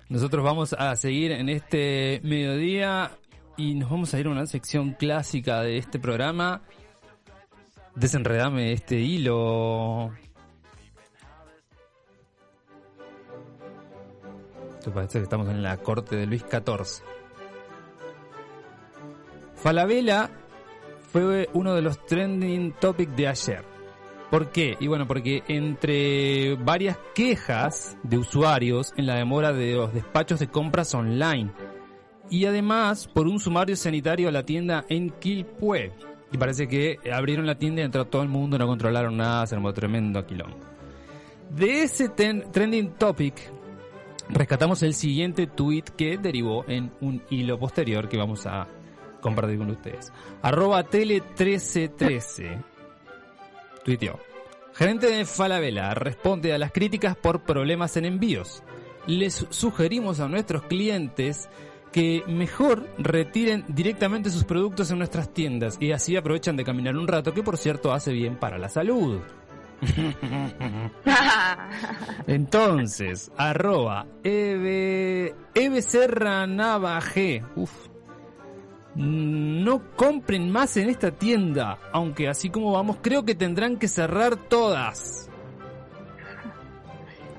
Nosotros 0.08 0.42
vamos 0.44 0.72
a 0.72 0.96
seguir 0.96 1.32
en 1.32 1.48
este 1.50 2.20
mediodía 2.24 3.10
y 3.58 3.74
nos 3.74 3.90
vamos 3.90 4.14
a 4.14 4.18
ir 4.20 4.26
a 4.26 4.30
una 4.30 4.46
sección 4.46 4.92
clásica 4.92 5.60
de 5.62 5.76
este 5.78 5.98
programa. 5.98 6.62
Desenredame 7.94 8.72
este 8.72 8.98
hilo. 9.00 10.12
Esto 14.82 14.92
parece 14.92 15.20
que 15.20 15.22
estamos 15.22 15.48
en 15.48 15.62
la 15.62 15.76
corte 15.76 16.16
de 16.16 16.26
Luis 16.26 16.42
XIV. 16.42 17.04
Falabella 19.54 20.28
fue 21.12 21.48
uno 21.52 21.76
de 21.76 21.82
los 21.82 22.04
trending 22.04 22.72
topics 22.80 23.14
de 23.14 23.28
ayer. 23.28 23.64
¿Por 24.28 24.50
qué? 24.50 24.76
Y 24.80 24.88
bueno, 24.88 25.06
porque 25.06 25.44
entre 25.46 26.56
varias 26.56 26.98
quejas 27.14 27.96
de 28.02 28.18
usuarios 28.18 28.92
en 28.96 29.06
la 29.06 29.14
demora 29.14 29.52
de 29.52 29.74
los 29.74 29.94
despachos 29.94 30.40
de 30.40 30.48
compras 30.48 30.92
online 30.96 31.52
y 32.28 32.46
además 32.46 33.06
por 33.06 33.28
un 33.28 33.38
sumario 33.38 33.76
sanitario 33.76 34.30
a 34.30 34.32
la 34.32 34.44
tienda 34.44 34.84
en 34.88 35.10
Quilpué. 35.10 35.92
Y 36.32 36.38
parece 36.38 36.66
que 36.66 36.98
abrieron 37.14 37.46
la 37.46 37.56
tienda 37.56 37.82
y 37.82 37.84
entró 37.84 38.04
todo 38.06 38.22
el 38.22 38.28
mundo, 38.28 38.58
no 38.58 38.66
controlaron 38.66 39.16
nada, 39.16 39.46
se 39.46 39.54
armó 39.54 39.72
tremendo 39.72 40.26
quilombo. 40.26 40.56
De 41.50 41.84
ese 41.84 42.08
trending 42.08 42.94
topic 42.94 43.61
rescatamos 44.32 44.82
el 44.82 44.94
siguiente 44.94 45.46
tweet 45.46 45.84
que 45.96 46.18
derivó 46.18 46.64
en 46.68 46.92
un 47.00 47.22
hilo 47.30 47.58
posterior 47.58 48.08
que 48.08 48.16
vamos 48.16 48.46
a 48.46 48.66
compartir 49.20 49.58
con 49.58 49.70
ustedes. 49.70 50.12
Arroba 50.42 50.84
tele1313 50.84 52.64
tuiteó. 53.84 54.18
Gerente 54.74 55.06
de 55.08 55.24
Falabella 55.24 55.94
responde 55.94 56.52
a 56.52 56.58
las 56.58 56.72
críticas 56.72 57.16
por 57.16 57.42
problemas 57.42 57.96
en 57.96 58.06
envíos. 58.06 58.62
Les 59.06 59.46
sugerimos 59.50 60.20
a 60.20 60.28
nuestros 60.28 60.62
clientes 60.62 61.48
que 61.92 62.24
mejor 62.26 62.88
retiren 62.96 63.64
directamente 63.68 64.30
sus 64.30 64.44
productos 64.44 64.90
en 64.90 64.98
nuestras 64.98 65.32
tiendas 65.34 65.76
y 65.78 65.92
así 65.92 66.16
aprovechan 66.16 66.56
de 66.56 66.64
caminar 66.64 66.96
un 66.96 67.06
rato, 67.06 67.34
que 67.34 67.42
por 67.42 67.58
cierto 67.58 67.92
hace 67.92 68.12
bien 68.12 68.36
para 68.36 68.58
la 68.58 68.70
salud. 68.70 69.20
Entonces, 72.26 73.30
arroba 73.36 74.06
Eve, 74.22 75.34
Eve 75.54 75.82
Serra 75.82 76.46
Nava 76.46 76.98
G. 77.00 77.44
Uf. 77.56 77.72
No 78.94 79.82
compren 79.96 80.50
más 80.50 80.76
en 80.76 80.90
esta 80.90 81.12
tienda, 81.12 81.78
aunque 81.92 82.28
así 82.28 82.50
como 82.50 82.72
vamos 82.72 82.98
creo 83.00 83.24
que 83.24 83.34
tendrán 83.34 83.78
que 83.78 83.88
cerrar 83.88 84.36
todas. 84.36 85.30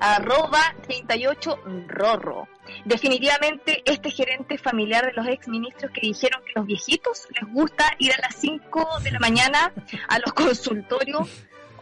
arroba 0.00 0.74
38 0.82 1.60
Rorro. 1.86 2.48
Definitivamente 2.84 3.82
este 3.84 4.10
gerente 4.10 4.58
familiar 4.58 5.06
de 5.06 5.12
los 5.12 5.28
ex 5.28 5.46
ministros 5.48 5.92
que 5.92 6.00
dijeron 6.00 6.42
que 6.44 6.52
los 6.56 6.66
viejitos 6.66 7.28
les 7.40 7.48
gusta 7.52 7.84
ir 7.98 8.12
a 8.12 8.20
las 8.20 8.34
5 8.34 8.98
de 9.02 9.12
la 9.12 9.20
mañana 9.20 9.72
a 10.08 10.18
los 10.18 10.32
consultorios 10.34 11.28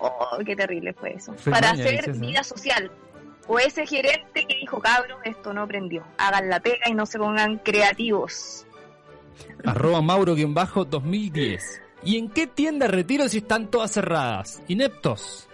Oh, 0.04 0.38
qué 0.44 0.56
terrible 0.56 0.92
fue 0.94 1.14
eso. 1.14 1.32
Fue 1.34 1.52
Para 1.52 1.70
maña, 1.70 1.84
hacer 1.84 2.12
vida 2.14 2.42
social. 2.42 2.90
O 3.46 3.60
ese 3.60 3.86
gerente 3.86 4.46
que 4.48 4.56
dijo, 4.56 4.80
cabros, 4.80 5.20
esto 5.24 5.52
no 5.52 5.68
prendió. 5.68 6.02
Hagan 6.18 6.48
la 6.48 6.58
pega 6.58 6.88
y 6.88 6.94
no 6.94 7.06
se 7.06 7.18
pongan 7.18 7.58
creativos. 7.58 8.66
Arroba 9.64 10.02
Mauro-2010. 10.02 11.62
¿Y 12.04 12.18
en 12.18 12.30
qué 12.30 12.48
tienda 12.48 12.88
retiro 12.88 13.28
si 13.28 13.38
están 13.38 13.68
todas 13.68 13.92
cerradas? 13.92 14.60
Ineptos. 14.66 15.48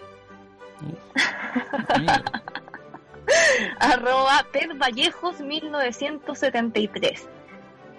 Arroba 3.79 4.43
Ted 4.51 4.71
Vallejos 4.77 5.41
1973. 5.41 7.29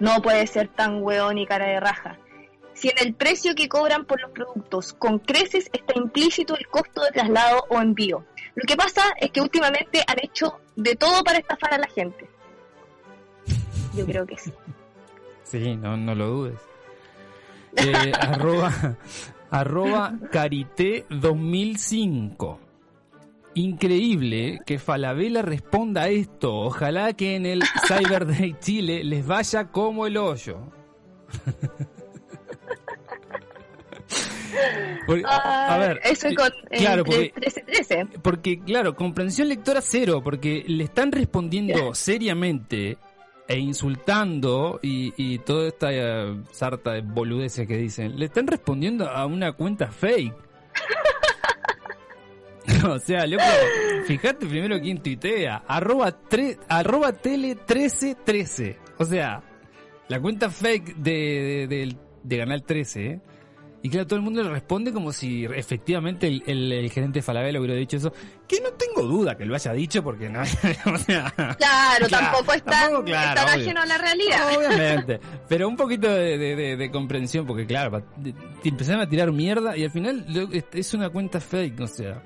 No 0.01 0.21
puede 0.21 0.47
ser 0.47 0.67
tan 0.67 1.01
hueón 1.01 1.37
y 1.37 1.45
cara 1.45 1.67
de 1.67 1.79
raja. 1.79 2.17
Si 2.73 2.89
en 2.89 2.95
el 2.99 3.13
precio 3.13 3.53
que 3.55 3.69
cobran 3.69 4.05
por 4.05 4.21
los 4.21 4.31
productos 4.31 4.93
con 4.93 5.19
creces 5.19 5.69
está 5.71 5.93
implícito 5.97 6.55
el 6.57 6.67
costo 6.67 7.03
de 7.03 7.11
traslado 7.11 7.65
o 7.69 7.79
envío. 7.79 8.25
Lo 8.55 8.63
que 8.65 8.75
pasa 8.75 9.03
es 9.19 9.31
que 9.31 9.41
últimamente 9.41 10.03
han 10.07 10.17
hecho 10.21 10.59
de 10.75 10.95
todo 10.95 11.23
para 11.23 11.39
estafar 11.39 11.73
a 11.73 11.77
la 11.77 11.87
gente. 11.87 12.27
Yo 13.95 14.05
creo 14.05 14.25
que 14.25 14.37
sí. 14.37 14.51
Sí, 15.43 15.75
no, 15.75 15.97
no 15.97 16.15
lo 16.15 16.27
dudes. 16.29 16.59
Eh, 17.75 18.13
arroba, 18.19 18.97
arroba 19.49 20.13
Carité 20.31 21.05
2005. 21.09 22.59
Increíble 23.55 24.59
que 24.65 24.79
Falabella 24.79 25.41
responda 25.41 26.03
a 26.03 26.07
esto. 26.07 26.55
Ojalá 26.55 27.11
que 27.11 27.35
en 27.35 27.45
el 27.45 27.63
Cyber 27.85 28.27
Day 28.27 28.55
Chile 28.61 29.03
les 29.03 29.27
vaya 29.27 29.67
como 29.71 30.07
el 30.07 30.15
hoyo. 30.15 30.59
Porque, 35.07 35.23
a, 35.25 35.73
a 35.75 35.77
ver, 35.77 35.99
Ah, 36.03 36.09
eso 36.09 36.27
eh, 36.27 36.35
con 36.35 36.49
claro, 36.69 37.03
porque 37.03 37.33
13-13. 37.33 38.21
porque, 38.21 38.59
claro, 38.59 38.95
comprensión 38.95 39.49
lectora 39.49 39.81
cero, 39.81 40.21
porque 40.23 40.63
le 40.67 40.83
están 40.83 41.11
respondiendo 41.11 41.93
seriamente 41.95 42.97
e 43.47 43.57
insultando 43.59 44.79
y, 44.81 45.13
y 45.17 45.39
toda 45.39 45.67
esta 45.67 45.89
eh, 45.91 46.41
sarta 46.51 46.93
de 46.93 47.01
boludeces 47.01 47.67
que 47.67 47.77
dicen, 47.77 48.17
le 48.17 48.25
están 48.25 48.47
respondiendo 48.47 49.09
a 49.09 49.25
una 49.25 49.51
cuenta 49.53 49.91
fake. 49.91 50.33
o 52.87 52.99
sea, 52.99 53.25
loco, 53.27 53.43
fíjate 54.05 54.45
primero 54.45 54.79
quién 54.79 55.01
tuitea, 55.01 55.63
arroba, 55.67 56.11
tre- 56.29 56.57
arroba 56.69 57.11
tele 57.11 57.49
1313. 57.55 58.77
O 58.99 59.05
sea, 59.05 59.41
la 60.07 60.19
cuenta 60.21 60.49
fake 60.49 60.95
de, 60.97 61.11
de, 61.11 61.67
del- 61.67 61.97
de 62.23 62.37
Canal 62.37 62.63
13, 62.63 63.05
¿eh? 63.05 63.21
Y 63.83 63.89
claro, 63.89 64.05
todo 64.05 64.17
el 64.17 64.21
mundo 64.21 64.43
le 64.43 64.49
responde 64.49 64.91
como 64.93 65.11
si 65.11 65.45
efectivamente 65.45 66.27
el, 66.27 66.43
el- 66.45 66.71
el 66.71 66.91
gerente 66.91 67.21
Falabella 67.21 67.59
hubiera 67.59 67.75
dicho 67.75 67.97
eso. 67.97 68.13
Que 68.47 68.59
no 68.61 68.69
tengo 68.73 69.01
duda 69.07 69.35
que 69.35 69.43
lo 69.45 69.55
haya 69.55 69.73
dicho 69.73 70.03
porque 70.03 70.29
no. 70.29 70.41
o 70.93 70.97
sea, 70.97 71.31
Claro, 71.35 71.55
Claro, 71.57 72.07
tampoco 72.09 72.53
es 72.53 72.63
tan, 72.63 72.79
tampoco, 72.81 73.05
claro, 73.05 73.29
es 73.29 73.35
tan 73.35 73.45
obvio. 73.55 73.63
ajeno 73.65 73.81
a 73.81 73.85
la 73.87 73.97
realidad. 73.97 74.57
Obviamente. 74.57 75.19
Pero 75.49 75.67
un 75.67 75.75
poquito 75.75 76.07
de, 76.09 76.37
de- 76.37 76.55
de- 76.55 76.77
de 76.77 76.91
comprensión 76.91 77.45
porque, 77.47 77.65
claro, 77.65 78.03
te 78.61 78.69
empezaron 78.69 79.01
a 79.01 79.09
tirar 79.09 79.31
mierda 79.31 79.75
y 79.75 79.83
al 79.83 79.91
final 79.91 80.25
es 80.73 80.93
una 80.93 81.09
cuenta 81.09 81.39
fake, 81.39 81.79
o 81.81 81.87
sea. 81.87 82.21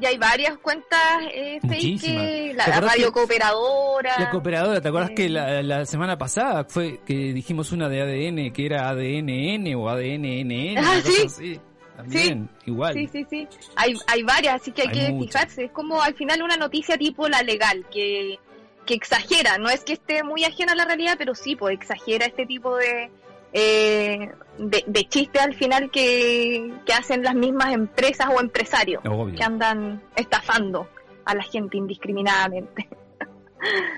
Y 0.00 0.06
hay 0.06 0.18
varias 0.18 0.58
cuentas 0.58 0.98
eh, 1.32 1.58
fake 1.60 1.64
Muchísimas. 1.72 2.22
que 2.26 2.48
¿Te 2.50 2.54
la, 2.54 2.80
radio 2.80 3.06
que- 3.06 3.12
cooperadora. 3.12 4.18
La 4.18 4.30
cooperadora, 4.30 4.80
¿te 4.80 4.88
acuerdas 4.88 5.10
eh, 5.10 5.14
que 5.14 5.28
la, 5.28 5.62
la 5.62 5.86
semana 5.86 6.18
pasada 6.18 6.64
fue 6.64 7.00
que 7.06 7.14
dijimos 7.32 7.70
una 7.72 7.88
de 7.88 8.02
ADN 8.02 8.52
que 8.52 8.66
era 8.66 8.88
ADNN 8.88 9.74
o 9.76 9.88
ADNNN? 9.88 10.78
Ah, 10.78 11.00
sí. 11.04 11.22
así? 11.26 11.60
También, 11.96 12.48
igual. 12.66 12.92
Sí, 12.94 13.08
sí, 13.12 13.24
sí. 13.30 13.48
Hay, 13.76 13.94
hay 14.08 14.22
varias, 14.24 14.60
así 14.60 14.72
que 14.72 14.82
hay, 14.82 14.88
Hay 14.88 14.94
que 15.06 15.12
muchas. 15.12 15.32
fijarse. 15.42 15.64
Es 15.66 15.70
como 15.70 16.02
al 16.02 16.14
final 16.14 16.42
una 16.42 16.56
noticia 16.56 16.98
tipo 16.98 17.28
la 17.28 17.42
legal, 17.42 17.86
que, 17.92 18.40
que 18.84 18.94
exagera. 18.94 19.58
No 19.58 19.68
es 19.70 19.84
que 19.84 19.92
esté 19.92 20.24
muy 20.24 20.42
ajena 20.44 20.72
a 20.72 20.74
la 20.74 20.86
realidad, 20.86 21.14
pero 21.16 21.36
sí, 21.36 21.54
pues 21.54 21.74
exagera 21.76 22.26
este 22.26 22.46
tipo 22.46 22.76
de, 22.76 23.10
eh, 23.54 24.30
de, 24.58 24.84
de 24.86 25.04
chistes 25.08 25.40
al 25.40 25.54
final 25.54 25.90
que, 25.90 26.72
que 26.84 26.92
hacen 26.92 27.22
las 27.22 27.34
mismas 27.36 27.72
empresas 27.72 28.26
o 28.34 28.40
empresarios 28.40 29.00
Obvio. 29.06 29.34
que 29.36 29.42
andan 29.44 30.02
estafando 30.16 30.88
a 31.24 31.34
la 31.34 31.42
gente 31.42 31.76
indiscriminadamente. 31.78 32.88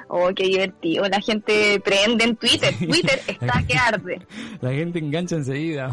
Oh, 0.06 0.28
qué 0.32 0.44
divertido. 0.44 1.08
La 1.08 1.20
gente 1.20 1.80
prende 1.80 2.22
en 2.22 2.36
Twitter. 2.36 2.72
Twitter 2.78 3.20
está 3.26 3.64
que 3.66 3.76
arde. 3.76 4.24
La 4.60 4.70
gente 4.70 5.00
engancha 5.00 5.34
enseguida. 5.34 5.90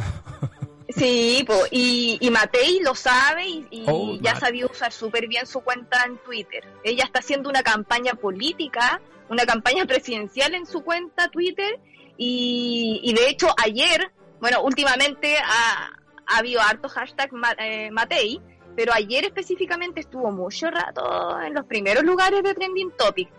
Sí, 0.90 1.44
po, 1.48 1.56
y, 1.72 2.20
y 2.22 2.30
Matei 2.30 2.82
lo 2.84 2.94
sabe 2.94 3.48
y, 3.48 3.66
y 3.72 3.86
Oh, 3.88 4.16
ya 4.22 4.36
sabía 4.36 4.68
usar 4.68 4.92
súper 4.92 5.28
bien 5.28 5.48
su 5.48 5.62
cuenta 5.62 6.04
en 6.06 6.18
Twitter. 6.20 6.64
Ella 6.84 7.06
está 7.06 7.18
haciendo 7.18 7.50
una 7.50 7.64
campaña 7.64 8.14
política, 8.14 9.02
una 9.30 9.44
campaña 9.48 9.86
presidencial 9.86 10.54
en 10.54 10.68
su 10.68 10.84
cuenta 10.84 11.30
Twitter 11.30 11.80
y, 12.18 13.14
de 13.16 13.30
hecho 13.30 13.48
ayer, 13.64 14.12
bueno, 14.40 14.62
últimamente 14.64 15.38
ha, 15.38 15.92
ha 16.28 16.38
habido 16.38 16.62
harto 16.62 16.90
hashtag 16.90 17.30
eh, 17.60 17.92
Matei, 17.92 18.42
pero 18.76 18.94
ayer 18.94 19.26
específicamente 19.26 20.00
estuvo 20.00 20.32
mucho 20.32 20.70
rato 20.70 21.40
en 21.42 21.54
los 21.54 21.66
primeros 21.66 22.04
lugares 22.04 22.42
de 22.44 22.54
Trending 22.54 22.92
Topic. 22.98 23.30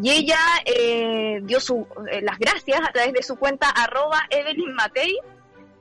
Y 0.00 0.10
ella 0.10 0.38
eh, 0.64 1.40
dio 1.42 1.60
su, 1.60 1.86
eh, 2.10 2.20
las 2.22 2.38
gracias 2.38 2.80
a 2.80 2.92
través 2.92 3.12
de 3.12 3.22
su 3.22 3.36
cuenta 3.36 3.68
arroba 3.70 4.22
Evelyn 4.30 4.74
Matei 4.74 5.16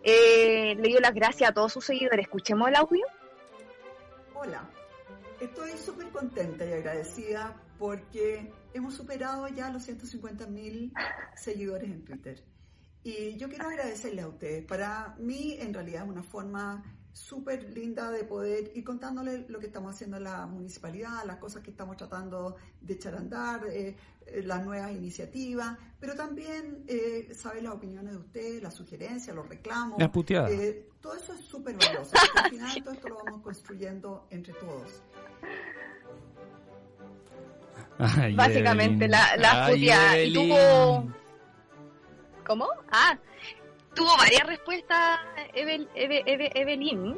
eh, 0.04 0.76
le 0.78 0.88
dio 0.90 1.00
las 1.00 1.14
gracias 1.14 1.50
a 1.50 1.54
todos 1.54 1.72
sus 1.74 1.86
seguidores. 1.86 2.26
Escuchemos 2.26 2.68
el 2.68 2.76
audio. 2.76 3.06
Hola, 4.36 4.70
estoy 5.40 5.72
súper 5.78 6.10
contenta 6.10 6.66
y 6.66 6.74
agradecida 6.74 7.56
porque 7.78 8.52
hemos 8.74 8.96
superado 8.96 9.48
ya 9.48 9.70
los 9.70 9.84
150 9.84 10.48
mil 10.48 10.94
seguidores 11.36 11.90
en 11.90 12.04
Twitter. 12.04 12.44
Y 13.04 13.36
yo 13.36 13.50
quiero 13.50 13.68
agradecerles 13.68 14.24
a 14.24 14.30
ustedes. 14.30 14.66
Para 14.66 15.16
mí, 15.20 15.58
en 15.60 15.74
realidad, 15.74 16.04
es 16.04 16.10
una 16.10 16.24
forma 16.24 16.84
súper 17.12 17.70
linda 17.70 18.10
de 18.10 18.24
poder 18.24 18.72
ir 18.74 18.84
contándoles 18.84 19.48
lo 19.50 19.60
que 19.60 19.68
estamos 19.68 19.94
haciendo 19.94 20.18
en 20.18 20.24
la 20.24 20.48
municipalidad, 20.48 21.24
las 21.26 21.38
cosas 21.38 21.62
que 21.62 21.70
estamos 21.70 21.96
tratando 21.96 22.56
de 22.82 22.94
echar 22.94 23.14
a 23.14 23.20
andar, 23.20 23.68
eh, 23.68 23.96
eh, 24.28 24.44
las 24.44 24.64
nuevas 24.64 24.92
iniciativas, 24.92 25.78
pero 26.00 26.16
también 26.16 26.84
eh, 26.88 27.34
saber 27.36 27.64
las 27.64 27.74
opiniones 27.74 28.14
de 28.14 28.20
ustedes, 28.20 28.64
las 28.64 28.74
sugerencias, 28.74 29.36
los 29.36 29.48
reclamos. 29.48 30.00
Las 30.00 30.10
puteadas. 30.10 30.52
Eh, 30.52 30.90
todo 31.02 31.16
eso 31.16 31.34
es 31.34 31.42
súper 31.42 31.76
valioso. 31.76 32.12
al 32.36 32.50
final 32.50 32.84
todo 32.84 32.94
esto 32.94 33.10
lo 33.10 33.18
vamos 33.24 33.42
construyendo 33.42 34.28
entre 34.30 34.54
todos. 34.54 35.02
Ay, 38.00 38.34
Básicamente 38.34 39.06
Evelyn. 39.06 39.12
la, 39.12 39.38
la 39.38 39.66
Ay, 39.66 39.74
puteada. 39.80 40.20
Y 40.20 40.34
tuvo. 40.34 41.14
¿Cómo? 42.46 42.68
Ah, 42.92 43.18
tuvo 43.94 44.16
varias 44.18 44.46
respuestas 44.48 45.20
Evel- 45.56 45.88
Eve- 45.96 46.24
Eve- 46.26 46.52
Evelyn. 46.56 47.18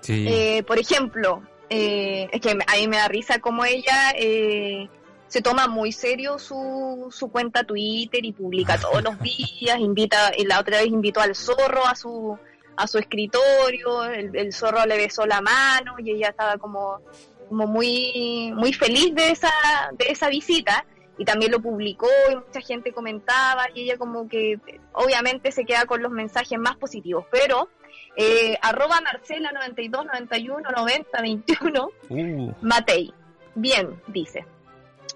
Sí. 0.00 0.26
Eh, 0.28 0.62
por 0.62 0.78
ejemplo, 0.78 1.42
eh, 1.68 2.28
es 2.32 2.40
que 2.40 2.50
a 2.50 2.76
mí 2.76 2.88
me 2.88 2.96
da 2.96 3.08
risa 3.08 3.38
como 3.40 3.64
ella 3.64 4.12
eh, 4.16 4.88
se 5.28 5.42
toma 5.42 5.66
muy 5.66 5.92
serio 5.92 6.38
su, 6.38 7.08
su 7.10 7.30
cuenta 7.30 7.64
Twitter 7.64 8.24
y 8.24 8.32
publica 8.32 8.78
todos 8.80 9.02
los 9.02 9.18
días, 9.20 9.78
invita, 9.78 10.32
y 10.36 10.44
la 10.46 10.60
otra 10.60 10.78
vez 10.78 10.86
invitó 10.86 11.20
al 11.20 11.34
zorro 11.34 11.86
a 11.86 11.94
su 11.94 12.38
a 12.76 12.86
su 12.86 12.96
escritorio, 12.96 14.04
el, 14.04 14.34
el 14.34 14.54
zorro 14.54 14.86
le 14.86 14.96
besó 14.96 15.26
la 15.26 15.42
mano 15.42 15.96
y 15.98 16.12
ella 16.12 16.28
estaba 16.30 16.56
como, 16.56 17.02
como 17.50 17.66
muy, 17.66 18.52
muy 18.54 18.72
feliz 18.72 19.12
de 19.12 19.32
esa, 19.32 19.50
de 19.98 20.06
esa 20.06 20.28
visita 20.28 20.86
y 21.18 21.24
también 21.24 21.50
lo 21.50 21.60
publicó 21.60 22.06
y 22.30 22.36
mucha 22.36 22.60
gente 22.60 22.92
comentaba 22.92 23.66
y 23.74 23.82
ella 23.82 23.98
como 23.98 24.28
que 24.28 24.60
obviamente 24.92 25.50
se 25.50 25.64
queda 25.64 25.84
con 25.84 26.00
los 26.00 26.12
mensajes 26.12 26.60
más 26.60 26.76
positivos, 26.76 27.26
pero 27.32 27.68
eh, 28.14 28.56
arroba 28.62 29.00
Marcela 29.00 29.50
92 29.50 30.06
91 30.06 30.70
90 30.70 31.22
21 31.22 31.88
Uh, 32.08 32.52
Matei. 32.62 33.12
Bien, 33.56 34.00
dice. 34.06 34.46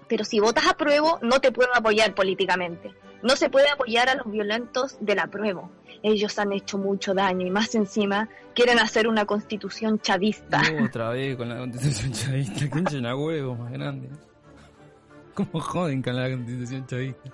Pero 0.09 0.25
si 0.25 0.41
votas 0.41 0.67
apruebo, 0.67 1.17
no 1.21 1.39
te 1.39 1.53
puedo 1.53 1.73
apoyar 1.73 2.13
políticamente. 2.13 2.93
No 3.25 3.35
se 3.35 3.49
puede 3.49 3.67
apoyar 3.71 4.07
a 4.07 4.13
los 4.13 4.29
violentos 4.31 4.97
del 4.99 5.17
apruebo. 5.17 5.71
Ellos 6.03 6.37
han 6.37 6.53
hecho 6.53 6.77
mucho 6.77 7.15
daño 7.15 7.47
y 7.47 7.49
más 7.49 7.73
encima 7.73 8.29
quieren 8.53 8.77
hacer 8.77 9.07
una 9.07 9.25
constitución 9.25 9.99
chavista. 9.99 10.61
no, 10.61 10.85
otra 10.85 11.09
vez 11.09 11.35
con 11.35 11.49
la 11.49 11.57
constitución 11.57 12.11
chavista. 12.11 12.69
¿Quién 12.69 12.85
llena 12.85 13.15
huevos 13.15 13.57
más 13.57 13.71
grande? 13.71 14.09
¿Cómo 15.33 15.59
joden 15.59 16.03
con 16.03 16.15
la 16.15 16.29
constitución 16.29 16.85
chavista? 16.85 17.31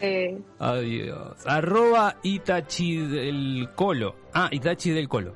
Eh, 0.00 0.36
Adiós. 0.58 1.46
Arroba 1.46 2.16
Itachi 2.24 2.96
del 3.06 3.68
Colo. 3.76 4.16
Ah, 4.34 4.48
Itachi 4.50 4.90
del 4.90 5.08
Colo. 5.08 5.32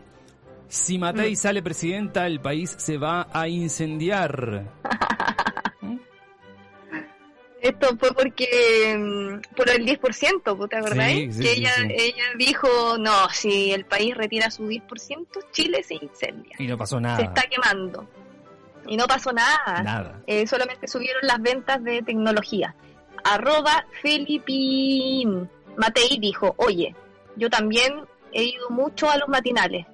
Si 0.66 0.98
Matei 0.98 1.36
sale 1.36 1.62
presidenta, 1.62 2.26
el 2.26 2.40
país 2.40 2.74
se 2.78 2.98
va 2.98 3.28
a 3.32 3.46
incendiar. 3.46 4.64
Esto 7.60 7.96
fue 7.98 8.12
porque 8.12 8.96
mm, 8.96 9.54
por 9.56 9.68
el 9.68 9.84
10%, 9.84 10.56
¿vos 10.56 10.68
¿te? 10.68 11.28
Sí, 11.28 11.32
sí, 11.32 11.42
que 11.42 11.48
sí, 11.54 11.60
ella, 11.60 11.72
ella 11.88 12.24
dijo, 12.36 12.96
no, 12.98 13.28
si 13.30 13.72
el 13.72 13.84
país 13.84 14.16
retira 14.16 14.50
su 14.50 14.68
10%, 14.68 15.26
Chile 15.50 15.82
se 15.82 15.94
incendia, 15.94 16.54
Y 16.58 16.66
no 16.66 16.78
pasó 16.78 16.96
se 16.96 17.02
nada. 17.02 17.22
está 17.22 17.42
quemando. 17.42 18.08
Y 18.86 18.96
no 18.96 19.06
pasó 19.06 19.32
nada. 19.32 19.82
Nada. 19.82 20.22
Eh, 20.26 20.46
solamente 20.46 20.86
subieron 20.88 21.20
las 21.22 21.40
ventas 21.42 21.82
de 21.82 22.00
tecnología. 22.02 22.74
Arroba 23.24 23.84
Filipín. 24.00 25.48
Matei 25.76 26.18
dijo, 26.18 26.54
oye, 26.58 26.94
yo 27.36 27.50
también 27.50 28.02
he 28.32 28.44
ido 28.44 28.70
mucho 28.70 29.10
a 29.10 29.16
los 29.18 29.28
matinales. 29.28 29.86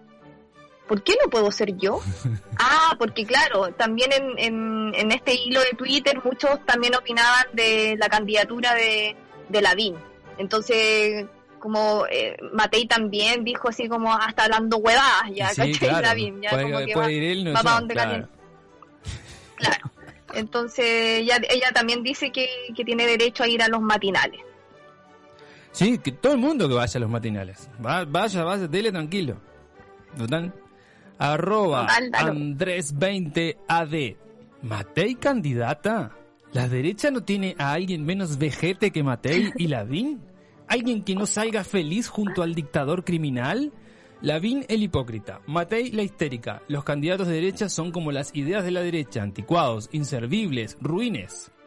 ¿Por 0.89 1.03
qué 1.03 1.15
no 1.23 1.31
puedo 1.31 1.51
ser 1.51 1.77
yo? 1.77 2.01
ah, 2.59 2.95
porque 2.99 3.25
claro, 3.25 3.73
también 3.73 4.11
en, 4.13 4.39
en, 4.39 4.95
en 4.95 5.13
este 5.13 5.35
hilo 5.35 5.61
de 5.61 5.71
Twitter 5.77 6.21
muchos 6.25 6.65
también 6.67 6.95
opinaban 6.95 7.47
de 7.53 7.97
la 7.99 8.09
candidatura 8.09 8.75
de, 8.75 9.17
de 9.49 9.63
Lavín. 9.63 9.97
Entonces, 10.37 11.27
como 11.59 12.05
eh, 12.11 12.37
Matei 12.53 12.87
también 12.87 13.45
dijo 13.45 13.69
así 13.71 13.89
como 13.89 14.13
hasta 14.13 14.45
hablando 14.45 14.77
huevadas, 14.77 15.31
ya, 15.33 15.49
Sí, 15.51 15.57
¿cachai? 15.57 15.73
claro. 15.79 16.01
Lavín, 16.03 16.43
ya 16.43 16.51
Puede, 16.51 16.65
como 16.65 16.79
que 16.85 16.95
va- 16.95 17.11
ir 17.11 17.23
él, 17.25 17.45
no 17.45 17.53
va 17.55 17.61
yo, 17.61 17.65
pa' 17.65 17.75
donde 17.75 17.95
claro. 17.95 18.29
Claro. 19.57 19.91
Entonces 20.35 20.85
ella, 21.21 21.39
ella 21.49 21.71
también 21.73 22.03
dice 22.03 22.31
que, 22.33 22.49
que 22.77 22.85
tiene 22.85 23.07
derecho 23.07 23.45
a 23.45 23.49
ir 23.49 23.63
a 23.63 23.69
los 23.69 23.81
matinales. 23.81 24.41
Sí, 25.73 25.99
que 25.99 26.13
todo 26.13 26.33
el 26.33 26.39
mundo 26.39 26.69
que 26.69 26.75
vaya 26.75 26.99
a 26.99 27.01
los 27.01 27.09
matinales. 27.11 27.69
Va- 27.85 28.05
vaya, 28.05 28.43
vaya, 28.45 28.67
dele 28.67 28.91
tranquilo. 28.93 29.37
Total. 30.19 30.53
Arroba 31.19 31.83
Total, 31.87 32.11
dalo. 32.11 32.33
Andrés20AD. 32.33 34.17
¿Matei 34.63 35.15
candidata? 35.17 36.13
¿La 36.53 36.69
derecha 36.69 37.11
no 37.11 37.23
tiene 37.25 37.55
a 37.59 37.73
alguien 37.73 38.05
menos 38.05 38.39
vejete 38.39 38.91
que 38.91 39.03
Matei 39.03 39.53
y 39.59 39.69
Lavín? 39.69 40.21
¿Alguien 40.69 41.03
que 41.05 41.15
no 41.15 41.27
salga 41.27 41.63
feliz 41.65 42.09
junto 42.09 42.43
al 42.43 42.55
dictador 42.55 43.05
criminal? 43.05 43.73
Lavín 44.23 44.65
el 44.69 44.83
hipócrita, 44.83 45.41
Matei 45.47 45.91
la 45.91 46.03
histérica. 46.03 46.63
Los 46.69 46.85
candidatos 46.85 47.27
de 47.27 47.35
derecha 47.35 47.69
son 47.69 47.91
como 47.93 48.11
las 48.13 48.35
ideas 48.35 48.65
de 48.65 48.71
la 48.71 48.81
derecha, 48.81 49.23
anticuados, 49.23 49.89
inservibles, 49.93 50.79
ruines. 50.81 51.51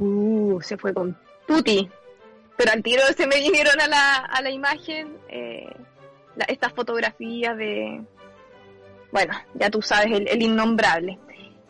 Uh, 0.00 0.60
se 0.62 0.76
fue 0.76 0.94
con 0.94 1.16
Tuti. 1.46 1.88
Pero 2.56 2.70
al 2.72 2.82
tiro 2.84 3.02
se 3.16 3.26
me 3.26 3.36
vinieron 3.40 3.80
a 3.80 3.88
la, 3.88 4.14
a 4.16 4.40
la 4.42 4.50
imagen 4.50 5.08
eh, 5.28 5.66
la- 6.36 6.44
estas 6.46 6.72
fotografías 6.72 7.56
de... 7.58 8.00
Bueno, 9.14 9.32
ya 9.54 9.70
tú 9.70 9.80
sabes, 9.80 10.10
el, 10.10 10.26
el 10.28 10.42
innombrable. 10.42 11.20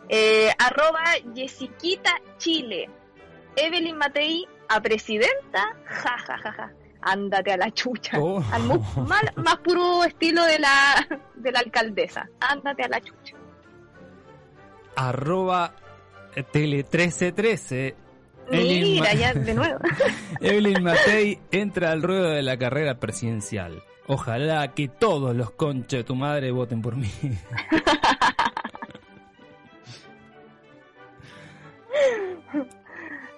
Eh, 0.09 0.49
arroba 0.57 1.03
Yesiquita 1.35 2.11
Chile. 2.39 2.89
Evelyn 3.55 3.95
Matei 3.97 4.45
a 4.67 4.81
presidenta. 4.81 5.75
Ja, 5.85 6.17
ja, 6.27 6.37
ja, 6.39 6.51
ja. 6.53 6.71
Ándate 7.03 7.51
a 7.53 7.57
la 7.57 7.69
chucha. 7.71 8.17
Oh. 8.19 8.43
Al 8.51 8.63
más 9.35 9.57
puro 9.63 10.03
estilo 10.03 10.43
de 10.45 10.57
la, 10.57 11.07
de 11.35 11.51
la 11.51 11.59
alcaldesa. 11.59 12.27
Ándate 12.39 12.81
a 12.83 12.87
la 12.87 12.99
chucha. 12.99 13.35
Arroba 14.95 15.75
Tele 16.51 16.77
1313. 16.77 17.95
Evelyn 18.51 18.81
Ma- 18.81 19.01
Mira, 19.01 19.13
ya 19.13 19.33
de 19.35 19.53
nuevo. 19.53 19.79
Evelyn 20.41 20.83
Matei 20.83 21.39
entra 21.51 21.91
al 21.91 22.01
ruedo 22.01 22.29
de 22.31 22.41
la 22.41 22.57
carrera 22.57 22.99
presidencial. 22.99 23.83
Ojalá 24.07 24.73
que 24.73 24.87
todos 24.87 25.35
los 25.35 25.51
conches 25.51 25.99
de 25.99 26.03
tu 26.03 26.15
madre 26.15 26.51
voten 26.51 26.81
por 26.81 26.95
mí. 26.95 27.09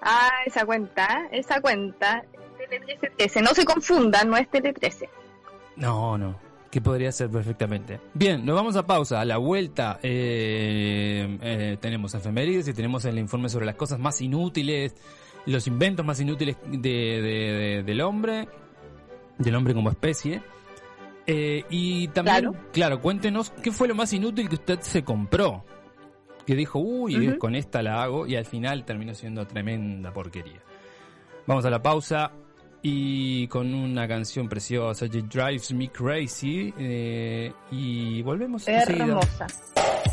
Ah, 0.00 0.30
esa 0.46 0.64
cuenta, 0.64 1.28
esa 1.32 1.60
cuenta. 1.60 2.24
Tele 2.56 2.80
13, 2.80 3.10
13. 3.16 3.42
No 3.42 3.50
se 3.50 3.64
confundan, 3.64 4.30
no 4.30 4.36
es 4.36 4.48
Tele 4.50 4.72
13. 4.72 5.08
No, 5.76 6.16
no. 6.16 6.36
Que 6.70 6.80
podría 6.80 7.10
ser 7.12 7.30
perfectamente. 7.30 7.98
Bien, 8.14 8.44
nos 8.44 8.54
vamos 8.54 8.76
a 8.76 8.86
pausa. 8.86 9.20
A 9.20 9.24
la 9.24 9.38
vuelta 9.38 9.98
eh, 10.02 11.38
eh, 11.42 11.76
tenemos 11.80 12.14
efemérides 12.14 12.68
y 12.68 12.74
tenemos 12.74 13.04
el 13.06 13.18
informe 13.18 13.48
sobre 13.48 13.66
las 13.66 13.74
cosas 13.74 13.98
más 13.98 14.20
inútiles, 14.20 14.94
los 15.46 15.66
inventos 15.66 16.04
más 16.04 16.20
inútiles 16.20 16.56
de, 16.66 16.78
de- 16.78 17.22
de- 17.22 17.82
del 17.84 18.00
hombre, 18.02 18.48
del 19.38 19.54
hombre 19.56 19.72
como 19.74 19.90
especie. 19.90 20.42
Eh, 21.30 21.64
y 21.68 22.08
también, 22.08 22.36
Claro. 22.40 22.54
claro. 22.72 23.00
cuéntenos 23.02 23.50
qué 23.62 23.70
fue 23.70 23.86
lo 23.86 23.94
más 23.94 24.12
inútil 24.14 24.48
que 24.48 24.54
usted 24.56 24.80
se 24.80 25.04
compró. 25.04 25.64
Que 26.46 26.54
dijo, 26.56 26.78
uy, 26.78 27.36
con 27.36 27.54
esta 27.54 27.82
la 27.82 28.02
hago 28.02 28.26
y 28.26 28.34
al 28.34 28.46
final 28.46 28.84
terminó 28.86 29.14
siendo 29.14 29.46
tremenda 29.46 30.10
porquería. 30.12 30.60
Vamos 31.46 31.64
a 31.66 31.70
la 31.70 31.82
pausa 31.82 32.32
y 32.80 33.46
con 33.48 33.74
una 33.74 34.08
canción 34.08 34.48
preciosa, 34.48 35.04
It 35.04 35.12
Drives 35.26 35.72
Me 35.74 35.88
Crazy, 35.90 36.72
eh, 36.78 37.52
y 37.70 38.22
volvemos 38.22 38.66
enseguida. 38.66 39.04
Hermosa. 39.04 39.46
Segundo 39.48 40.07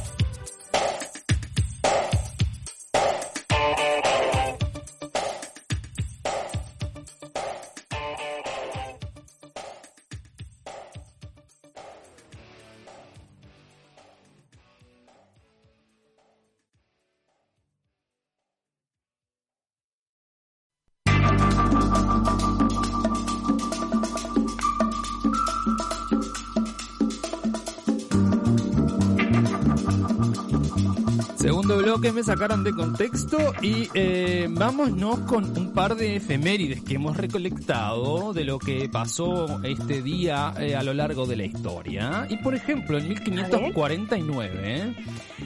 sacaron 32.26 32.64
de 32.64 32.72
contexto 32.74 33.38
y 33.62 33.88
eh, 33.94 34.48
vámonos 34.50 35.20
con 35.22 35.44
un 35.58 35.72
par 35.74 35.96
de 35.96 36.16
efemérides 36.16 36.82
que 36.82 36.96
hemos 36.96 37.16
recolectado 37.16 38.34
de 38.34 38.44
lo 38.44 38.58
que 38.58 38.90
pasó 38.90 39.62
este 39.64 40.02
día 40.02 40.54
eh, 40.60 40.76
a 40.76 40.82
lo 40.82 40.94
largo 40.94 41.28
de 41.28 41.36
la 41.36 41.46
historia. 41.46 42.26
Y 42.30 42.38
por 42.38 42.56
ejemplo, 42.56 42.98
en 42.98 43.08
1549, 43.10 44.96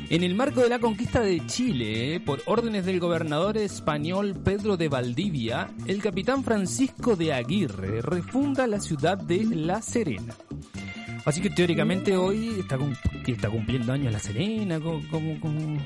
en 0.10 0.24
el 0.24 0.36
marco 0.36 0.62
de 0.62 0.70
la 0.70 0.80
conquista 0.80 1.20
de 1.22 1.46
Chile, 1.46 2.22
por 2.26 2.42
órdenes 2.46 2.86
del 2.86 3.00
gobernador 3.00 3.58
español 3.58 4.36
Pedro 4.44 4.78
de 4.78 4.88
Valdivia, 4.88 5.70
el 5.86 6.02
capitán 6.02 6.44
Francisco 6.46 7.16
de 7.18 7.34
Aguirre 7.34 8.02
refunda 8.02 8.68
la 8.68 8.80
ciudad 8.80 9.18
de 9.18 9.44
La 9.44 9.82
Serena. 9.82 10.34
Así 11.26 11.42
que 11.42 11.50
teóricamente 11.50 12.16
hoy 12.16 12.60
está, 12.60 13.50
cumpliendo 13.50 13.92
años 13.92 14.14
La 14.14 14.20
Serena, 14.20 14.80
como, 14.80 15.02
como, 15.10 15.40
como- 15.42 15.78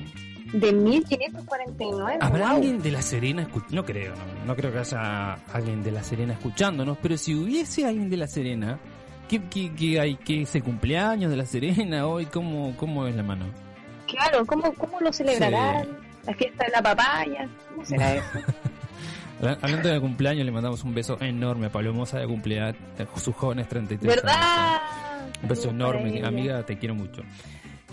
De 0.54 0.72
1549. 0.72 2.18
¿Habrá 2.22 2.48
wow. 2.48 2.56
alguien 2.58 2.82
de 2.82 2.92
La 2.92 3.02
Serena 3.02 3.48
No 3.72 3.84
creo, 3.84 4.14
no, 4.16 4.46
no 4.46 4.56
creo 4.56 4.72
que 4.72 4.80
haya 4.80 5.34
alguien 5.52 5.84
de 5.84 5.92
La 5.92 6.04
Serena 6.04 6.34
escuchándonos, 6.34 6.98
pero 7.02 7.18
si 7.18 7.34
hubiese 7.36 7.86
alguien 7.86 8.10
de 8.10 8.18
La 8.18 8.28
Serena, 8.28 8.80
¿qué, 9.28 9.42
qué, 9.50 9.74
qué 9.74 10.00
hay? 10.00 10.16
¿Qué 10.16 10.44
es 10.44 10.56
el 10.56 10.64
cumpleaños 10.64 11.32
de 11.32 11.38
La 11.38 11.46
Serena 11.46 12.06
hoy? 12.08 12.28
¿Cómo, 12.28 12.76
cómo 12.78 13.08
es 13.08 13.16
la 13.16 13.24
mano? 13.24 13.46
Claro, 14.08 14.46
¿cómo, 14.46 14.72
cómo 14.74 15.00
lo 15.00 15.12
celebrarán? 15.12 15.88
La 16.26 16.34
fiesta 16.36 16.66
de 16.66 16.72
la 16.72 16.82
papaya. 16.84 17.50
¿Cómo 17.70 17.84
será 17.86 18.14
eso? 18.16 18.26
Habla- 19.42 19.58
Hablando 19.62 19.90
de 19.90 20.00
cumpleaños, 20.00 20.46
le 20.46 20.52
mandamos 20.52 20.84
un 20.84 20.94
beso 20.94 21.18
enorme 21.20 21.66
a 21.66 21.72
Palomosa 21.72 22.20
de 22.20 22.28
cumpleaños, 22.28 22.78
sus 23.16 23.36
jóvenes 23.36 23.68
33 23.68 24.12
años. 24.12 24.24
¿Verdad? 24.24 24.82
Un 25.42 25.50
beso 25.50 25.70
enorme, 25.72 26.22
amiga, 26.24 26.64
te 26.64 26.78
quiero 26.78 26.94
mucho. 26.96 27.24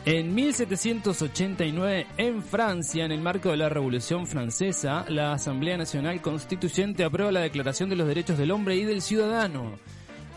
En 0.07 0.35
1789, 0.35 2.07
en 2.17 2.43
Francia, 2.43 3.05
en 3.05 3.13
el 3.13 3.21
marco 3.21 3.51
de 3.51 3.59
la 3.59 3.69
Revolución 3.69 4.27
Francesa, 4.27 5.05
la 5.09 5.35
Asamblea 5.35 5.77
Nacional 5.77 6.23
Constituyente 6.23 7.05
aprueba 7.05 7.31
la 7.31 7.41
Declaración 7.41 7.91
de 7.91 7.97
los 7.97 8.09
Derechos 8.09 8.39
del 8.39 8.51
Hombre 8.51 8.77
y 8.77 8.85
del 8.85 9.03
Ciudadano. 9.03 9.79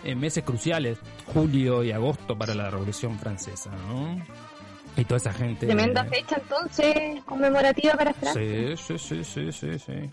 En 0.03 0.19
meses 0.19 0.43
cruciales, 0.43 0.97
julio 1.33 1.81
y 1.81 1.93
agosto 1.93 2.37
para 2.37 2.53
la 2.53 2.69
Revolución 2.69 3.17
Francesa, 3.17 3.71
¿no? 3.87 4.17
Y 4.97 5.05
toda 5.05 5.17
esa 5.17 5.31
gente... 5.31 5.65
Tremenda 5.65 6.03
fecha 6.03 6.35
entonces, 6.41 7.23
conmemorativa 7.23 7.93
para 7.93 8.13
Francia. 8.13 8.75
Sí, 8.75 8.97
sí, 8.97 8.97
sí, 8.99 9.23
sí, 9.23 9.51
sí, 9.53 9.79
sí. 9.79 10.09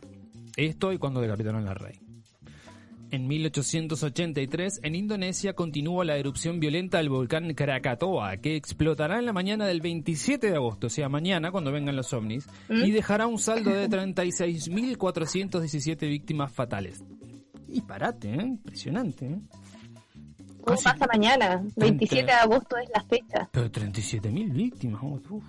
Esto 0.56 0.92
y 0.92 0.98
cuando 0.98 1.20
decapitaron 1.20 1.66
al 1.66 1.74
rey. 1.74 1.98
En 3.12 3.26
1883, 3.26 4.80
en 4.84 4.94
Indonesia, 4.94 5.54
continúa 5.54 6.04
la 6.04 6.16
erupción 6.16 6.60
violenta 6.60 6.98
del 6.98 7.08
volcán 7.08 7.52
Krakatoa, 7.54 8.36
que 8.36 8.54
explotará 8.54 9.18
en 9.18 9.26
la 9.26 9.32
mañana 9.32 9.66
del 9.66 9.80
27 9.80 10.48
de 10.50 10.54
agosto, 10.56 10.86
o 10.86 10.90
sea, 10.90 11.08
mañana, 11.08 11.50
cuando 11.50 11.72
vengan 11.72 11.96
los 11.96 12.12
ovnis, 12.12 12.46
y 12.68 12.92
dejará 12.92 13.26
un 13.26 13.38
saldo 13.40 13.70
de 13.70 13.88
36.417 13.90 16.08
víctimas 16.08 16.52
fatales. 16.52 17.02
Y 17.66 17.80
parate, 17.80 18.32
¿eh? 18.32 18.42
Impresionante, 18.42 19.26
¿eh? 19.26 19.40
¿Cómo 20.62 20.76
Casi- 20.76 20.84
pasa 20.84 21.06
mañana? 21.12 21.64
27 21.76 22.26
de 22.26 22.32
agosto 22.32 22.76
es 22.76 22.88
la 22.94 23.02
fecha. 23.04 23.48
Pero 23.50 23.72
37.000 23.72 24.52
víctimas, 24.52 25.02
uf. 25.30 25.42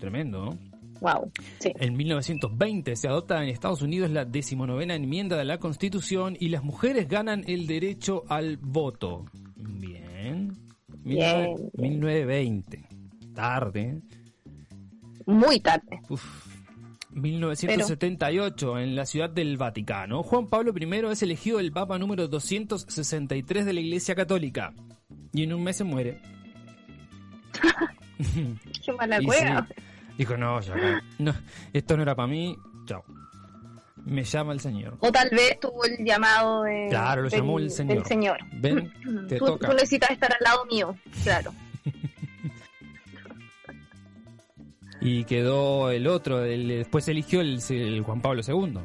Tremendo, 0.00 0.46
¿no? 0.46 0.58
Wow. 1.00 1.30
Sí. 1.58 1.72
En 1.78 1.96
1920 1.96 2.96
se 2.96 3.08
adopta 3.08 3.42
en 3.42 3.48
Estados 3.48 3.82
Unidos 3.82 4.10
la 4.10 4.24
decimonovena 4.24 4.94
enmienda 4.94 5.36
de 5.36 5.44
la 5.44 5.58
Constitución 5.58 6.36
y 6.38 6.48
las 6.48 6.62
mujeres 6.62 7.08
ganan 7.08 7.44
el 7.46 7.66
derecho 7.66 8.24
al 8.28 8.56
voto. 8.56 9.26
Bien. 9.56 10.56
Bien. 11.04 11.56
1920. 11.74 12.84
Tarde. 13.34 14.00
Muy 15.26 15.60
tarde. 15.60 16.00
Uf. 16.08 16.46
1978, 17.16 18.78
en 18.78 18.94
la 18.94 19.06
ciudad 19.06 19.30
del 19.30 19.56
Vaticano, 19.56 20.22
Juan 20.22 20.46
Pablo 20.48 20.74
I 20.76 21.10
es 21.10 21.22
elegido 21.22 21.60
el 21.60 21.72
Papa 21.72 21.98
número 21.98 22.28
263 22.28 23.64
de 23.64 23.72
la 23.72 23.80
Iglesia 23.80 24.14
Católica. 24.14 24.74
Y 25.32 25.44
en 25.44 25.54
un 25.54 25.64
mes 25.64 25.76
se 25.76 25.84
muere. 25.84 26.20
Qué 28.84 28.92
mala 28.92 29.20
cueva. 29.22 29.66
sí, 29.68 29.74
dijo, 30.18 30.36
no, 30.36 30.60
ya, 30.60 30.74
acá- 30.74 31.02
no, 31.18 31.34
esto 31.72 31.96
no 31.96 32.02
era 32.02 32.14
para 32.14 32.28
mí, 32.28 32.56
chao. 32.86 33.04
Me 34.04 34.22
llama 34.22 34.52
el 34.52 34.60
Señor. 34.60 34.96
O 35.00 35.10
tal 35.10 35.28
vez 35.30 35.58
tuvo 35.58 35.84
el 35.84 36.04
llamado 36.04 36.62
de, 36.62 36.86
Claro, 36.90 37.22
lo 37.22 37.28
del- 37.28 37.40
llamó 37.40 37.58
el 37.58 37.70
Señor. 37.70 37.96
del 37.96 38.04
Señor. 38.06 38.38
Ven, 38.52 38.92
te 39.28 39.36
Tú, 39.38 39.46
toca. 39.46 39.66
tú 39.68 39.74
necesitas 39.74 40.10
estar 40.10 40.32
al 40.32 40.38
lado 40.44 40.64
mío, 40.66 40.94
claro. 41.24 41.52
Y 45.00 45.24
quedó 45.24 45.90
el 45.90 46.06
otro, 46.06 46.42
el- 46.44 46.68
después 46.68 47.06
eligió 47.08 47.40
el, 47.40 47.60
el 47.70 48.02
Juan 48.02 48.20
Pablo 48.22 48.42
II, 48.46 48.78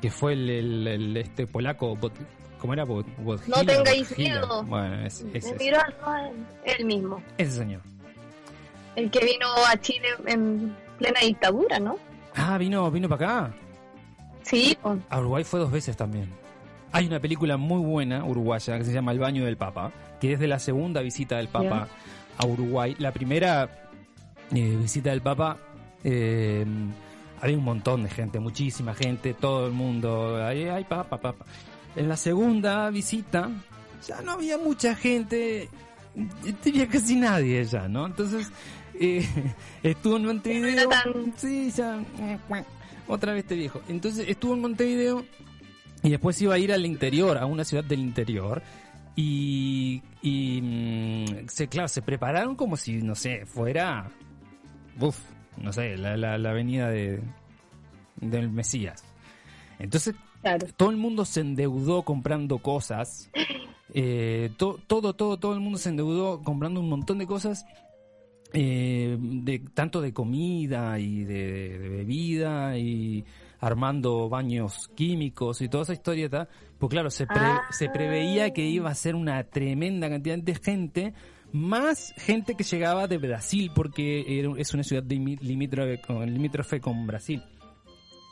que 0.00 0.10
fue 0.10 0.32
el, 0.32 0.50
el- 0.50 0.86
el- 0.88 1.16
este 1.16 1.46
polaco, 1.46 1.96
Bot- 1.96 2.12
¿cómo 2.58 2.72
era? 2.74 2.84
Bot- 2.84 3.06
No 3.46 3.64
tengáis 3.64 4.16
miedo. 4.18 4.62
Bueno, 4.64 5.06
es, 5.06 5.24
es- 5.32 5.46
es- 5.46 5.54
él 6.64 6.84
mismo. 6.84 7.22
ese 7.38 7.52
señor. 7.52 7.80
El 8.96 9.10
que 9.10 9.24
vino 9.24 9.46
a 9.68 9.76
Chile 9.80 10.08
en 10.26 10.76
plena 10.98 11.20
dictadura, 11.20 11.78
¿no? 11.78 11.96
Ah, 12.34 12.58
vino, 12.58 12.90
vino 12.90 13.08
para 13.08 13.26
acá. 13.46 13.54
Sí, 14.42 14.76
pues, 14.80 14.98
A 15.08 15.20
Uruguay 15.20 15.44
fue 15.44 15.60
dos 15.60 15.70
veces 15.70 15.96
también. 15.96 16.28
Hay 16.92 17.06
una 17.06 17.20
película 17.20 17.56
muy 17.56 17.80
buena 17.80 18.24
uruguaya 18.24 18.78
que 18.78 18.84
se 18.84 18.92
llama 18.92 19.12
El 19.12 19.20
baño 19.20 19.44
del 19.44 19.56
Papa, 19.56 19.92
que 20.20 20.32
es 20.32 20.40
de 20.40 20.48
la 20.48 20.58
segunda 20.58 21.02
visita 21.02 21.36
del 21.36 21.48
Papa 21.48 21.88
a 22.36 22.46
Uruguay. 22.46 22.96
La 22.98 23.12
primera 23.12 23.88
eh, 24.52 24.76
visita 24.80 25.10
del 25.10 25.20
Papa 25.20 25.56
eh, 26.02 26.66
había 27.40 27.56
un 27.56 27.64
montón 27.64 28.02
de 28.02 28.10
gente, 28.10 28.40
muchísima 28.40 28.94
gente, 28.94 29.34
todo 29.34 29.66
el 29.66 29.72
mundo. 29.72 30.44
Ay, 30.44 30.64
ay, 30.64 30.84
Papa, 30.84 31.18
Papa. 31.18 31.44
En 31.94 32.08
la 32.08 32.16
segunda 32.16 32.90
visita 32.90 33.48
ya 34.06 34.20
no 34.22 34.32
había 34.32 34.58
mucha 34.58 34.94
gente, 34.94 35.68
tenía 36.62 36.88
casi 36.88 37.16
nadie 37.16 37.64
ya, 37.64 37.88
¿no? 37.88 38.06
Entonces 38.06 38.50
eh, 39.00 39.26
estuvo 39.82 40.16
en 40.16 40.26
Montevideo. 40.26 40.88
Sí, 41.36 41.70
ya. 41.70 42.00
Otra 43.08 43.32
vez 43.32 43.42
este 43.42 43.56
viejo. 43.56 43.80
Entonces 43.88 44.28
estuvo 44.28 44.54
en 44.54 44.60
Montevideo 44.60 45.24
y 46.02 46.10
después 46.10 46.40
iba 46.42 46.54
a 46.54 46.58
ir 46.58 46.72
al 46.72 46.86
interior, 46.86 47.36
a 47.38 47.46
una 47.46 47.64
ciudad 47.64 47.82
del 47.84 48.00
interior. 48.00 48.62
Y, 49.16 50.02
y 50.22 50.60
mm, 50.62 51.48
se, 51.48 51.66
claro, 51.68 51.88
se 51.88 52.00
prepararon 52.02 52.54
como 52.54 52.76
si, 52.76 53.02
no 53.02 53.14
sé, 53.16 53.44
fuera, 53.44 54.08
uf, 55.00 55.18
no 55.58 55.72
sé, 55.72 55.96
la, 55.96 56.16
la, 56.16 56.38
la 56.38 56.50
avenida 56.50 56.88
de, 56.88 57.20
del 58.16 58.50
Mesías. 58.50 59.04
Entonces 59.78 60.14
claro. 60.42 60.66
todo 60.76 60.90
el 60.90 60.96
mundo 60.96 61.24
se 61.24 61.40
endeudó 61.40 62.02
comprando 62.02 62.58
cosas. 62.58 63.30
Eh, 63.92 64.52
to- 64.56 64.78
todo, 64.86 65.14
todo, 65.14 65.36
todo 65.40 65.52
el 65.52 65.58
mundo 65.58 65.76
se 65.76 65.88
endeudó 65.88 66.44
comprando 66.44 66.78
un 66.78 66.88
montón 66.88 67.18
de 67.18 67.26
cosas. 67.26 67.66
Eh, 68.52 69.16
de, 69.18 69.58
tanto 69.74 70.00
de 70.00 70.12
comida 70.12 70.98
y 70.98 71.24
de, 71.24 71.78
de 71.78 71.88
bebida 71.88 72.76
y 72.78 73.24
armando 73.60 74.28
baños 74.28 74.88
químicos 74.94 75.60
y 75.60 75.68
toda 75.68 75.82
esa 75.84 75.92
historieta. 75.92 76.48
Pues 76.78 76.90
claro, 76.90 77.10
se, 77.10 77.26
pre- 77.26 77.36
Ah. 77.40 77.62
se 77.70 77.88
preveía 77.90 78.50
que 78.52 78.62
iba 78.66 78.90
a 78.90 78.94
ser 78.94 79.14
una 79.14 79.44
tremenda 79.44 80.08
cantidad 80.08 80.38
de 80.38 80.54
gente, 80.54 81.12
más 81.52 82.14
gente 82.16 82.54
que 82.54 82.64
llegaba 82.64 83.06
de 83.06 83.18
Brasil, 83.18 83.70
porque 83.74 84.38
era- 84.38 84.52
es 84.56 84.72
una 84.72 84.82
ciudad 84.82 85.04
limítrofe 85.04 86.80
con, 86.80 87.06
Brasil. 87.06 87.42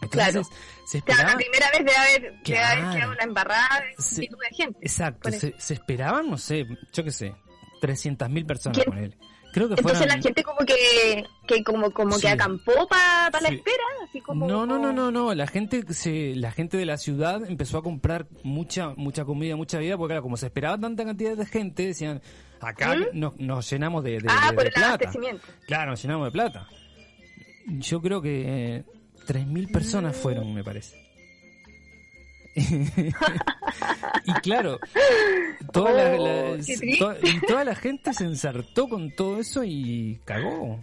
Entonces, 0.01 0.33
Claro. 0.33 0.45
se 0.87 0.99
la 1.25 1.37
primera 1.37 1.67
vez 1.73 1.85
de 1.85 1.97
haber, 1.97 2.23
de 2.37 2.43
Claro. 2.45 2.83
haber 2.83 2.97
quedado 2.97 3.15
la 3.15 3.25
embarrada 3.25 3.81
de 3.81 3.95
multitud 3.99 4.39
de 4.49 4.57
gente. 4.57 4.79
Exacto, 4.81 5.31
se, 5.33 5.55
se 5.59 5.75
esperaban, 5.75 6.31
no 6.31 6.39
sé, 6.39 6.65
yo 6.93 7.05
qué 7.05 7.11
sé, 7.11 7.35
300.000 7.83 8.47
personas 8.47 8.85
con 8.85 8.97
él. 8.99 9.17
Creo 9.53 9.67
que 9.69 9.75
Entonces 9.75 9.99
fueron... 9.99 10.17
la 10.17 10.23
gente 10.23 10.43
como 10.43 10.59
que, 10.59 11.25
que 11.47 11.65
como, 11.65 11.91
como 11.91 12.13
Sí. 12.17 12.23
que 12.23 12.29
acampó 12.29 12.87
para 12.89 13.31
la 13.41 13.49
Sí. 13.49 13.55
espera, 13.57 13.83
así 14.09 14.21
como... 14.21 14.47
No, 14.47 14.67
no, 14.67 14.79
no, 14.79 14.93
no, 14.93 15.11
no, 15.11 15.35
la 15.35 15.47
gente 15.47 15.83
se, 15.95 16.35
la 16.37 16.53
gente 16.53 16.77
de 16.77 16.85
la 16.85 16.99
ciudad 16.99 17.43
empezó 17.49 17.79
a 17.79 17.83
comprar 17.83 18.27
mucha 18.43 18.91
mucha 18.97 19.25
comida, 19.25 19.57
mucha 19.57 19.79
vida, 19.79 19.97
porque 19.97 20.13
claro, 20.13 20.23
como 20.23 20.37
se 20.37 20.47
esperaba 20.47 20.79
tanta 20.79 21.05
cantidad 21.05 21.37
de 21.37 21.47
gente, 21.47 21.87
decían, 21.87 22.21
acá 22.61 22.95
nos, 23.15 23.37
nos 23.39 23.71
llenamos 23.71 24.05
de, 24.05 24.13
de- 24.19 24.21
¿Mm? 24.21 24.27
Ah, 24.29 24.49
de- 24.51 24.55
por 24.55 24.65
de 24.65 24.69
el 24.69 24.75
plata. 24.75 25.11
Claro, 25.67 25.91
nos 25.93 26.03
llenamos 26.03 26.27
de 26.27 26.31
plata. 26.33 26.69
Yo 27.67 28.01
creo 28.01 28.23
que 28.23 28.77
eh, 28.77 28.85
3.000 29.27 29.73
personas 29.73 30.17
fueron, 30.17 30.55
me 30.55 30.63
parece. 30.65 30.97
y 34.25 34.33
claro, 34.43 34.79
toda, 35.73 35.93
la, 35.93 36.17
Oh, 36.21 36.57
la- 36.57 36.65
qué 36.65 37.41
toda- 37.47 37.65
la 37.65 37.75
gente 37.75 38.13
se 38.13 38.25
ensartó 38.25 38.89
con 38.89 39.11
todo 39.15 39.39
eso 39.41 39.63
y 39.65 40.19
cagó. 40.25 40.81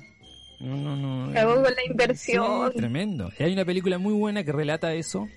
No, 0.60 0.78
no, 0.78 0.96
no. 0.96 1.34
Cagó 1.34 1.56
con 1.56 1.64
la 1.64 1.86
inversión. 1.90 2.72
Sí, 2.72 2.78
tremendo. 2.78 3.30
Y 3.38 3.44
hay 3.44 3.54
una 3.54 3.66
película 3.66 3.98
muy 3.98 4.14
buena 4.14 4.44
que 4.44 4.52
relata 4.54 4.94
eso, 4.94 5.28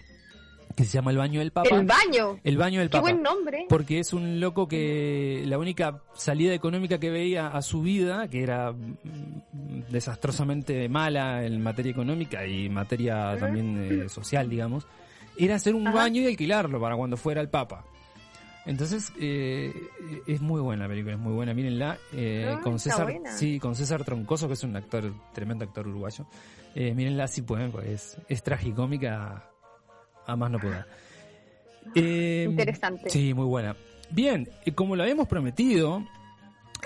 que 0.77 0.85
se 0.85 0.93
llama 0.93 1.11
El 1.11 1.17
baño 1.17 1.41
del 1.41 1.51
Papa. 1.51 1.75
El 1.75 1.87
baño. 1.87 2.39
El 2.45 2.57
baño 2.57 2.79
del 2.81 2.89
Qué 2.89 2.93
Papa. 2.99 3.03
buen 3.11 3.23
nombre. 3.23 3.67
Porque 3.69 3.99
es 3.99 4.13
un 4.13 4.39
loco 4.39 4.69
que 4.69 5.43
la 5.47 5.59
única 5.59 6.03
salida 6.15 6.55
económica 6.55 6.99
que 7.01 7.11
veía 7.11 7.49
a 7.49 7.63
su 7.63 7.83
vida, 7.83 8.29
que 8.29 8.43
era 8.45 8.71
mm, 8.71 9.91
desastrosamente 9.91 10.89
mala 10.89 11.45
en 11.45 11.61
materia 11.63 11.91
económica 11.91 12.47
y 12.47 12.69
materia 12.69 13.37
también 13.41 14.03
eh, 14.05 14.09
social, 14.09 14.49
digamos, 14.49 14.87
era 15.39 15.55
hacer 15.57 15.75
un 15.75 15.87
Ajá. 15.87 15.97
baño 15.97 16.23
y 16.23 16.27
alquilarlo 16.27 16.81
para 16.81 16.97
cuando 16.97 17.17
fuera 17.17 17.41
el 17.41 17.49
Papa. 17.49 17.85
Entonces, 18.67 19.13
eh, 19.19 19.73
es 20.27 20.43
muy 20.43 20.61
buena 20.61 20.83
la 20.85 20.89
película, 20.91 21.15
es 21.15 21.19
muy 21.21 21.33
buena, 21.33 21.55
mírenla. 21.55 21.97
eh, 22.13 22.55
Ah, 22.57 22.61
con 22.63 22.79
César, 22.79 23.15
sí, 23.37 23.59
con 23.59 23.75
César 23.75 24.05
Troncoso, 24.05 24.47
que 24.47 24.55
es 24.55 24.63
un 24.63 24.77
actor, 24.77 25.11
tremendo 25.33 25.65
actor 25.65 25.89
uruguayo. 25.89 26.27
Eh, 26.75 26.93
mírenla 26.95 27.29
si 27.29 27.41
pueden, 27.43 27.73
pues 27.73 27.87
es, 27.89 28.19
es 28.29 28.43
tragicómica 28.43 29.49
a 30.27 30.37
más 30.37 30.51
no 30.51 30.59
poder. 30.61 30.85
Interesante. 31.95 33.09
Sí, 33.09 33.33
muy 33.33 33.47
buena. 33.47 33.75
Bien, 34.11 34.49
como 34.75 34.97
lo 34.97 35.03
habíamos 35.03 35.29
prometido, 35.29 36.05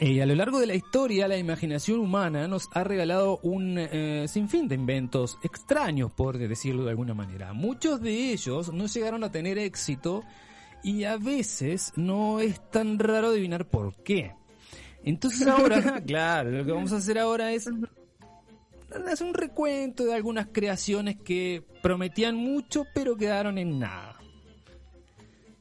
eh, 0.01 0.23
a 0.23 0.27
lo 0.27 0.35
largo 0.35 0.59
de 0.59 0.67
la 0.67 0.75
historia 0.75 1.29
la 1.29 1.37
imaginación 1.37 2.01
humana 2.01 2.49
nos 2.49 2.69
ha 2.73 2.83
regalado 2.83 3.39
un 3.43 3.77
eh, 3.79 4.27
sinfín 4.27 4.67
de 4.69 4.75
inventos 4.75 5.39
extraños, 5.43 6.11
por 6.11 6.39
decirlo 6.39 6.85
de 6.85 6.91
alguna 6.91 7.15
manera. 7.15 7.53
Muchos 7.53 8.01
de 8.01 8.33
ellos 8.33 8.73
no 8.73 8.87
llegaron 8.87 9.23
a 9.23 9.31
tener 9.31 9.59
éxito 9.59 10.25
y 10.83 11.05
a 11.05 11.17
veces 11.17 11.93
no 11.97 12.41
es 12.41 12.71
tan 12.71 12.99
raro 12.99 13.29
adivinar 13.29 13.69
por 13.69 13.95
qué. 14.03 14.35
Entonces 15.05 15.47
ahora, 15.47 16.01
claro, 16.07 16.51
lo 16.51 16.65
que 16.65 16.73
vamos 16.73 16.93
a 16.93 16.97
hacer 16.97 17.19
ahora 17.19 17.53
es 17.53 17.69
hacer 19.07 19.27
un 19.27 19.35
recuento 19.35 20.05
de 20.05 20.15
algunas 20.15 20.49
creaciones 20.53 21.17
que 21.17 21.65
prometían 21.83 22.37
mucho 22.37 22.87
pero 22.95 23.17
quedaron 23.17 23.59
en 23.59 23.79
nada. 23.79 24.17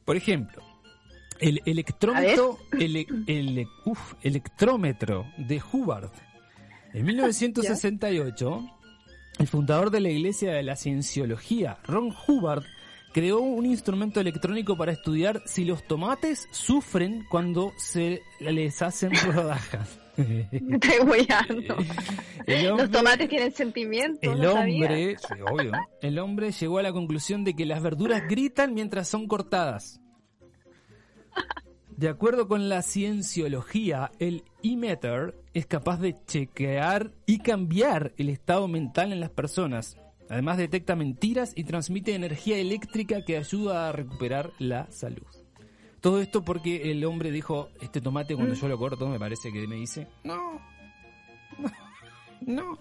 Por 0.04 0.16
ejemplo, 0.16 0.61
el 1.42 1.60
electrómetro, 1.66 2.58
ele- 2.78 3.06
ele- 3.26 3.66
uf, 3.84 4.14
electrómetro 4.22 5.26
de 5.36 5.60
Hubbard. 5.72 6.10
En 6.94 7.04
1968, 7.06 8.60
el 9.38 9.46
fundador 9.48 9.90
de 9.90 10.00
la 10.00 10.10
Iglesia 10.10 10.52
de 10.52 10.62
la 10.62 10.76
Cienciología, 10.76 11.78
Ron 11.84 12.14
Hubbard, 12.26 12.64
creó 13.12 13.40
un 13.40 13.66
instrumento 13.66 14.20
electrónico 14.20 14.76
para 14.76 14.92
estudiar 14.92 15.42
si 15.44 15.64
los 15.66 15.86
tomates 15.86 16.48
sufren 16.50 17.24
cuando 17.30 17.72
se 17.76 18.20
les 18.40 18.80
hacen 18.82 19.12
rodajas. 19.26 19.98
Estoy 20.16 21.26
Los 22.76 22.90
tomates 22.90 23.28
tienen 23.30 23.52
sentimientos. 23.52 24.20
el 24.22 24.40
no 24.42 24.52
sabía. 24.52 24.74
hombre, 24.74 25.16
sí, 25.18 25.34
obvio, 25.50 25.72
el 26.02 26.18
hombre 26.18 26.52
llegó 26.52 26.78
a 26.78 26.82
la 26.82 26.92
conclusión 26.92 27.44
de 27.44 27.54
que 27.54 27.64
las 27.64 27.82
verduras 27.82 28.22
gritan 28.28 28.74
mientras 28.74 29.08
son 29.08 29.26
cortadas. 29.26 30.00
De 31.96 32.08
acuerdo 32.08 32.48
con 32.48 32.68
la 32.68 32.82
cienciología, 32.82 34.10
el 34.18 34.44
e-meter 34.62 35.36
es 35.54 35.66
capaz 35.66 36.00
de 36.00 36.16
chequear 36.26 37.12
y 37.26 37.38
cambiar 37.38 38.12
el 38.16 38.28
estado 38.28 38.66
mental 38.66 39.12
en 39.12 39.20
las 39.20 39.30
personas. 39.30 39.96
Además 40.28 40.56
detecta 40.56 40.96
mentiras 40.96 41.52
y 41.54 41.64
transmite 41.64 42.14
energía 42.14 42.56
eléctrica 42.56 43.24
que 43.24 43.36
ayuda 43.36 43.88
a 43.88 43.92
recuperar 43.92 44.52
la 44.58 44.90
salud. 44.90 45.26
Todo 46.00 46.20
esto 46.20 46.42
porque 46.42 46.90
el 46.90 47.04
hombre 47.04 47.30
dijo, 47.30 47.68
este 47.80 48.00
tomate 48.00 48.34
cuando 48.34 48.54
yo 48.54 48.66
lo 48.66 48.78
corto 48.78 49.06
me 49.08 49.20
parece 49.20 49.52
que 49.52 49.68
me 49.68 49.76
dice, 49.76 50.08
no, 50.24 50.60
No. 52.40 52.78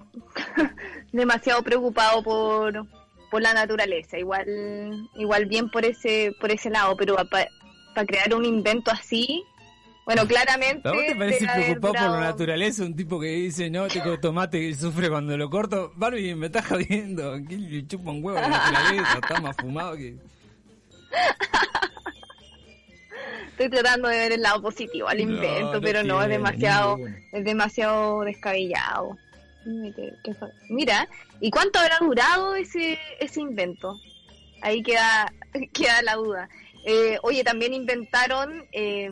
demasiado 1.12 1.62
preocupado 1.62 2.24
por, 2.24 2.88
por 3.30 3.42
la 3.42 3.54
naturaleza. 3.54 4.18
Igual, 4.18 5.10
igual 5.16 5.46
bien 5.46 5.70
por 5.70 5.86
ese, 5.86 6.34
por 6.40 6.52
ese 6.52 6.70
lado, 6.70 6.96
pero 6.98 7.16
para 7.94 8.06
crear 8.06 8.34
un 8.34 8.46
invento 8.46 8.92
así, 8.92 9.46
bueno, 10.06 10.28
claramente. 10.28 10.88
¿A 10.88 10.92
vos 10.92 11.06
te 11.08 11.16
parece 11.16 11.48
preocupado 11.48 11.94
por 11.94 12.20
la 12.20 12.20
naturaleza? 12.20 12.84
Un 12.84 12.96
tipo 12.96 13.20
que 13.20 13.28
dice, 13.28 13.70
no, 13.70 13.88
tengo 13.88 14.20
tomate 14.20 14.60
y 14.60 14.74
sufre 14.74 15.10
cuando 15.10 15.38
lo 15.38 15.50
corto. 15.50 15.94
Barbie, 15.96 16.36
me 16.36 16.48
estás 16.48 16.68
jodiendo. 16.68 17.34
¿Qué 17.48 17.58
le 17.58 17.88
chupa 17.88 18.12
un 18.12 18.24
huevo 18.24 18.40
la 18.40 18.48
naturaleza? 18.50 19.20
Está 19.22 19.40
más 19.40 19.56
fumado 19.58 19.96
que... 19.96 20.18
Estoy 23.52 23.70
tratando 23.70 24.08
de 24.08 24.18
ver 24.18 24.32
el 24.32 24.42
lado 24.42 24.62
positivo 24.62 25.08
al 25.08 25.20
invento, 25.20 25.74
no 25.74 25.82
pero 25.82 26.04
no, 26.04 26.22
es 26.24 26.30
demasiado, 26.30 26.98
es 27.32 27.46
demasiado 27.46 28.22
descabellado. 28.22 29.18
Mira, 30.70 31.08
¿y 31.40 31.52
cuánto 31.52 31.78
habrá 31.80 32.00
durado 32.00 32.56
ese, 32.56 32.98
ese 33.20 33.40
invento? 33.40 34.00
Ahí 34.64 34.82
queda, 34.82 35.32
queda 35.74 36.02
la 36.02 36.16
duda. 36.16 36.50
Eh, 36.86 37.18
oye, 37.24 37.44
también 37.44 37.74
inventaron 37.74 38.68
eh, 38.72 39.10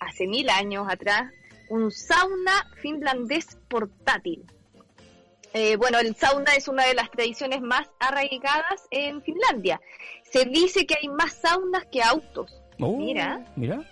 hace 0.00 0.26
mil 0.26 0.48
años 0.50 0.86
atrás 0.88 1.32
un 1.68 1.90
sauna 1.90 2.68
finlandés 2.80 3.58
portátil. 3.68 4.44
Eh, 5.52 5.76
bueno, 5.76 5.98
el 5.98 6.14
sauna 6.14 6.54
es 6.54 6.68
una 6.68 6.84
de 6.86 6.94
las 6.94 7.10
tradiciones 7.10 7.60
más 7.60 7.88
arraigadas 7.98 8.86
en 8.90 9.20
Finlandia. 9.22 9.80
Se 10.30 10.44
dice 10.44 10.86
que 10.86 10.96
hay 11.00 11.08
más 11.08 11.32
saunas 11.34 11.84
que 11.90 12.02
autos 12.02 12.60
Oh, 12.80 12.96
Mira. 12.96 13.44
Mira. 13.56 13.82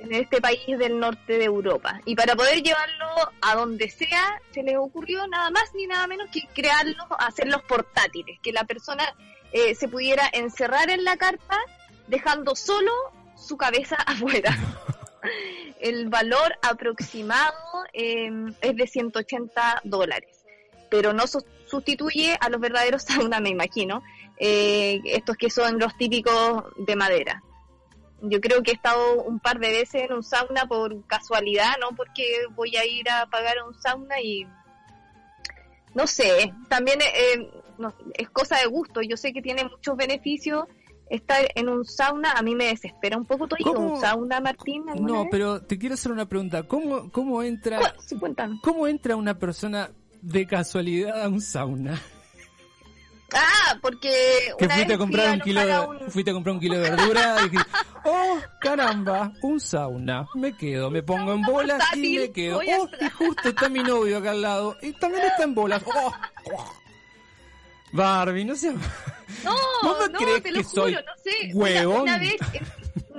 en 0.00 0.12
este 0.14 0.40
país 0.40 0.66
del 0.78 0.98
norte 0.98 1.38
de 1.38 1.44
Europa. 1.44 2.00
Y 2.04 2.16
para 2.16 2.34
poder 2.34 2.60
llevarlo 2.62 3.06
a 3.40 3.54
donde 3.54 3.88
sea, 3.88 4.40
se 4.52 4.62
les 4.64 4.76
ocurrió 4.76 5.26
nada 5.28 5.50
más 5.50 5.72
ni 5.74 5.86
nada 5.86 6.06
menos 6.08 6.28
que 6.32 6.40
crearlos, 6.52 7.06
hacerlos 7.20 7.62
portátiles, 7.62 8.40
que 8.42 8.52
la 8.52 8.64
persona 8.64 9.04
eh, 9.52 9.76
se 9.76 9.86
pudiera 9.86 10.28
encerrar 10.32 10.90
en 10.90 11.04
la 11.04 11.16
carpa 11.16 11.56
dejando 12.12 12.54
solo 12.54 12.92
su 13.36 13.56
cabeza 13.56 13.96
afuera. 14.06 14.56
El 15.80 16.08
valor 16.08 16.54
aproximado 16.62 17.52
eh, 17.92 18.30
es 18.60 18.76
de 18.76 18.86
180 18.86 19.80
dólares, 19.82 20.44
pero 20.90 21.12
no 21.12 21.26
sus- 21.26 21.44
sustituye 21.66 22.36
a 22.40 22.48
los 22.50 22.60
verdaderos 22.60 23.02
sauna, 23.08 23.40
me 23.40 23.48
imagino, 23.50 24.02
eh, 24.38 25.00
estos 25.06 25.36
que 25.36 25.50
son 25.50 25.78
los 25.80 25.96
típicos 25.96 26.64
de 26.76 26.94
madera. 26.94 27.42
Yo 28.20 28.40
creo 28.40 28.62
que 28.62 28.70
he 28.70 28.74
estado 28.74 29.22
un 29.22 29.40
par 29.40 29.58
de 29.58 29.70
veces 29.70 30.04
en 30.04 30.12
un 30.12 30.22
sauna 30.22 30.66
por 30.66 31.04
casualidad, 31.08 31.72
no 31.80 31.88
porque 31.96 32.24
voy 32.50 32.76
a 32.76 32.84
ir 32.86 33.10
a 33.10 33.26
pagar 33.26 33.56
un 33.66 33.74
sauna 33.82 34.20
y 34.20 34.46
no 35.94 36.06
sé, 36.06 36.52
también 36.68 37.00
eh, 37.02 37.50
no, 37.78 37.92
es 38.14 38.30
cosa 38.30 38.58
de 38.58 38.66
gusto. 38.66 39.02
Yo 39.02 39.16
sé 39.16 39.32
que 39.32 39.42
tiene 39.42 39.64
muchos 39.64 39.96
beneficios 39.96 40.66
estar 41.10 41.46
en 41.54 41.68
un 41.68 41.84
sauna. 41.84 42.32
A 42.32 42.42
mí 42.42 42.54
me 42.54 42.66
desespera 42.66 43.16
un 43.16 43.24
poco. 43.26 43.46
¿Tú 43.48 43.54
has 43.56 43.60
ido 43.60 43.70
a 43.72 43.74
¿Cómo? 43.74 43.94
un 43.94 44.00
sauna, 44.00 44.40
Martín? 44.40 44.84
No, 45.00 45.20
vez? 45.20 45.28
pero 45.30 45.60
te 45.62 45.78
quiero 45.78 45.94
hacer 45.94 46.12
una 46.12 46.26
pregunta. 46.26 46.62
¿Cómo, 46.64 47.10
cómo 47.10 47.42
entra 47.42 47.94
sí, 48.06 48.16
cómo 48.62 48.86
entra 48.86 49.16
una 49.16 49.38
persona 49.38 49.90
de 50.20 50.46
casualidad 50.46 51.22
a 51.22 51.28
un 51.28 51.40
sauna? 51.40 52.00
Ah, 53.34 53.78
porque 53.80 54.10
Que 54.58 54.66
una 54.66 54.74
fuiste 54.74 54.88
vez 54.92 54.94
a 54.94 54.98
comprar 54.98 55.30
un 55.34 55.40
kilo 55.40 55.66
de, 55.66 55.78
un- 55.80 56.10
fuiste 56.10 56.30
a 56.30 56.34
comprar 56.34 56.54
un 56.54 56.60
kilo 56.60 56.78
de 56.78 56.90
verdura 56.90 57.36
y 57.40 57.48
dijiste, 57.48 57.70
oh, 58.04 58.36
caramba, 58.60 59.32
un 59.40 59.58
sauna, 59.58 60.26
me 60.34 60.54
quedo, 60.54 60.90
me 60.90 61.02
pongo 61.02 61.32
en 61.32 61.40
bolas 61.40 61.82
y 61.96 62.18
me 62.18 62.30
quedo. 62.30 62.58
Oh, 62.58 62.88
y 63.00 63.08
justo 63.08 63.48
está 63.48 63.70
mi 63.70 63.82
novio 63.82 64.18
acá 64.18 64.32
al 64.32 64.42
lado 64.42 64.76
y 64.82 64.92
también 64.92 65.24
está 65.24 65.44
en 65.44 65.54
bolas. 65.54 65.82
Oh, 65.86 66.12
oh. 66.54 66.72
Barbie, 67.92 68.44
no 68.44 68.54
seas... 68.56 68.74
No, 69.44 69.54
¿Vos 69.82 69.98
no 70.00 70.08
no, 70.08 70.18
crees 70.18 70.42
te 70.42 70.50
lo 70.52 70.58
que 70.58 70.64
juro, 70.64 70.82
soy 70.82 70.92
no 70.94 71.00
sé. 71.22 71.50
huevón? 71.54 72.02
Una, 72.02 72.16
una 72.16 72.18
vez, 72.18 72.36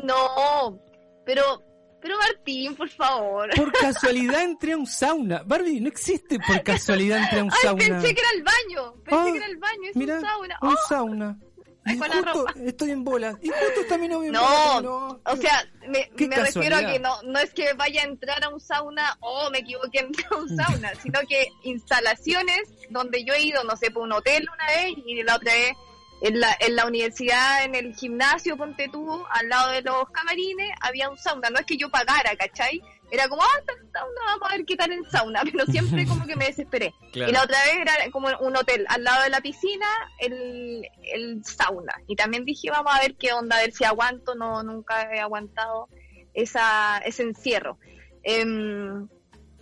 no, 0.03 0.79
pero, 1.25 1.63
pero 2.01 2.17
Martín, 2.17 2.75
por 2.75 2.89
favor. 2.89 3.49
Por 3.55 3.71
casualidad 3.79 4.43
entré 4.43 4.73
a 4.73 4.77
un 4.77 4.87
sauna. 4.87 5.43
Barbie, 5.45 5.79
no 5.81 5.87
existe 5.87 6.37
por 6.39 6.61
casualidad 6.63 7.19
entré 7.19 7.39
a 7.39 7.43
un 7.43 7.51
Ay, 7.51 7.59
sauna. 7.61 7.77
pensé 7.85 8.13
que 8.15 8.21
era 8.21 8.29
el 8.35 8.43
baño, 8.43 8.93
pensé 9.03 9.19
Ah, 9.21 9.29
que 9.31 9.37
era 9.37 9.45
el 9.47 9.57
baño, 9.57 9.89
es 9.89 9.95
Mira, 9.95 10.15
un 10.15 10.21
sauna. 10.21 10.57
un 10.61 10.69
Oh, 10.69 10.75
sauna. 10.89 11.39
Y 11.85 11.97
con 11.97 12.09
la 12.09 12.15
justo 12.15 12.33
ropa. 12.33 12.53
estoy 12.65 12.91
en 12.91 13.03
bolas. 13.03 13.35
Y 13.41 13.49
justo 13.49 13.81
está 13.81 13.97
mi 13.97 14.07
novio 14.07 14.27
en 14.27 14.33
No. 14.33 14.81
No, 14.81 15.21
o 15.25 15.35
sea, 15.35 15.65
me, 15.87 16.09
me 16.27 16.35
refiero 16.37 16.77
a 16.77 16.85
que 16.85 16.99
no, 16.99 17.21
no 17.23 17.39
es 17.39 17.53
que 17.53 17.73
vaya 17.73 18.01
a 18.01 18.05
entrar 18.05 18.43
a 18.43 18.49
un 18.49 18.59
sauna 18.59 19.17
o 19.19 19.49
me 19.49 19.59
equivoqué 19.59 19.99
entré 19.99 20.25
a 20.31 20.35
un 20.37 20.55
sauna, 20.55 20.93
sino 21.01 21.19
que 21.27 21.47
instalaciones 21.63 22.61
donde 22.89 23.23
yo 23.23 23.33
he 23.33 23.41
ido, 23.41 23.63
no 23.63 23.75
sé, 23.75 23.91
por 23.91 24.03
un 24.03 24.13
hotel 24.13 24.47
una 24.53 24.67
vez 24.67 24.93
y 25.05 25.21
la 25.23 25.35
otra 25.35 25.53
vez 25.53 25.73
en 26.21 26.39
la, 26.39 26.55
en 26.61 26.75
la 26.77 26.85
universidad, 26.85 27.65
en 27.65 27.75
el 27.75 27.93
gimnasio, 27.95 28.55
ponte 28.55 28.87
tú, 28.89 29.25
al 29.29 29.49
lado 29.49 29.71
de 29.71 29.81
los 29.81 30.09
camarines, 30.09 30.69
había 30.79 31.09
un 31.09 31.17
sauna. 31.17 31.49
No 31.49 31.59
es 31.59 31.65
que 31.65 31.75
yo 31.75 31.89
pagara, 31.89 32.33
¿cachai? 32.37 32.81
Era 33.13 33.29
como, 33.29 33.43
ah, 33.43 33.59
está 33.59 33.73
el 33.73 33.91
sauna, 33.91 34.21
vamos 34.25 34.49
a 34.49 34.57
ver 34.57 34.65
qué 34.65 34.75
tal 34.75 34.91
el 34.91 35.07
sauna, 35.07 35.41
pero 35.51 35.65
siempre 35.67 36.03
como 36.07 36.25
que 36.25 36.35
me 36.35 36.45
desesperé. 36.45 36.95
Claro. 37.11 37.29
Y 37.29 37.33
la 37.33 37.43
otra 37.43 37.59
vez 37.65 37.75
era 37.81 37.93
como 38.11 38.27
un 38.39 38.57
hotel, 38.57 38.87
al 38.89 39.03
lado 39.03 39.21
de 39.21 39.29
la 39.29 39.39
piscina, 39.39 39.85
el, 40.17 40.89
el 41.03 41.45
sauna. 41.45 41.93
Y 42.07 42.15
también 42.15 42.43
dije, 42.43 42.71
vamos 42.71 42.91
a 42.91 43.01
ver 43.01 43.13
qué 43.13 43.31
onda, 43.31 43.57
a 43.57 43.61
ver 43.61 43.71
si 43.71 43.83
aguanto. 43.83 44.33
No, 44.33 44.63
nunca 44.63 45.13
he 45.13 45.19
aguantado 45.19 45.89
esa, 46.33 46.97
ese 47.05 47.21
encierro. 47.21 47.77
Em, 48.23 49.07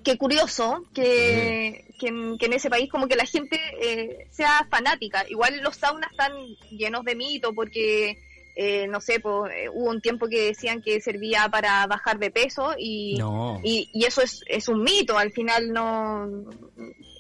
qué 0.02 0.18
curioso 0.18 0.86
que, 0.94 1.94
que, 2.00 2.08
en, 2.08 2.38
que 2.38 2.46
en 2.46 2.54
ese 2.54 2.70
país 2.70 2.90
como 2.90 3.10
que 3.10 3.18
la 3.18 3.26
gente 3.26 3.60
eh, 3.82 4.28
sea 4.30 4.66
fanática. 4.72 5.26
Igual 5.28 5.60
los 5.62 5.76
saunas 5.76 6.10
están 6.12 6.32
llenos 6.70 7.04
de 7.04 7.16
mito 7.16 7.54
porque... 7.54 8.18
eh, 8.56 8.88
no 8.88 9.00
sé, 9.02 9.20
po, 9.20 9.48
eh, 9.48 9.70
hubo 9.70 9.90
un 9.90 10.02
tiempo 10.02 10.28
que 10.28 10.46
decían 10.48 10.82
que 10.82 11.00
servía 11.02 11.48
para 11.50 11.86
bajar 11.88 12.20
de 12.20 12.32
peso 12.32 12.74
y, 12.78 13.16
No. 13.18 13.60
y, 13.64 13.90
y 13.94 14.06
eso 14.06 14.22
es, 14.22 14.44
es 14.48 14.68
un 14.68 14.84
mito, 14.84 15.18
al 15.18 15.32
final 15.32 15.72
no... 15.72 16.50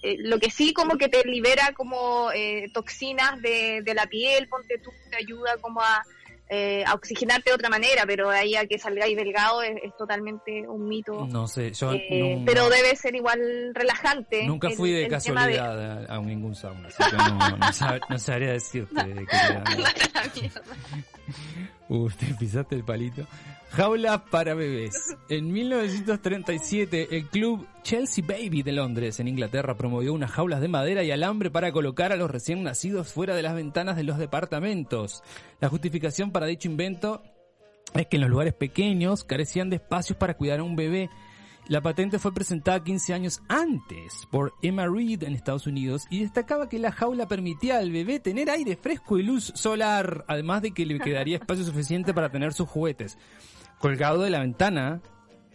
eh, 0.03 0.17
lo 0.19 0.39
que 0.39 0.49
sí 0.51 0.73
como 0.73 0.97
que 0.97 1.07
te 1.09 1.23
libera 1.25 1.73
como 1.75 2.31
eh, 2.33 2.69
toxinas 2.73 3.41
de, 3.41 3.81
de 3.83 3.93
la 3.93 4.07
piel, 4.07 4.47
ponte 4.47 4.77
tú, 4.79 4.91
te 5.09 5.17
ayuda 5.17 5.57
como 5.61 5.81
a, 5.81 6.03
eh, 6.53 6.83
a 6.85 6.95
oxigenarte 6.95 7.49
de 7.49 7.53
otra 7.55 7.69
manera, 7.69 8.03
pero 8.05 8.29
de 8.29 8.37
ahí 8.37 8.55
a 8.57 8.65
que 8.65 8.77
salgáis 8.77 9.15
delgado 9.15 9.61
es, 9.61 9.71
es 9.83 9.95
totalmente 9.97 10.67
un 10.67 10.85
mito. 10.85 11.25
No 11.27 11.47
sé, 11.47 11.71
yo 11.71 11.93
Eh, 11.93 12.35
no- 12.39 12.45
pero 12.45 12.69
debe 12.69 12.93
ser 12.97 13.15
igual 13.15 13.39
relajante. 13.73 14.45
nunca 14.45 14.67
el- 14.67 14.75
fui 14.75 14.91
de 14.91 15.07
casualidad 15.07 16.05
a, 16.09 16.15
a 16.15 16.19
ningún 16.19 16.53
sauna. 16.53 16.89
Así 16.89 17.01
que 17.09 17.15
no, 17.17 17.37
no, 17.37 17.57
sab- 17.67 18.01
no 18.09 18.19
sabría 18.19 18.51
decirte. 18.51 19.01
mierda. 19.05 19.63
Uh, 21.89 22.09
te 22.09 22.25
pisaste 22.39 22.75
el 22.75 22.83
palito. 22.85 23.25
Jaula 23.73 24.25
para 24.25 24.53
bebés. 24.53 25.15
En 25.29 25.53
1937, 25.53 27.15
el 27.15 27.29
club 27.29 27.65
Chelsea 27.83 28.21
Baby 28.27 28.63
de 28.63 28.73
Londres, 28.73 29.21
en 29.21 29.29
Inglaterra, 29.29 29.77
promovió 29.77 30.13
unas 30.13 30.31
jaulas 30.31 30.59
de 30.59 30.67
madera 30.67 31.03
y 31.03 31.11
alambre 31.11 31.49
para 31.49 31.71
colocar 31.71 32.11
a 32.11 32.17
los 32.17 32.29
recién 32.29 32.63
nacidos 32.63 33.13
fuera 33.13 33.33
de 33.33 33.43
las 33.43 33.55
ventanas 33.55 33.95
de 33.95 34.03
los 34.03 34.17
departamentos. 34.17 35.23
La 35.61 35.69
justificación 35.69 36.31
para 36.31 36.47
dicho 36.47 36.67
invento 36.67 37.23
es 37.93 38.07
que 38.07 38.17
en 38.17 38.23
los 38.23 38.29
lugares 38.29 38.53
pequeños 38.53 39.23
carecían 39.23 39.69
de 39.69 39.77
espacios 39.77 40.17
para 40.17 40.35
cuidar 40.35 40.59
a 40.59 40.63
un 40.63 40.75
bebé. 40.75 41.09
La 41.69 41.79
patente 41.79 42.19
fue 42.19 42.33
presentada 42.33 42.83
15 42.83 43.13
años 43.13 43.41
antes 43.47 44.27
por 44.31 44.51
Emma 44.61 44.85
Reed 44.85 45.23
en 45.23 45.33
Estados 45.33 45.65
Unidos 45.65 46.07
y 46.09 46.19
destacaba 46.19 46.67
que 46.67 46.77
la 46.77 46.91
jaula 46.91 47.25
permitía 47.29 47.77
al 47.77 47.91
bebé 47.91 48.19
tener 48.19 48.49
aire 48.49 48.75
fresco 48.75 49.17
y 49.17 49.23
luz 49.23 49.53
solar, 49.55 50.25
además 50.27 50.61
de 50.61 50.71
que 50.71 50.85
le 50.85 50.99
quedaría 50.99 51.37
espacio 51.37 51.63
suficiente 51.63 52.13
para 52.13 52.29
tener 52.29 52.51
sus 52.51 52.67
juguetes. 52.67 53.17
Colgado 53.81 54.21
de 54.21 54.29
la 54.29 54.39
ventana 54.39 55.01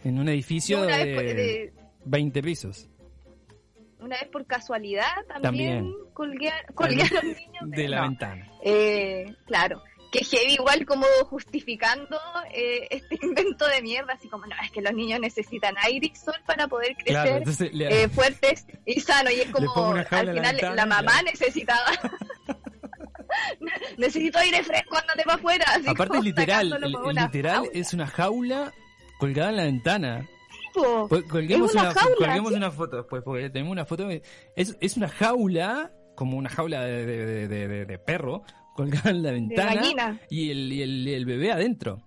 en 0.03 0.19
un 0.19 0.29
edificio 0.29 0.81
de, 0.81 1.15
por- 1.15 1.23
de- 1.23 1.73
20 2.05 2.41
pisos 2.43 2.89
una 3.99 4.15
vez 4.19 4.29
por 4.29 4.45
casualidad 4.45 5.07
también, 5.41 5.77
También. 5.79 5.93
colgué, 6.13 6.49
a- 6.49 6.65
colgué 6.75 7.01
a 7.01 7.13
los 7.15 7.23
niños 7.37 7.63
de 7.65 7.87
la 7.89 7.97
no. 7.97 8.03
ventana. 8.03 8.47
Eh, 8.63 9.33
claro, 9.47 9.81
que 10.11 10.23
heavy 10.23 10.53
igual 10.53 10.85
como 10.85 11.05
justificando 11.25 12.17
eh, 12.53 12.87
este 12.91 13.17
invento 13.21 13.67
de 13.67 13.81
mierda, 13.81 14.13
así 14.13 14.29
como, 14.29 14.45
no, 14.45 14.55
es 14.63 14.71
que 14.71 14.81
los 14.83 14.93
niños 14.93 15.19
necesitan 15.19 15.75
aire 15.81 16.11
y 16.13 16.15
sol 16.15 16.35
para 16.45 16.67
poder 16.67 16.95
Claro, 16.97 17.23
crecer 17.23 17.37
entonces 17.39 17.73
le- 17.73 18.03
eh, 18.03 18.07
fuertes 18.07 18.67
y 18.85 18.99
sanos, 19.01 19.33
y 19.33 19.41
es 19.41 19.49
como, 19.49 19.73
al 19.93 19.97
la 19.97 20.05
final 20.05 20.33
ventana, 20.55 20.75
la 20.75 20.85
mamá 20.85 21.11
claro. 21.13 21.25
necesitaba... 21.31 21.85
Necesito 23.97 24.39
aire 24.39 24.63
fresco, 24.63 24.97
andate 24.97 25.23
para 25.23 25.35
afuera. 25.37 25.65
Aparte 25.87 26.21
literal, 26.21 26.77
una 27.03 27.23
literal 27.25 27.69
es 27.73 27.93
una 27.93 28.07
jaula 28.07 28.73
colgada 29.19 29.49
en 29.51 29.57
la 29.57 29.63
ventana. 29.63 30.27
Po, 30.73 31.07
Pues 31.09 31.23
colguemos 31.23 31.69
es 31.69 31.75
una, 31.81 31.93
jaula. 31.93 32.15
colguemos 32.17 32.51
sí. 32.51 32.57
una 32.57 32.71
foto 32.71 32.97
después, 32.97 33.23
porque 33.23 33.49
tenemos 33.49 33.71
una 33.71 33.85
foto. 33.85 34.09
Es, 34.55 34.77
es 34.79 34.97
una 34.97 35.07
jaula, 35.09 35.91
como 36.15 36.37
una 36.37 36.49
jaula 36.49 36.81
de, 36.83 37.05
de- 37.47 37.85
de- 37.85 37.99
perro, 37.99 38.43
colgada 38.75 39.09
en 39.09 39.23
la 39.23 39.31
ventana. 39.31 40.19
Y 40.29 40.51
el, 40.51 40.71
y 40.71 41.13
el, 41.13 41.25
bebé 41.25 41.51
adentro, 41.51 42.03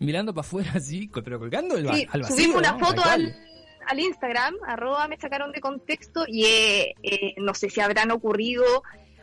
mirando 0.00 0.34
para 0.34 0.46
afuera 0.46 0.72
así, 0.74 1.08
pero 1.24 1.38
colgando 1.38 1.76
el, 1.76 1.88
Sí, 1.94 2.06
al 2.10 2.22
vacío. 2.22 2.36
subimos 2.36 2.56
una 2.56 2.72
¿no? 2.72 2.78
foto 2.84 3.02
al 3.86 3.98
Instagram, 3.98 4.54
arroba 4.66 5.08
me 5.08 5.16
sacaron 5.18 5.50
de 5.52 5.60
contexto 5.60 6.24
y 6.28 6.44
eh, 6.44 6.94
eh, 7.02 7.34
no 7.38 7.54
sé 7.54 7.70
si 7.70 7.80
habrán 7.80 8.10
ocurrido 8.12 8.64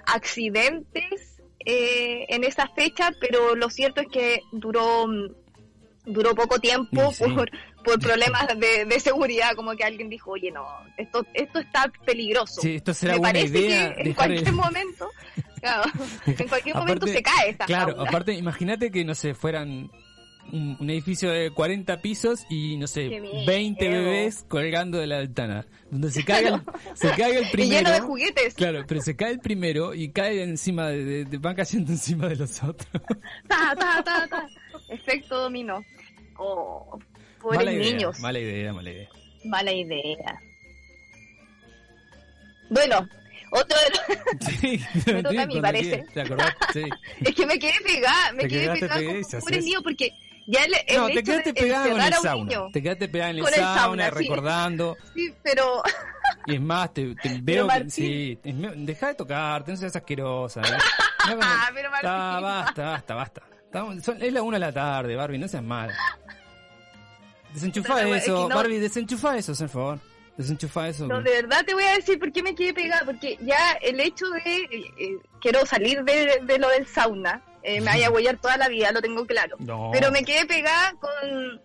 accidentes 0.05 1.36
eh, 1.65 2.25
en 2.29 2.43
esa 2.43 2.67
fecha, 2.69 3.11
pero 3.19 3.55
lo 3.55 3.69
cierto 3.69 4.01
es 4.01 4.07
que 4.07 4.41
duró 4.51 5.05
duró 6.05 6.33
poco 6.35 6.57
tiempo 6.59 7.11
sí. 7.11 7.25
por, 7.35 7.49
por 7.83 7.99
problemas 7.99 8.47
de, 8.57 8.85
de 8.85 8.99
seguridad, 8.99 9.55
como 9.55 9.75
que 9.75 9.83
alguien 9.83 10.09
dijo, 10.09 10.31
oye, 10.31 10.51
no, 10.51 10.65
esto 10.97 11.25
esto 11.33 11.59
está 11.59 11.91
peligroso. 12.05 12.61
Sí, 12.61 12.75
esto 12.75 12.93
será 12.93 13.13
Me 13.13 13.19
buena 13.19 13.33
parece 13.39 13.59
idea. 13.59 13.93
que 13.95 14.01
en 14.03 14.13
cualquier 14.13 14.47
el- 14.47 14.53
momento, 14.53 15.09
claro, 15.61 15.83
en 16.25 16.47
cualquier 16.47 16.75
momento 16.75 17.07
se 17.07 17.21
cae 17.21 17.49
esta 17.49 17.65
Claro, 17.65 17.93
jaula. 17.95 18.09
aparte, 18.09 18.33
imagínate 18.33 18.89
que, 18.89 19.03
no 19.03 19.15
sé, 19.15 19.33
fueran 19.33 19.91
un, 20.53 20.77
un 20.79 20.89
edificio 20.89 21.29
de 21.29 21.51
40 21.51 22.01
pisos 22.01 22.45
y, 22.49 22.77
no 22.77 22.87
sé, 22.87 23.09
Qué 23.09 23.19
miedo. 23.19 23.45
20 23.45 23.89
bebés 23.89 24.45
colgando 24.47 24.97
de 24.99 25.07
la 25.07 25.17
ventana. 25.17 25.65
Donde 25.89 26.11
se 26.11 26.23
caiga 26.25 26.49
el, 26.55 26.61
se 26.95 27.09
caiga 27.11 27.39
el 27.39 27.45
y 27.47 27.51
primero. 27.51 27.77
lleno 27.79 27.91
de 27.91 27.99
juguetes. 28.01 28.53
Claro, 28.55 28.83
pero 28.87 29.01
se 29.01 29.15
cae 29.15 29.31
el 29.31 29.39
primero 29.39 29.93
y 29.93 30.09
cae 30.09 30.43
encima 30.43 30.87
de, 30.89 31.03
de- 31.05 31.25
de- 31.25 31.37
van 31.37 31.55
cayendo 31.55 31.91
encima 31.93 32.27
de 32.27 32.35
los 32.35 32.61
otros. 32.63 32.87
Ta, 33.47 33.75
ta, 33.77 34.03
ta, 34.03 34.27
ta. 34.27 34.47
Efecto 34.89 35.37
dominó. 35.43 35.83
Oh, 36.37 36.99
pobres 37.41 37.59
mala 37.59 37.71
idea, 37.71 37.91
niños. 37.93 38.19
mala 38.19 38.39
idea, 38.39 38.73
mala 38.73 38.89
idea. 38.91 39.09
Mala 39.45 39.71
idea. 39.71 40.39
Bueno, 42.69 43.07
otro 43.51 43.77
de 43.79 43.89
los... 44.37 44.53
Sí, 44.59 44.79
Me 45.13 45.23
toca 45.23 45.43
a 45.43 45.45
mí, 45.45 45.61
parece. 45.61 46.05
¿Te 46.13 46.21
acordás? 46.21 46.53
Sí. 46.73 46.83
Es 47.21 47.33
que 47.33 47.45
me 47.45 47.57
quedé 47.57 47.73
pegada, 47.83 48.33
me 48.33 48.47
quedé 48.47 48.69
pegada 48.79 49.01
y 49.01 49.05
con 49.05 49.23
se 49.23 49.39
pobre 49.39 49.61
niño 49.61 49.81
porque 49.81 50.11
ya 50.47 50.63
el, 50.63 50.73
el 50.87 50.97
No, 50.97 51.07
te 51.07 51.23
quedaste 51.23 51.53
pegada 51.53 51.89
con 51.91 52.01
el 52.01 52.13
sauna. 52.13 52.61
Te 52.73 52.81
quedaste 52.81 53.07
pegada 53.09 53.31
en 53.31 53.37
el 53.37 53.45
sauna, 53.45 53.75
sauna, 53.75 54.05
sí. 54.05 54.11
recordando. 54.15 54.97
sí, 55.13 55.33
pero 55.43 55.83
Y 56.47 56.55
es 56.55 56.61
más, 56.61 56.93
te, 56.93 57.13
te 57.15 57.37
veo 57.41 57.63
que, 57.65 57.67
Martín. 57.67 57.91
sí, 57.91 58.39
es 58.43 58.55
me- 58.55 58.71
deja 58.75 59.07
de 59.07 59.15
tocarte, 59.15 59.71
no 59.71 59.77
seas 59.77 59.95
asquerosa. 59.95 60.61
¿eh? 60.61 60.63
No, 61.27 61.39
Ah, 61.41 61.69
pero 61.73 61.91
Martín. 61.91 62.09
Ah, 62.09 62.39
basta, 62.41 62.83
basta, 62.89 63.15
basta. 63.15 63.41
Estamos- 63.65 64.01
son- 64.03 64.21
es 64.21 64.31
la 64.31 64.41
una 64.41 64.55
de 64.55 64.65
la 64.65 64.71
tarde, 64.71 65.13
Barbie, 65.15 65.37
no 65.37 65.47
seas 65.49 65.61
mal. 65.63 65.91
Desenchufa 67.53 67.95
Pero, 67.95 68.15
es 68.15 68.23
eso, 68.23 68.43
que 68.43 68.49
no- 68.49 68.55
Barbie, 68.55 68.79
desenchufa 68.79 69.37
eso, 69.37 69.53
por 69.55 69.69
favor. 69.69 69.99
Desenchufa 70.37 70.87
eso. 70.89 71.07
No, 71.07 71.21
de 71.21 71.31
verdad 71.41 71.65
te 71.65 71.73
voy 71.73 71.83
a 71.83 71.93
decir 71.95 72.19
por 72.19 72.31
qué 72.31 72.43
me 72.43 72.53
quedé 72.53 72.73
pegada, 72.73 73.01
porque 73.05 73.37
ya 73.41 73.71
el 73.81 73.99
hecho 73.99 74.27
de 74.29 74.39
eh, 74.45 74.69
eh, 74.99 75.17
quiero 75.41 75.65
salir 75.65 76.03
de, 76.03 76.39
de 76.43 76.59
lo 76.59 76.69
del 76.69 76.85
sauna, 76.85 77.41
eh, 77.63 77.79
me 77.79 77.87
vaya 77.87 78.07
a 78.07 78.11
huellar 78.11 78.37
toda 78.37 78.57
la 78.57 78.69
vida, 78.69 78.91
lo 78.91 79.01
tengo 79.01 79.25
claro. 79.25 79.57
No. 79.59 79.89
Pero 79.91 80.11
me 80.11 80.23
quedé 80.23 80.45
pegada 80.45 80.93
con, 80.99 81.61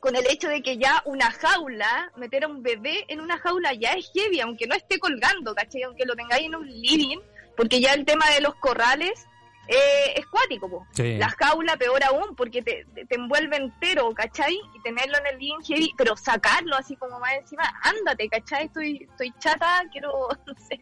con 0.00 0.16
el 0.16 0.26
hecho 0.28 0.48
de 0.48 0.62
que 0.62 0.78
ya 0.78 1.02
una 1.04 1.30
jaula, 1.30 2.12
meter 2.16 2.44
a 2.44 2.48
un 2.48 2.62
bebé 2.62 3.04
en 3.08 3.20
una 3.20 3.38
jaula 3.38 3.72
ya 3.74 3.92
es 3.92 4.10
heavy, 4.14 4.40
aunque 4.40 4.66
no 4.66 4.74
esté 4.74 4.98
colgando, 4.98 5.54
¿cachai? 5.54 5.82
Aunque 5.82 6.04
lo 6.04 6.14
tengáis 6.14 6.46
en 6.46 6.54
un 6.54 6.66
living, 6.66 7.18
porque 7.56 7.80
ya 7.80 7.94
el 7.94 8.04
tema 8.04 8.28
de 8.30 8.40
los 8.40 8.54
corrales 8.56 9.26
eh, 9.68 10.14
es 10.16 10.26
cuático. 10.26 10.86
Sí. 10.92 11.18
La 11.18 11.28
jaula 11.28 11.76
peor 11.76 12.02
aún, 12.04 12.34
porque 12.34 12.62
te, 12.62 12.86
te, 12.94 13.14
envuelve 13.14 13.56
entero, 13.56 14.12
¿cachai? 14.14 14.58
Y 14.74 14.82
tenerlo 14.82 15.18
en 15.18 15.26
el 15.26 15.38
living 15.38 15.62
heavy, 15.66 15.92
pero 15.96 16.16
sacarlo 16.16 16.74
así 16.76 16.96
como 16.96 17.20
más 17.20 17.34
encima, 17.34 17.64
ándate, 17.82 18.28
¿cachai? 18.28 18.66
Estoy, 18.66 19.06
estoy 19.10 19.32
chata, 19.38 19.82
quiero, 19.92 20.28
no 20.46 20.54
sé. 20.68 20.80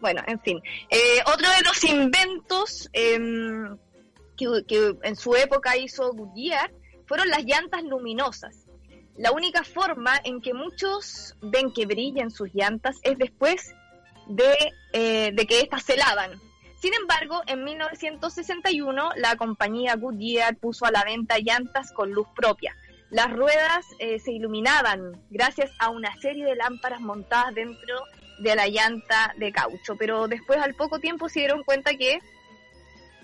Bueno, 0.00 0.22
en 0.26 0.38
fin. 0.40 0.60
Eh, 0.90 1.20
otro 1.26 1.48
de 1.50 1.62
los 1.64 1.82
inventos 1.84 2.88
em, 2.92 3.76
que, 4.38 4.96
en 5.02 5.16
su 5.16 5.34
época 5.34 5.76
hizo 5.76 6.12
Goodyear 6.12 6.72
fueron 7.06 7.28
las 7.28 7.44
llantas 7.44 7.82
luminosas. 7.82 8.64
La 9.16 9.32
única 9.32 9.64
forma 9.64 10.12
en 10.24 10.40
que 10.40 10.54
muchos 10.54 11.34
ven 11.42 11.72
que 11.72 11.84
brillan 11.84 12.30
sus 12.30 12.54
llantas 12.54 12.96
es 13.02 13.18
después 13.18 13.74
de, 14.28 14.54
eh, 14.92 15.32
de 15.34 15.46
que 15.46 15.60
éstas 15.60 15.82
se 15.82 15.96
lavan. 15.96 16.40
Sin 16.80 16.94
embargo, 16.94 17.42
en 17.46 17.64
1961 17.64 19.10
la 19.16 19.36
compañía 19.36 19.96
Goodyear 19.96 20.56
puso 20.56 20.86
a 20.86 20.92
la 20.92 21.02
venta 21.02 21.38
llantas 21.38 21.92
con 21.92 22.12
luz 22.12 22.28
propia. 22.36 22.76
Las 23.10 23.32
ruedas 23.32 23.86
eh, 23.98 24.18
se 24.20 24.32
iluminaban 24.32 25.20
gracias 25.30 25.70
a 25.78 25.88
una 25.88 26.14
serie 26.20 26.44
de 26.44 26.54
lámparas 26.54 27.00
montadas 27.00 27.54
dentro 27.54 28.04
de 28.38 28.54
la 28.54 28.68
llanta 28.68 29.34
de 29.38 29.50
caucho, 29.50 29.96
pero 29.96 30.28
después 30.28 30.60
al 30.60 30.74
poco 30.74 31.00
tiempo 31.00 31.28
se 31.28 31.40
dieron 31.40 31.64
cuenta 31.64 31.94
que, 31.94 32.20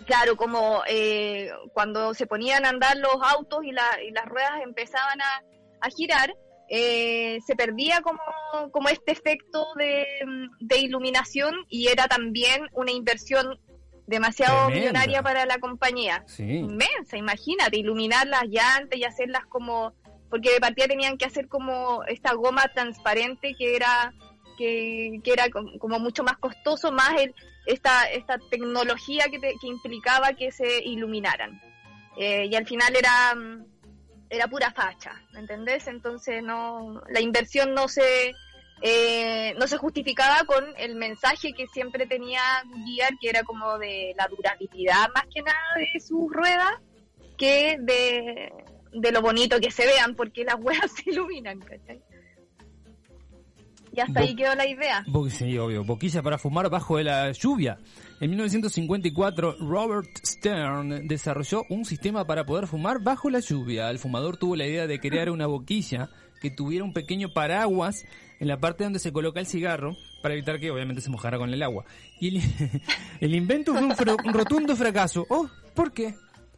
claro, 0.05 0.37
como 0.37 0.83
eh, 0.89 1.51
cuando 1.73 2.15
se 2.15 2.27
ponían 2.27 2.65
a 2.65 2.71
andar 2.71 2.97
los 2.97 3.17
autos 3.21 3.65
y, 3.65 3.73
la- 3.73 4.03
y 4.07 4.11
las 4.13 4.27
ruedas 4.27 4.61
empezaban 4.63 5.21
a, 5.21 5.43
a 5.81 5.91
girar, 5.91 6.35
eh, 6.69 7.39
se 7.47 7.55
perdía 7.57 8.01
como, 8.01 8.21
como 8.71 8.89
este 8.89 9.13
efecto 9.13 9.67
de, 9.77 10.07
de 10.61 10.79
iluminación 10.79 11.55
y 11.69 11.89
era 11.89 12.07
también 12.09 12.67
una 12.73 12.91
inversión 12.91 13.59
demasiado 14.07 14.67
Tremenda. 14.67 14.81
millonaria 15.01 15.23
para 15.23 15.47
la 15.47 15.59
compañía 15.59 16.25
Sí. 16.27 16.43
inmensa, 16.43 17.17
imagínate, 17.17 17.79
iluminar 17.79 18.27
las 18.27 18.45
llantas 18.45 18.99
y 18.99 19.05
hacerlas 19.05 19.45
como, 19.47 19.93
porque 20.31 20.53
de 20.53 20.61
partida 20.61 20.87
tenían 20.89 21.17
que 21.19 21.25
hacer 21.27 21.49
como 21.49 22.03
esta 22.05 22.33
goma 22.35 22.65
transparente 22.75 23.55
que 23.59 23.77
era 23.77 24.13
que, 24.57 25.21
era 25.25 25.49
com- 25.51 25.79
como 25.79 25.99
mucho 25.99 26.23
más 26.25 26.37
costoso, 26.39 26.93
más 26.93 27.21
el, 27.21 27.35
esta, 27.67 28.05
esta 28.11 28.39
tecnología 28.51 29.25
que, 29.31 29.39
te- 29.39 29.55
implicaba 29.63 30.33
que 30.35 30.51
se 30.53 30.83
iluminaran. 30.85 31.61
Eh, 32.17 32.47
y 32.51 32.55
al 32.55 32.67
final 32.67 32.95
era, 32.97 33.35
mm, 33.35 33.65
era 34.31 34.47
pura 34.49 34.71
facha, 34.73 35.21
¿me 35.33 35.41
entendés? 35.41 35.87
Entonces 35.89 36.43
no, 36.43 37.03
la 37.09 37.21
inversión 37.21 37.75
no 37.75 37.89
se, 37.89 38.35
eh, 38.83 39.55
no 39.59 39.67
se 39.67 39.79
justificaba 39.79 40.45
con 40.45 40.65
el 40.77 40.95
mensaje 40.97 41.53
que 41.53 41.67
siempre 41.69 42.07
tenía 42.07 42.41
Goodyear, 42.67 43.17
que 43.21 43.31
era 43.31 43.43
como 43.43 43.79
de 43.79 44.15
la 44.17 44.27
durabilidad 44.29 45.09
más 45.15 45.25
que 45.33 45.43
nada 45.43 45.59
de 45.77 46.01
sus 46.01 46.31
ruedas, 46.33 46.73
que 47.39 47.77
de, 47.81 48.53
de 48.93 49.13
lo 49.13 49.21
bonito 49.23 49.59
que 49.59 49.71
se 49.71 49.87
vean, 49.87 50.15
porque 50.15 50.45
las 50.45 50.55
huevas 50.61 50.93
se 50.93 51.11
iluminan, 51.11 51.59
¿cachai? 51.61 52.01
Y 53.97 54.01
hasta 54.01 54.21
Bo- 54.21 54.27
ahí 54.27 54.35
quedó 54.35 54.55
la 54.55 54.67
idea. 54.67 55.05
Sí, 55.31 55.57
obvio. 55.59 55.85
Boquilla 55.85 56.23
para 56.23 56.39
fumar 56.39 56.69
bajo 56.71 56.97
de 56.99 57.05
la 57.05 57.31
lluvia. 57.33 57.79
En 58.21 58.31
1954, 58.31 59.57
Robert 59.61 60.09
Stern 60.25 61.07
desarrolló 61.07 61.65
un 61.69 61.85
sistema 61.85 62.27
para 62.27 62.45
poder 62.47 62.67
fumar 62.67 63.01
bajo 63.03 63.31
la 63.31 63.41
lluvia. 63.41 63.91
El 63.91 63.99
fumador 63.99 64.37
tuvo 64.37 64.57
la 64.57 64.67
idea 64.67 64.87
de 64.87 64.99
crear 65.01 65.31
una 65.31 65.47
boquilla 65.47 66.11
que 66.41 66.51
tuviera 66.51 66.85
un 66.85 66.93
pequeño 66.93 67.33
paraguas 67.33 68.05
en 68.41 68.49
la 68.49 68.59
parte 68.59 68.85
donde 68.85 68.99
se 68.99 69.13
coloca 69.13 69.41
el 69.41 69.47
cigarro 69.47 69.97
para 70.23 70.35
evitar 70.35 70.59
que 70.61 70.71
obviamente 70.71 71.01
se 71.01 71.11
mojara 71.11 71.39
con 71.39 71.53
el 71.53 71.63
agua. 71.63 71.85
Y 72.21 72.37
el, 72.37 72.43
el 73.21 73.35
invento 73.35 73.73
fue 73.75 73.83
un, 73.83 73.95
un 74.27 74.35
rotundo 74.35 74.77
fracaso. 74.77 75.27
Oh, 75.31 75.49
¿por 75.75 75.93
qué? 75.93 76.15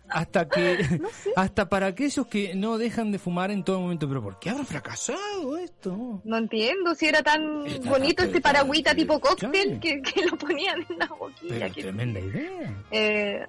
Hasta 0.09 0.49
que, 0.49 1.01
hasta 1.37 1.69
para 1.69 1.87
aquellos 1.87 2.27
que 2.27 2.55
no 2.55 2.79
dejan 2.79 3.13
de 3.13 3.19
fumar 3.19 3.51
en 3.51 3.65
todo 3.65 3.81
momento. 3.81 4.09
Pero 4.09 4.23
¿por 4.23 4.39
qué 4.39 4.51
habrá 4.51 4.65
fracasado 4.65 5.59
esto? 5.59 6.21
No 6.25 6.37
entiendo 6.37 6.95
si 6.95 7.07
era 7.07 7.23
tan 7.23 7.65
bonito 7.85 8.23
este 8.23 8.41
paraguita 8.41 8.95
tipo 8.95 9.19
cóctel 9.21 9.81
que, 9.81 10.01
que 10.03 10.25
lo 10.27 10.37
ponían 10.39 10.85
en 10.89 10.99
la 10.99 11.07
boquilla. 11.07 11.59
Pero 11.59 11.75
que- 11.75 11.83
tremenda 11.83 12.21
idea. 12.21 12.75
Eh, 12.91 13.47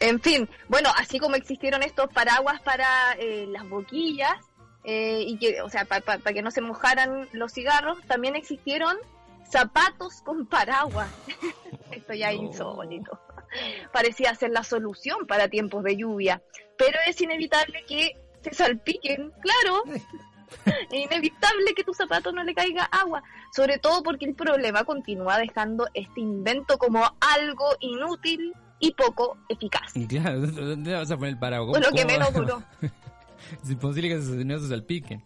en 0.00 0.20
fin, 0.20 0.48
bueno, 0.68 0.90
así 0.96 1.18
como 1.18 1.36
existieron 1.36 1.82
estos 1.82 2.08
paraguas 2.12 2.60
para 2.62 2.86
eh, 3.18 3.46
las 3.48 3.66
boquillas, 3.68 4.34
eh, 4.82 5.24
y 5.26 5.38
que, 5.38 5.62
o 5.62 5.70
sea, 5.70 5.84
para 5.86 6.02
que 6.34 6.42
no 6.42 6.50
se 6.50 6.60
mojaran 6.60 7.26
los 7.32 7.52
cigarros, 7.52 7.98
también 8.06 8.36
existieron 8.36 8.96
zapatos 9.50 10.20
con 10.22 10.46
paraguas. 10.46 11.08
Esto 11.90 12.12
ya 12.12 12.32
es 12.32 12.36
No. 12.38 12.46
insólito. 12.48 13.18
Parecía 13.92 14.34
ser 14.34 14.50
la 14.50 14.64
solución 14.64 15.26
para 15.26 15.48
tiempos 15.48 15.84
de 15.84 15.96
lluvia, 15.96 16.42
pero 16.76 16.98
es 17.06 17.20
inevitable 17.20 17.84
que 17.86 18.16
se 18.42 18.54
salpiquen, 18.54 19.32
claro. 19.40 19.82
Es 20.90 21.06
inevitable 21.06 21.74
que 21.74 21.82
tu 21.82 21.92
zapato 21.94 22.30
no 22.30 22.44
le 22.44 22.54
caiga 22.54 22.84
agua, 22.84 23.24
sobre 23.52 23.78
todo 23.78 24.04
porque 24.04 24.24
el 24.26 24.34
problema 24.36 24.84
continúa 24.84 25.38
dejando 25.38 25.88
este 25.94 26.20
invento 26.20 26.78
como 26.78 27.02
algo 27.20 27.64
inútil 27.80 28.52
y 28.78 28.92
poco 28.92 29.36
eficaz. 29.48 29.96
Y 29.96 30.06
Claro, 30.06 30.40
¿dónde 30.40 30.94
vas 30.94 31.10
a 31.10 31.16
poner 31.16 31.32
el 31.32 31.38
paraguas? 31.40 31.80
Lo 31.80 31.90
que 31.90 32.02
¿Cómo 32.02 32.12
menos 32.12 32.32
duró. 32.32 32.62
es 33.62 33.70
imposible 33.70 34.10
que 34.10 34.44
no 34.44 34.58
se 34.58 34.68
salpiquen. 34.68 35.22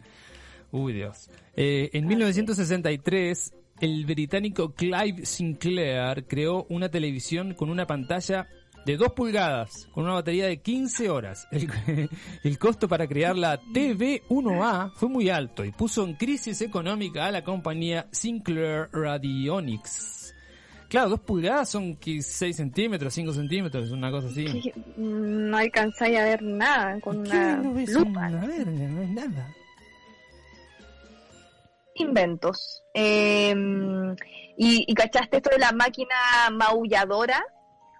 Uy, 0.71 0.93
Dios. 0.93 1.29
Eh, 1.55 1.89
en 1.93 2.07
1963, 2.07 3.53
el 3.81 4.05
británico 4.05 4.73
Clive 4.73 5.25
Sinclair 5.25 6.25
creó 6.27 6.65
una 6.69 6.89
televisión 6.89 7.53
con 7.53 7.69
una 7.69 7.85
pantalla 7.87 8.47
de 8.85 8.95
2 8.97 9.11
pulgadas, 9.13 9.87
con 9.91 10.05
una 10.05 10.13
batería 10.13 10.47
de 10.47 10.61
15 10.61 11.09
horas. 11.09 11.47
El, 11.51 11.69
el 12.43 12.57
costo 12.59 12.87
para 12.87 13.07
crear 13.07 13.35
la 13.37 13.59
TV1A 13.61 14.91
fue 14.93 15.09
muy 15.09 15.29
alto 15.29 15.63
y 15.65 15.71
puso 15.71 16.03
en 16.05 16.13
crisis 16.15 16.61
económica 16.61 17.25
a 17.25 17.31
la 17.31 17.43
compañía 17.43 18.07
Sinclair 18.11 18.89
Radionics. 18.91 20.33
Claro, 20.87 21.09
2 21.09 21.19
pulgadas 21.19 21.69
son 21.69 21.97
que 21.97 22.19
6 22.21 22.55
centímetros, 22.55 23.13
5 23.13 23.33
centímetros, 23.33 23.91
una 23.91 24.09
cosa 24.09 24.27
así. 24.29 24.45
Que 24.45 24.73
No 24.97 25.55
alcanzáis 25.55 26.17
a 26.17 26.23
ver 26.23 26.41
nada 26.41 26.99
con 26.99 27.23
¿Qué 27.23 27.29
una 27.29 27.57
no 27.57 27.73
ves 27.73 27.91
lupa. 27.91 28.09
una 28.27 28.47
verga? 28.47 28.71
No 28.71 29.01
es 29.03 29.09
nada. 29.11 29.53
Inventos. 31.99 32.83
Eh, 32.93 33.55
y, 34.57 34.93
cachaste 34.93 35.37
esto 35.37 35.49
de 35.51 35.59
la 35.59 35.71
máquina 35.71 36.15
maulladora. 36.51 37.43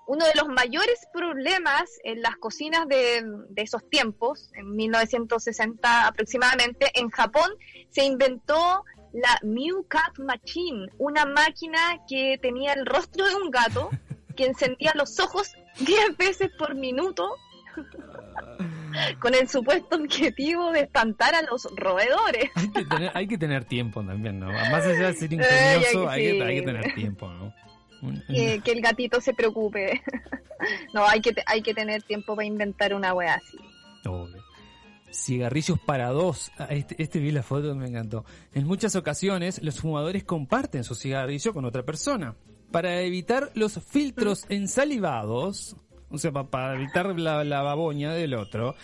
Uno 0.07 0.25
de 0.25 0.33
los 0.35 0.47
mayores 0.47 1.07
problemas 1.13 1.89
en 2.03 2.21
las 2.21 2.35
cocinas 2.37 2.87
de, 2.87 3.23
de 3.49 3.61
esos 3.61 3.87
tiempos, 3.89 4.49
en 4.55 4.75
1960 4.75 6.07
aproximadamente, 6.07 6.91
en 6.95 7.09
Japón, 7.09 7.51
se 7.91 8.03
inventó 8.03 8.83
la 9.13 9.39
Mew 9.43 9.85
Cat 9.87 10.17
Machine, 10.17 10.87
una 10.97 11.25
máquina 11.25 11.79
que 12.07 12.39
tenía 12.41 12.73
el 12.73 12.85
rostro 12.85 13.25
de 13.25 13.35
un 13.35 13.51
gato, 13.51 13.89
que 14.35 14.45
encendía 14.45 14.93
los 14.95 15.19
ojos 15.19 15.53
10 15.79 16.17
veces 16.17 16.49
por 16.57 16.73
minuto 16.75 17.35
con 19.19 19.33
el 19.35 19.47
supuesto 19.47 19.95
objetivo 19.95 20.71
de 20.71 20.81
espantar 20.81 21.35
a 21.35 21.41
los 21.43 21.67
roedores. 21.75 22.49
Hay 22.55 22.69
que 22.71 22.85
tener, 22.85 23.11
hay 23.13 23.27
que 23.27 23.37
tener 23.37 23.65
tiempo 23.65 24.03
también, 24.03 24.39
¿no? 24.39 24.47
Más 24.47 24.85
allá 24.85 25.07
de 25.07 25.13
ser 25.13 25.29
Ay, 25.31 25.37
ingenioso, 25.37 26.09
hay, 26.09 26.23
que, 26.23 26.43
hay 26.43 26.55
que 26.59 26.65
tener 26.65 26.93
tiempo, 26.93 27.29
¿no? 27.29 27.53
Que, 28.27 28.61
que 28.63 28.71
el 28.71 28.81
gatito 28.81 29.19
se 29.19 29.33
preocupe. 29.33 30.01
no, 30.93 31.05
hay 31.05 31.21
que, 31.21 31.33
hay 31.45 31.61
que 31.61 31.73
tener 31.73 32.01
tiempo 32.03 32.35
para 32.35 32.45
inventar 32.45 32.93
una 32.93 33.13
wea 33.13 33.35
así. 33.35 33.57
Obvio. 34.05 34.43
Cigarrillos 35.11 35.79
para 35.79 36.09
dos. 36.09 36.51
Ah, 36.57 36.67
Este, 36.69 37.01
este 37.01 37.19
vi 37.19 37.31
la 37.31 37.43
foto, 37.43 37.75
me 37.75 37.87
encantó. 37.87 38.25
En 38.53 38.65
muchas 38.65 38.95
ocasiones, 38.95 39.61
los 39.63 39.79
fumadores 39.79 40.23
comparten 40.23 40.83
su 40.83 40.95
cigarrillo 40.95 41.53
con 41.53 41.65
otra 41.65 41.83
persona. 41.83 42.35
Para 42.71 43.01
evitar 43.01 43.51
los 43.55 43.81
filtros 43.83 44.45
ensalivados, 44.49 45.75
o 46.09 46.17
sea, 46.17 46.31
pa- 46.31 46.49
para 46.49 46.75
evitar 46.75 47.19
la, 47.19 47.43
la 47.43 47.61
baboña 47.61 48.13
del 48.13 48.33
otro, 48.35 48.75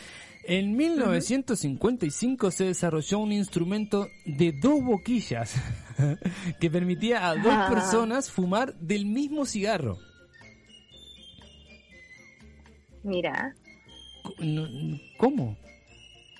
en 0.47 0.75
1955 0.77 2.51
se 2.51 2.65
desarrolló 2.65 3.19
un 3.19 3.31
instrumento 3.31 4.07
de 4.25 4.51
dos 4.61 4.83
boquillas 4.83 5.55
que 6.59 6.69
permitía 6.69 7.27
a 7.29 7.35
dos 7.35 7.47
Ah. 7.53 7.67
personas 7.69 8.29
fumar 8.29 8.73
del 8.75 9.05
mismo 9.05 9.45
cigarro. 9.45 9.97
Mira. 13.03 13.55
¿Cómo? 15.17 15.57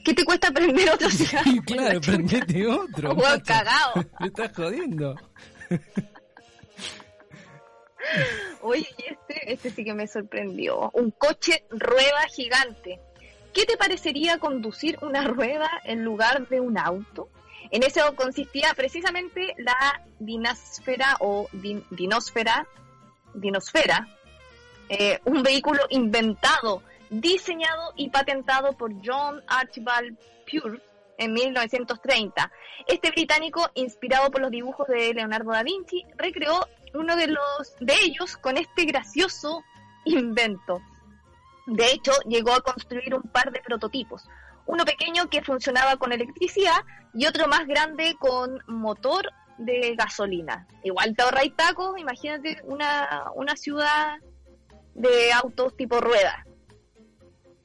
¿Qué 0.03 0.13
te 0.13 0.23
cuesta 0.25 0.51
prender 0.51 0.89
otro 0.91 1.09
cigarro? 1.11 1.51
Claro, 1.65 2.01
prendete 2.01 2.67
otro. 2.67 3.09
Huevo 3.15 3.21
macho. 3.21 3.43
cagado. 3.45 3.93
Me 4.19 4.27
estás 4.27 4.51
jodiendo. 4.55 5.15
Oye, 8.61 8.87
y 8.97 9.24
este, 9.45 9.69
sí 9.69 9.83
que 9.83 9.93
me 9.93 10.07
sorprendió. 10.07 10.89
Un 10.93 11.11
coche 11.11 11.65
rueda 11.69 12.21
gigante. 12.33 12.99
¿Qué 13.53 13.65
te 13.65 13.77
parecería 13.77 14.37
conducir 14.37 14.97
una 15.01 15.23
rueda 15.25 15.69
en 15.85 16.03
lugar 16.03 16.47
de 16.49 16.59
un 16.59 16.77
auto? 16.77 17.29
En 17.71 17.83
eso 17.83 18.15
consistía 18.15 18.73
precisamente 18.75 19.55
la 19.57 20.01
dinásfera 20.19 21.17
o 21.19 21.47
din- 21.51 21.83
dinósfera, 21.89 22.67
dinosfera, 23.33 24.07
eh, 24.89 25.19
un 25.25 25.41
vehículo 25.41 25.79
inventado, 25.89 26.83
diseñado 27.09 27.93
y 27.95 28.09
patentado 28.09 28.73
por 28.73 28.91
John 29.03 29.41
Archibald 29.47 30.17
Pure 30.49 30.79
en 31.17 31.33
1930. 31.33 32.51
Este 32.87 33.09
británico, 33.11 33.69
inspirado 33.73 34.29
por 34.29 34.41
los 34.41 34.51
dibujos 34.51 34.87
de 34.87 35.13
Leonardo 35.13 35.51
da 35.51 35.63
Vinci, 35.63 36.05
recreó 36.17 36.67
uno 36.95 37.15
de 37.15 37.27
los 37.27 37.75
de 37.79 37.93
ellos 38.03 38.37
con 38.37 38.57
este 38.57 38.85
gracioso 38.85 39.63
invento. 40.05 40.81
De 41.67 41.91
hecho, 41.91 42.11
llegó 42.27 42.53
a 42.53 42.61
construir 42.61 43.13
un 43.15 43.23
par 43.23 43.51
de 43.51 43.61
prototipos, 43.61 44.27
uno 44.65 44.85
pequeño 44.85 45.29
que 45.29 45.43
funcionaba 45.43 45.97
con 45.97 46.11
electricidad 46.11 46.77
y 47.13 47.25
otro 47.25 47.47
más 47.47 47.65
grande 47.67 48.15
con 48.19 48.59
motor 48.67 49.31
de 49.57 49.95
gasolina. 49.97 50.67
Igual 50.83 51.15
te 51.15 51.23
ahorráis 51.23 51.55
tacos, 51.55 51.97
imagínate 51.97 52.61
una, 52.63 53.25
una 53.35 53.55
ciudad 53.55 54.17
de 54.93 55.31
autos 55.33 55.75
tipo 55.75 55.99
rueda. 56.01 56.45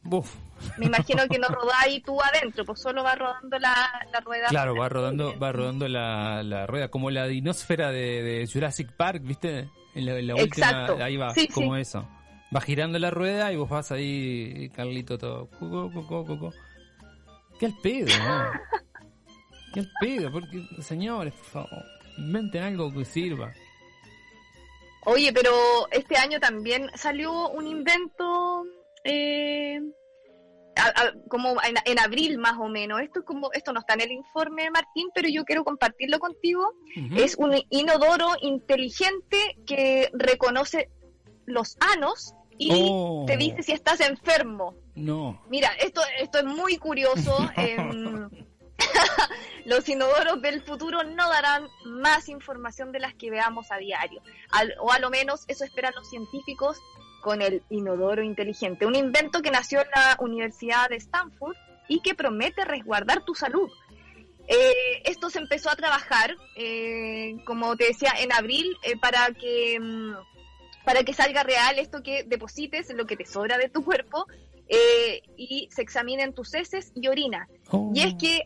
Buf. 0.03 0.50
Me 0.79 0.87
imagino 0.87 1.23
que 1.29 1.39
no 1.39 1.49
rodáis 1.49 2.03
tú 2.03 2.21
adentro, 2.23 2.65
pues 2.65 2.81
solo 2.81 3.03
va 3.03 3.15
rodando 3.15 3.59
la, 3.59 3.75
la 4.13 4.21
rueda. 4.21 4.49
Claro, 4.49 4.75
va 4.77 4.89
rodando, 4.91 5.39
va 5.39 5.53
rodando 5.53 5.89
la, 5.89 6.43
la 6.43 6.67
rueda, 6.67 6.89
como 6.89 7.11
la 7.11 7.27
dinósfera 7.27 7.91
de, 7.91 8.23
de 8.23 8.49
Jurassic 8.53 8.93
Park, 8.93 9.23
¿viste? 9.25 9.69
En 9.95 10.07
la, 10.07 10.19
en 10.19 10.27
la 10.27 10.35
Exacto. 10.35 10.93
última, 10.93 11.05
ahí 11.07 11.17
va, 11.17 11.35
Sí, 11.35 11.49
como 11.49 11.75
sí. 11.77 11.81
eso. 11.83 12.09
Va 12.55 12.61
girando 12.61 12.99
la 12.99 13.11
rueda 13.11 13.53
y 13.53 13.57
vos 13.57 13.69
vas 13.69 13.93
ahí, 13.93 14.71
Carlito, 14.75 15.17
todo. 15.19 15.47
Cuco, 15.51 15.91
cuco, 15.93 16.25
cuco. 16.27 16.53
¿Qué 17.59 17.67
al 17.67 17.75
pedo, 17.83 18.07
no? 18.19 18.51
¿Qué 19.75 19.81
al 19.81 19.91
pedo? 20.01 20.33
Porque, 20.33 20.67
señores, 20.83 21.33
por 21.35 21.45
favor, 21.47 21.85
inventen 22.19 22.63
algo 22.65 22.93
que 22.93 23.05
sirva. 23.05 23.53
Oye, 25.05 25.33
pero 25.33 25.51
este 25.93 26.17
año 26.17 26.39
también 26.41 26.91
salió 26.95 27.49
un 27.51 27.67
invento 27.67 28.65
eh, 29.05 29.81
a- 30.81 31.03
a- 31.03 31.13
como 31.29 31.51
en, 31.63 31.77
en 31.85 31.99
abril 31.99 32.39
más 32.39 32.59
o 32.59 32.69
menos. 32.69 33.01
Esto 33.01 33.21
es 33.21 33.27
como 33.27 33.51
esto 33.53 33.73
no 33.73 33.81
está 33.81 33.95
en 33.95 34.01
el 34.03 34.13
informe 34.13 34.71
Martín, 34.71 35.09
pero 35.15 35.29
yo 35.29 35.45
quiero 35.45 35.65
compartirlo 35.65 36.19
contigo. 36.19 36.75
Es 37.17 37.37
un 37.37 37.55
inodoro 37.71 38.29
inteligente 38.43 39.57
que 39.67 40.11
reconoce 40.13 40.91
los 41.47 41.77
anos 41.95 42.35
y 42.59 42.71
Oh. 42.73 43.25
te 43.27 43.37
dice 43.37 43.63
si 43.63 43.73
estás 43.73 44.01
enfermo. 44.01 44.75
No. 44.95 45.41
Mira, 45.49 45.71
esto, 45.81 46.03
esto 46.21 46.39
es 46.39 46.45
muy 46.45 46.77
curioso. 46.77 47.37
em, 47.57 48.29
los 49.67 49.89
inodoros 49.89 50.41
del 50.43 50.63
futuro 50.63 51.03
no 51.05 51.29
darán 51.29 51.69
más 51.85 52.29
información 52.29 52.93
de 52.93 53.01
las 53.01 53.15
que 53.15 53.31
veamos 53.31 53.71
a 53.71 53.77
diario. 53.79 54.23
Al- 54.51 54.75
o 54.81 54.91
a 54.93 54.99
lo 54.99 55.11
menos 55.11 55.45
eso 55.49 55.65
esperan 55.65 55.95
los 55.95 56.09
científicos 56.09 56.79
con 57.21 57.43
el 57.43 57.63
inodoro 57.71 58.23
inteligente. 58.23 58.87
Un 58.87 58.97
invento 58.97 59.43
que 59.43 59.51
nació 59.51 59.81
en 59.81 59.89
la 59.95 60.17
Universidad 60.21 60.89
de 60.89 60.97
Stanford 60.97 61.57
y 61.89 62.01
que 62.01 62.15
promete 62.15 62.65
resguardar 62.65 63.25
tu 63.25 63.35
salud. 63.35 63.71
Eh, 64.49 65.03
esto 65.05 65.31
se 65.31 65.39
empezó 65.39 65.71
a 65.71 65.77
trabajar, 65.77 66.35
eh, 66.57 67.37
como 67.45 67.77
te 67.77 67.87
decía, 67.87 68.13
en 68.19 68.33
abril 68.33 68.77
eh, 68.83 68.97
para 68.97 69.29
que 69.33 69.79
mm, 69.79 70.15
para 70.85 71.05
que 71.05 71.13
salga 71.13 71.43
real 71.43 71.79
esto 71.79 72.03
que 72.03 72.25
deposites 72.25 72.93
lo 72.95 73.07
que 73.07 73.17
te 73.17 73.27
sobra 73.27 73.59
de 73.59 73.69
tu 73.69 73.85
cuerpo 73.85 74.27
eh, 74.67 75.23
y 75.37 75.69
se 75.71 75.83
examinen 75.83 76.35
tus 76.35 76.55
heces 76.55 76.91
y 76.95 77.07
orina. 77.07 77.49
Oh. 77.71 77.93
Y 77.95 78.03
es 78.03 78.15
que 78.15 78.43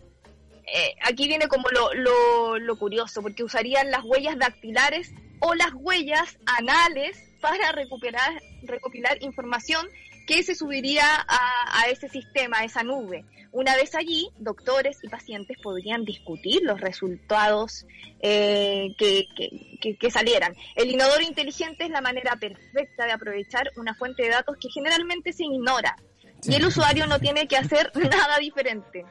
aquí 1.03 1.29
viene 1.29 1.47
como 1.47 1.69
lo, 1.69 1.93
lo, 1.95 2.59
lo 2.59 2.79
curioso, 2.79 3.23
porque 3.23 3.45
usarían 3.45 3.91
las 3.91 4.03
huellas 4.03 4.39
dactilares 4.39 5.13
o 5.41 5.55
las 5.55 5.73
huellas 5.75 6.39
anales 6.47 7.19
para 7.41 7.73
recuperar, 7.73 8.43
recopilar 8.67 9.23
información 9.23 9.87
que 10.27 10.43
se 10.43 10.55
subiría 10.55 11.05
a, 11.07 11.81
a 11.83 11.89
ese 11.89 12.09
sistema, 12.09 12.59
a 12.61 12.65
esa 12.65 12.83
nube. 12.83 13.25
Una 13.53 13.77
vez 13.77 13.95
allí, 13.95 14.29
doctores 14.39 14.99
y 15.03 15.09
pacientes 15.09 15.57
podrían 15.63 16.05
discutir 16.05 16.63
los 16.63 16.81
resultados 16.81 17.87
eh, 18.21 18.95
que, 18.99 19.27
que- 19.37 19.79
que- 19.81 19.97
que 19.97 20.11
salieran. 20.11 20.57
El 20.75 20.91
inodoro 20.91 21.21
inteligente 21.23 21.85
es 21.85 21.91
la 21.91 22.01
manera 22.01 22.37
perfecta 22.37 23.05
de 23.07 23.13
aprovechar 23.13 23.71
una 23.77 23.95
fuente 23.95 24.23
de 24.25 24.31
datos 24.31 24.57
que 24.61 24.69
generalmente 24.71 25.33
se 25.33 25.45
ignora. 25.45 25.95
Y 26.43 26.55
el 26.57 26.65
usuario 26.67 27.07
no 27.07 27.19
tiene 27.21 27.47
que 27.47 27.57
hacer 27.57 27.93
nada 28.11 28.39
diferente, 28.39 29.05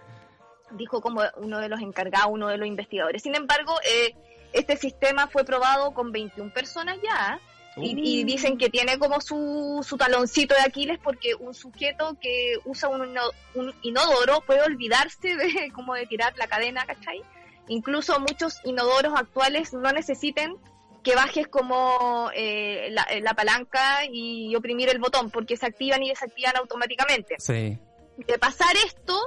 dijo 0.71 0.99
como 1.01 1.21
uno 1.37 1.59
de 1.59 1.69
los 1.69 1.79
encargados, 1.81 2.29
uno 2.31 2.47
de 2.49 2.57
los 2.57 2.67
investigadores. 2.67 3.21
Sin 3.23 3.35
embargo, 3.35 3.75
eh, 3.87 4.13
este 4.51 4.75
sistema 4.77 5.27
fue 5.27 5.45
probado 5.45 5.93
con 5.93 6.11
21 6.11 6.51
personas 6.53 6.97
ya. 7.03 7.39
Y, 7.77 8.19
y 8.19 8.23
dicen 8.23 8.57
que 8.57 8.69
tiene 8.69 8.99
como 8.99 9.19
su, 9.19 9.83
su 9.87 9.97
taloncito 9.97 10.53
de 10.53 10.61
Aquiles 10.61 10.99
porque 11.03 11.33
un 11.35 11.53
sujeto 11.55 12.15
que 12.21 12.57
usa 12.65 12.87
un, 12.89 13.09
ino- 13.09 13.31
un 13.55 13.73
inodoro 13.81 14.41
puede 14.41 14.61
olvidarse 14.61 15.35
de 15.35 15.71
como 15.73 15.95
de 15.95 16.05
tirar 16.05 16.33
la 16.37 16.47
cadena, 16.47 16.85
¿cachai? 16.85 17.21
Incluso 17.67 18.19
muchos 18.19 18.59
inodoros 18.63 19.13
actuales 19.15 19.73
no 19.73 19.91
necesiten 19.91 20.55
que 21.03 21.15
bajes 21.15 21.47
como 21.47 22.29
eh, 22.35 22.89
la, 22.91 23.07
la 23.21 23.33
palanca 23.33 24.05
y 24.09 24.55
oprimir 24.55 24.89
el 24.89 24.99
botón 24.99 25.31
porque 25.31 25.57
se 25.57 25.65
activan 25.65 26.03
y 26.03 26.09
desactivan 26.09 26.55
automáticamente. 26.57 27.35
Sí. 27.39 27.77
De 28.17 28.37
pasar 28.39 28.75
esto, 28.85 29.19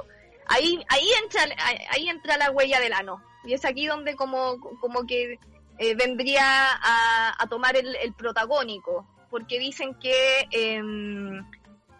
ahí 0.47 0.79
ahí 0.89 1.07
entra 1.23 1.41
ahí 1.91 2.07
entra 2.09 2.37
la 2.37 2.51
huella 2.51 2.79
del 2.79 2.93
ano 2.93 3.21
y 3.45 3.53
es 3.53 3.65
aquí 3.65 3.85
donde 3.85 4.15
como 4.15 4.59
como 4.79 5.05
que 5.05 5.37
eh, 5.79 5.95
vendría 5.95 6.43
a, 6.73 7.35
a 7.37 7.47
tomar 7.47 7.75
el, 7.75 7.95
el 7.97 8.13
protagónico 8.13 9.07
porque 9.29 9.59
dicen 9.59 9.95
que 9.95 10.47
em, 10.51 11.45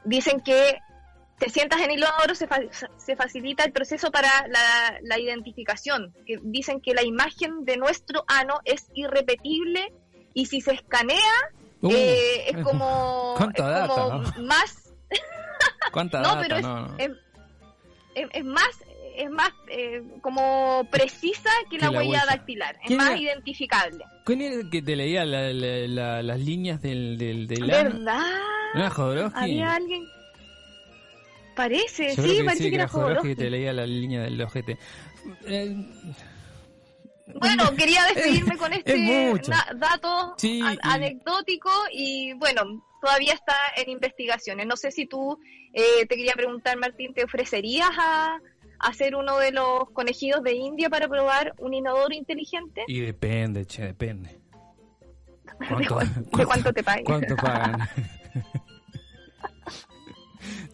dicen 0.06 0.42
que 0.42 0.80
te 1.40 1.50
sientas 1.50 1.82
en 1.82 1.92
el 1.92 2.00
inodoro 2.00 2.34
se, 2.34 2.48
fa- 2.48 2.62
se 2.98 3.16
facilita 3.16 3.64
el 3.64 3.72
proceso 3.72 4.10
para 4.12 4.30
la, 4.48 4.98
la 5.04 5.20
identificación 5.20 6.14
que 6.26 6.40
dicen 6.42 6.82
que 6.82 6.94
la 6.96 7.04
imagen 7.04 7.64
de 7.66 7.78
nuestro 7.78 8.24
ano 8.28 8.60
es 8.66 8.88
irrepetible 8.96 9.94
y 10.34 10.46
si 10.48 10.62
se 10.62 10.72
escanea 10.74 11.34
Uh, 11.80 11.92
eh, 11.92 12.50
es 12.50 12.64
como, 12.64 13.36
cuánta 13.38 13.64
es 13.68 13.70
data, 13.70 13.88
como 13.88 14.22
¿no? 14.24 14.42
más 14.48 14.90
¿Cuánta 15.92 16.20
no, 16.22 16.30
data? 16.30 16.42
pero 16.42 16.56
es, 16.56 16.64
no, 16.64 16.88
no. 16.88 16.98
es- 16.98 17.12
es- 18.16 18.30
es 18.34 18.44
más, 18.46 18.70
es 19.18 19.30
más 19.32 19.50
eh, 19.70 20.02
como 20.22 20.88
precisa 20.92 21.50
que, 21.70 21.78
Que 21.78 21.86
la, 21.86 21.92
la 21.92 21.98
huella, 22.00 22.10
huella. 22.12 22.26
dactilar, 22.28 22.76
es 22.76 22.88
¿Quién 22.88 22.98
más 22.98 23.10
era? 23.10 23.20
identificable. 23.20 24.06
¿Quién 24.26 24.42
era 24.42 24.56
el 24.56 24.70
que 24.70 24.82
te 24.82 24.96
leía 24.96 25.26
la- 25.26 25.52
la- 25.54 25.88
la- 25.88 26.24
las 26.24 26.40
líneas 26.40 26.82
del, 26.82 27.18
del, 27.18 27.48
del? 27.48 27.66
¿Verdad? 27.66 28.22
¿No? 28.76 29.32
Había 29.36 29.74
alguien. 29.76 30.06
Parece, 31.56 32.16
Yo 32.16 32.24
sí, 32.24 32.38
que 32.38 32.44
parece 32.44 32.64
sí, 32.66 32.70
que 32.70 32.76
era 32.76 32.88
Jodorowsky 32.88 33.16
Jodorowsky. 33.20 33.36
que 33.36 33.44
te 33.44 33.50
leía 33.50 33.74
la 33.74 33.86
línea 33.88 34.22
del 34.22 34.40
ojete. 34.42 34.78
Eh, 35.46 35.76
Bueno, 37.40 37.72
quería 37.78 38.04
despedirme 38.14 38.58
con 38.58 38.74
este 38.74 39.32
Es 39.32 39.48
dato 39.80 40.36
Sí, 40.38 40.62
anecdótico 40.84 41.72
y 41.92 42.34
bueno, 42.34 42.62
todavía 43.02 43.34
está 43.34 43.56
en 43.76 43.90
investigaciones. 43.90 44.68
No 44.68 44.78
sé 44.78 44.92
si 44.92 45.08
tú, 45.08 45.40
eh, 45.74 46.06
te 46.08 46.16
quería 46.16 46.34
preguntar, 46.34 46.78
Martín, 46.78 47.14
¿te 47.16 47.24
ofrecerías 47.24 47.90
a, 47.98 48.40
a 48.80 48.94
ser 48.94 49.16
uno 49.16 49.38
de 49.38 49.52
los 49.52 49.90
conejidos 49.92 50.44
de 50.44 50.54
India 50.56 50.90
para 50.90 51.08
probar 51.08 51.54
un 51.60 51.74
inodoro 51.74 52.14
inteligente? 52.14 52.84
y 52.88 53.00
depende, 53.02 53.66
che, 53.66 53.84
depende. 53.86 54.40
¿De, 55.80 55.88
cuán- 55.88 56.26
de 56.36 56.46
cuánto 56.46 56.74
te 56.74 56.84
pagan? 56.84 57.04
¿Cuánto 57.04 57.36
pagan? 57.38 57.80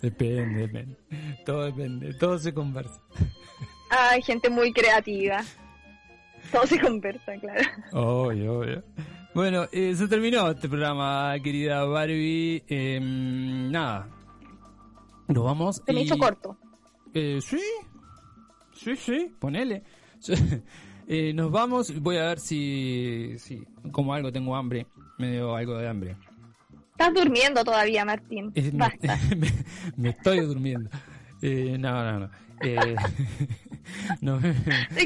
depende, 0.02 0.62
depende. 0.68 0.98
Todo 1.46 1.66
depende, 1.66 2.14
todo 2.16 2.38
se 2.38 2.54
conversa. 2.54 3.02
Hay 3.90 4.22
gente 4.22 4.50
muy 4.50 4.74
creativa. 4.74 5.42
Todo 6.52 6.66
se 6.68 6.80
conversa, 6.80 7.34
claro. 7.40 7.62
Obvio, 7.94 8.60
obvio. 8.60 8.84
Bueno, 9.34 9.66
eh, 9.72 9.96
se 9.96 10.08
terminó 10.08 10.50
este 10.52 10.68
programa, 10.70 11.34
querida 11.44 11.84
Barbie. 11.86 12.64
Eh, 12.68 13.00
nada. 13.02 14.08
Nos 15.28 15.44
vamos. 15.44 15.82
Se 15.86 15.94
me 15.94 16.02
y- 16.02 16.04
hizo 16.04 16.18
corto. 16.18 16.58
Eh, 17.14 17.40
sí, 17.42 17.62
sí, 18.84 18.96
sí, 18.96 19.36
ponele. 19.40 19.84
Eh, 21.06 21.34
nos 21.34 21.52
vamos, 21.52 21.94
voy 22.00 22.16
a 22.16 22.28
ver 22.28 22.40
si, 22.40 23.34
si 23.38 23.62
como 23.92 24.14
algo 24.14 24.32
tengo 24.32 24.56
hambre, 24.56 24.88
me 25.18 25.30
dio 25.34 25.54
algo 25.54 25.78
de 25.78 25.90
hambre. 25.90 26.16
Estás 26.92 27.14
durmiendo 27.14 27.62
todavía, 27.66 28.06
Martín. 28.06 28.54
Eh, 28.56 28.72
me, 28.72 28.78
Basta. 28.80 29.20
me- 29.38 29.52
me 29.98 30.10
estoy 30.12 30.40
durmiendo. 30.40 30.90
Eh, 31.42 31.76
no, 31.78 31.92
no, 32.10 32.20
no. 32.20 32.30
Eh, 32.62 32.96
no, 34.22 34.40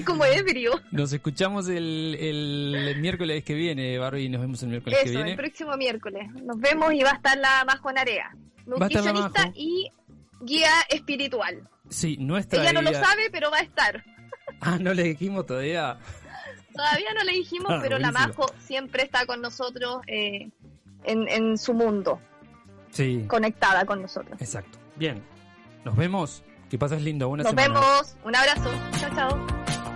como 0.05 0.23
ebrio. 0.25 0.79
Nos 0.91 1.11
escuchamos 1.13 1.67
el, 1.67 2.15
el 2.19 2.97
miércoles 3.01 3.43
que 3.43 3.55
viene, 3.55 3.97
Barbie, 3.97 4.29
nos 4.29 4.41
vemos 4.41 4.61
el 4.61 4.69
miércoles 4.69 4.99
que 4.99 5.05
Eso, 5.09 5.13
viene. 5.17 5.31
el 5.31 5.37
próximo 5.37 5.75
miércoles. 5.77 6.29
Nos 6.43 6.59
vemos 6.59 6.93
y 6.93 7.01
va 7.01 7.09
a 7.11 7.15
estar 7.15 7.35
la 7.39 7.63
Majo 7.65 7.91
Narea, 7.91 8.35
nutricionista 8.67 9.51
y 9.55 9.89
guía 10.41 10.69
espiritual. 10.89 11.67
Sí, 11.89 12.17
nuestra 12.17 12.61
Ella 12.61 12.73
no 12.73 12.81
lo 12.81 12.93
sabe, 12.93 13.29
pero 13.31 13.49
va 13.51 13.57
a 13.57 13.61
estar. 13.61 14.03
Ah, 14.61 14.77
no 14.79 14.93
le 14.93 15.03
dijimos 15.03 15.45
todavía. 15.45 15.97
Todavía 16.73 17.13
no 17.15 17.23
le 17.23 17.33
dijimos, 17.33 17.69
Ah, 17.71 17.79
pero 17.81 17.99
la. 17.99 18.11
Majo 18.11 18.45
siempre 18.59 19.03
está 19.03 19.25
con 19.27 19.41
nosotros 19.41 20.01
eh, 20.07 20.49
en, 21.03 21.27
en 21.27 21.57
su 21.57 21.73
mundo, 21.73 22.19
Sí, 22.89 23.25
conectada 23.27 23.85
con 23.85 24.01
nosotros. 24.01 24.41
exacto. 24.41 24.79
Bien, 24.95 25.21
nos 25.83 25.95
vemos. 25.95 26.43
Que 26.69 26.77
pases 26.79 27.01
lindo. 27.01 27.27
Buena 27.29 27.43
Nos 27.43 27.51
semana. 27.51 27.73
vemos. 27.79 28.17
Un 28.23 28.35
abrazo. 28.35 28.71
Chao, 28.99 29.15
chao. 29.15 29.86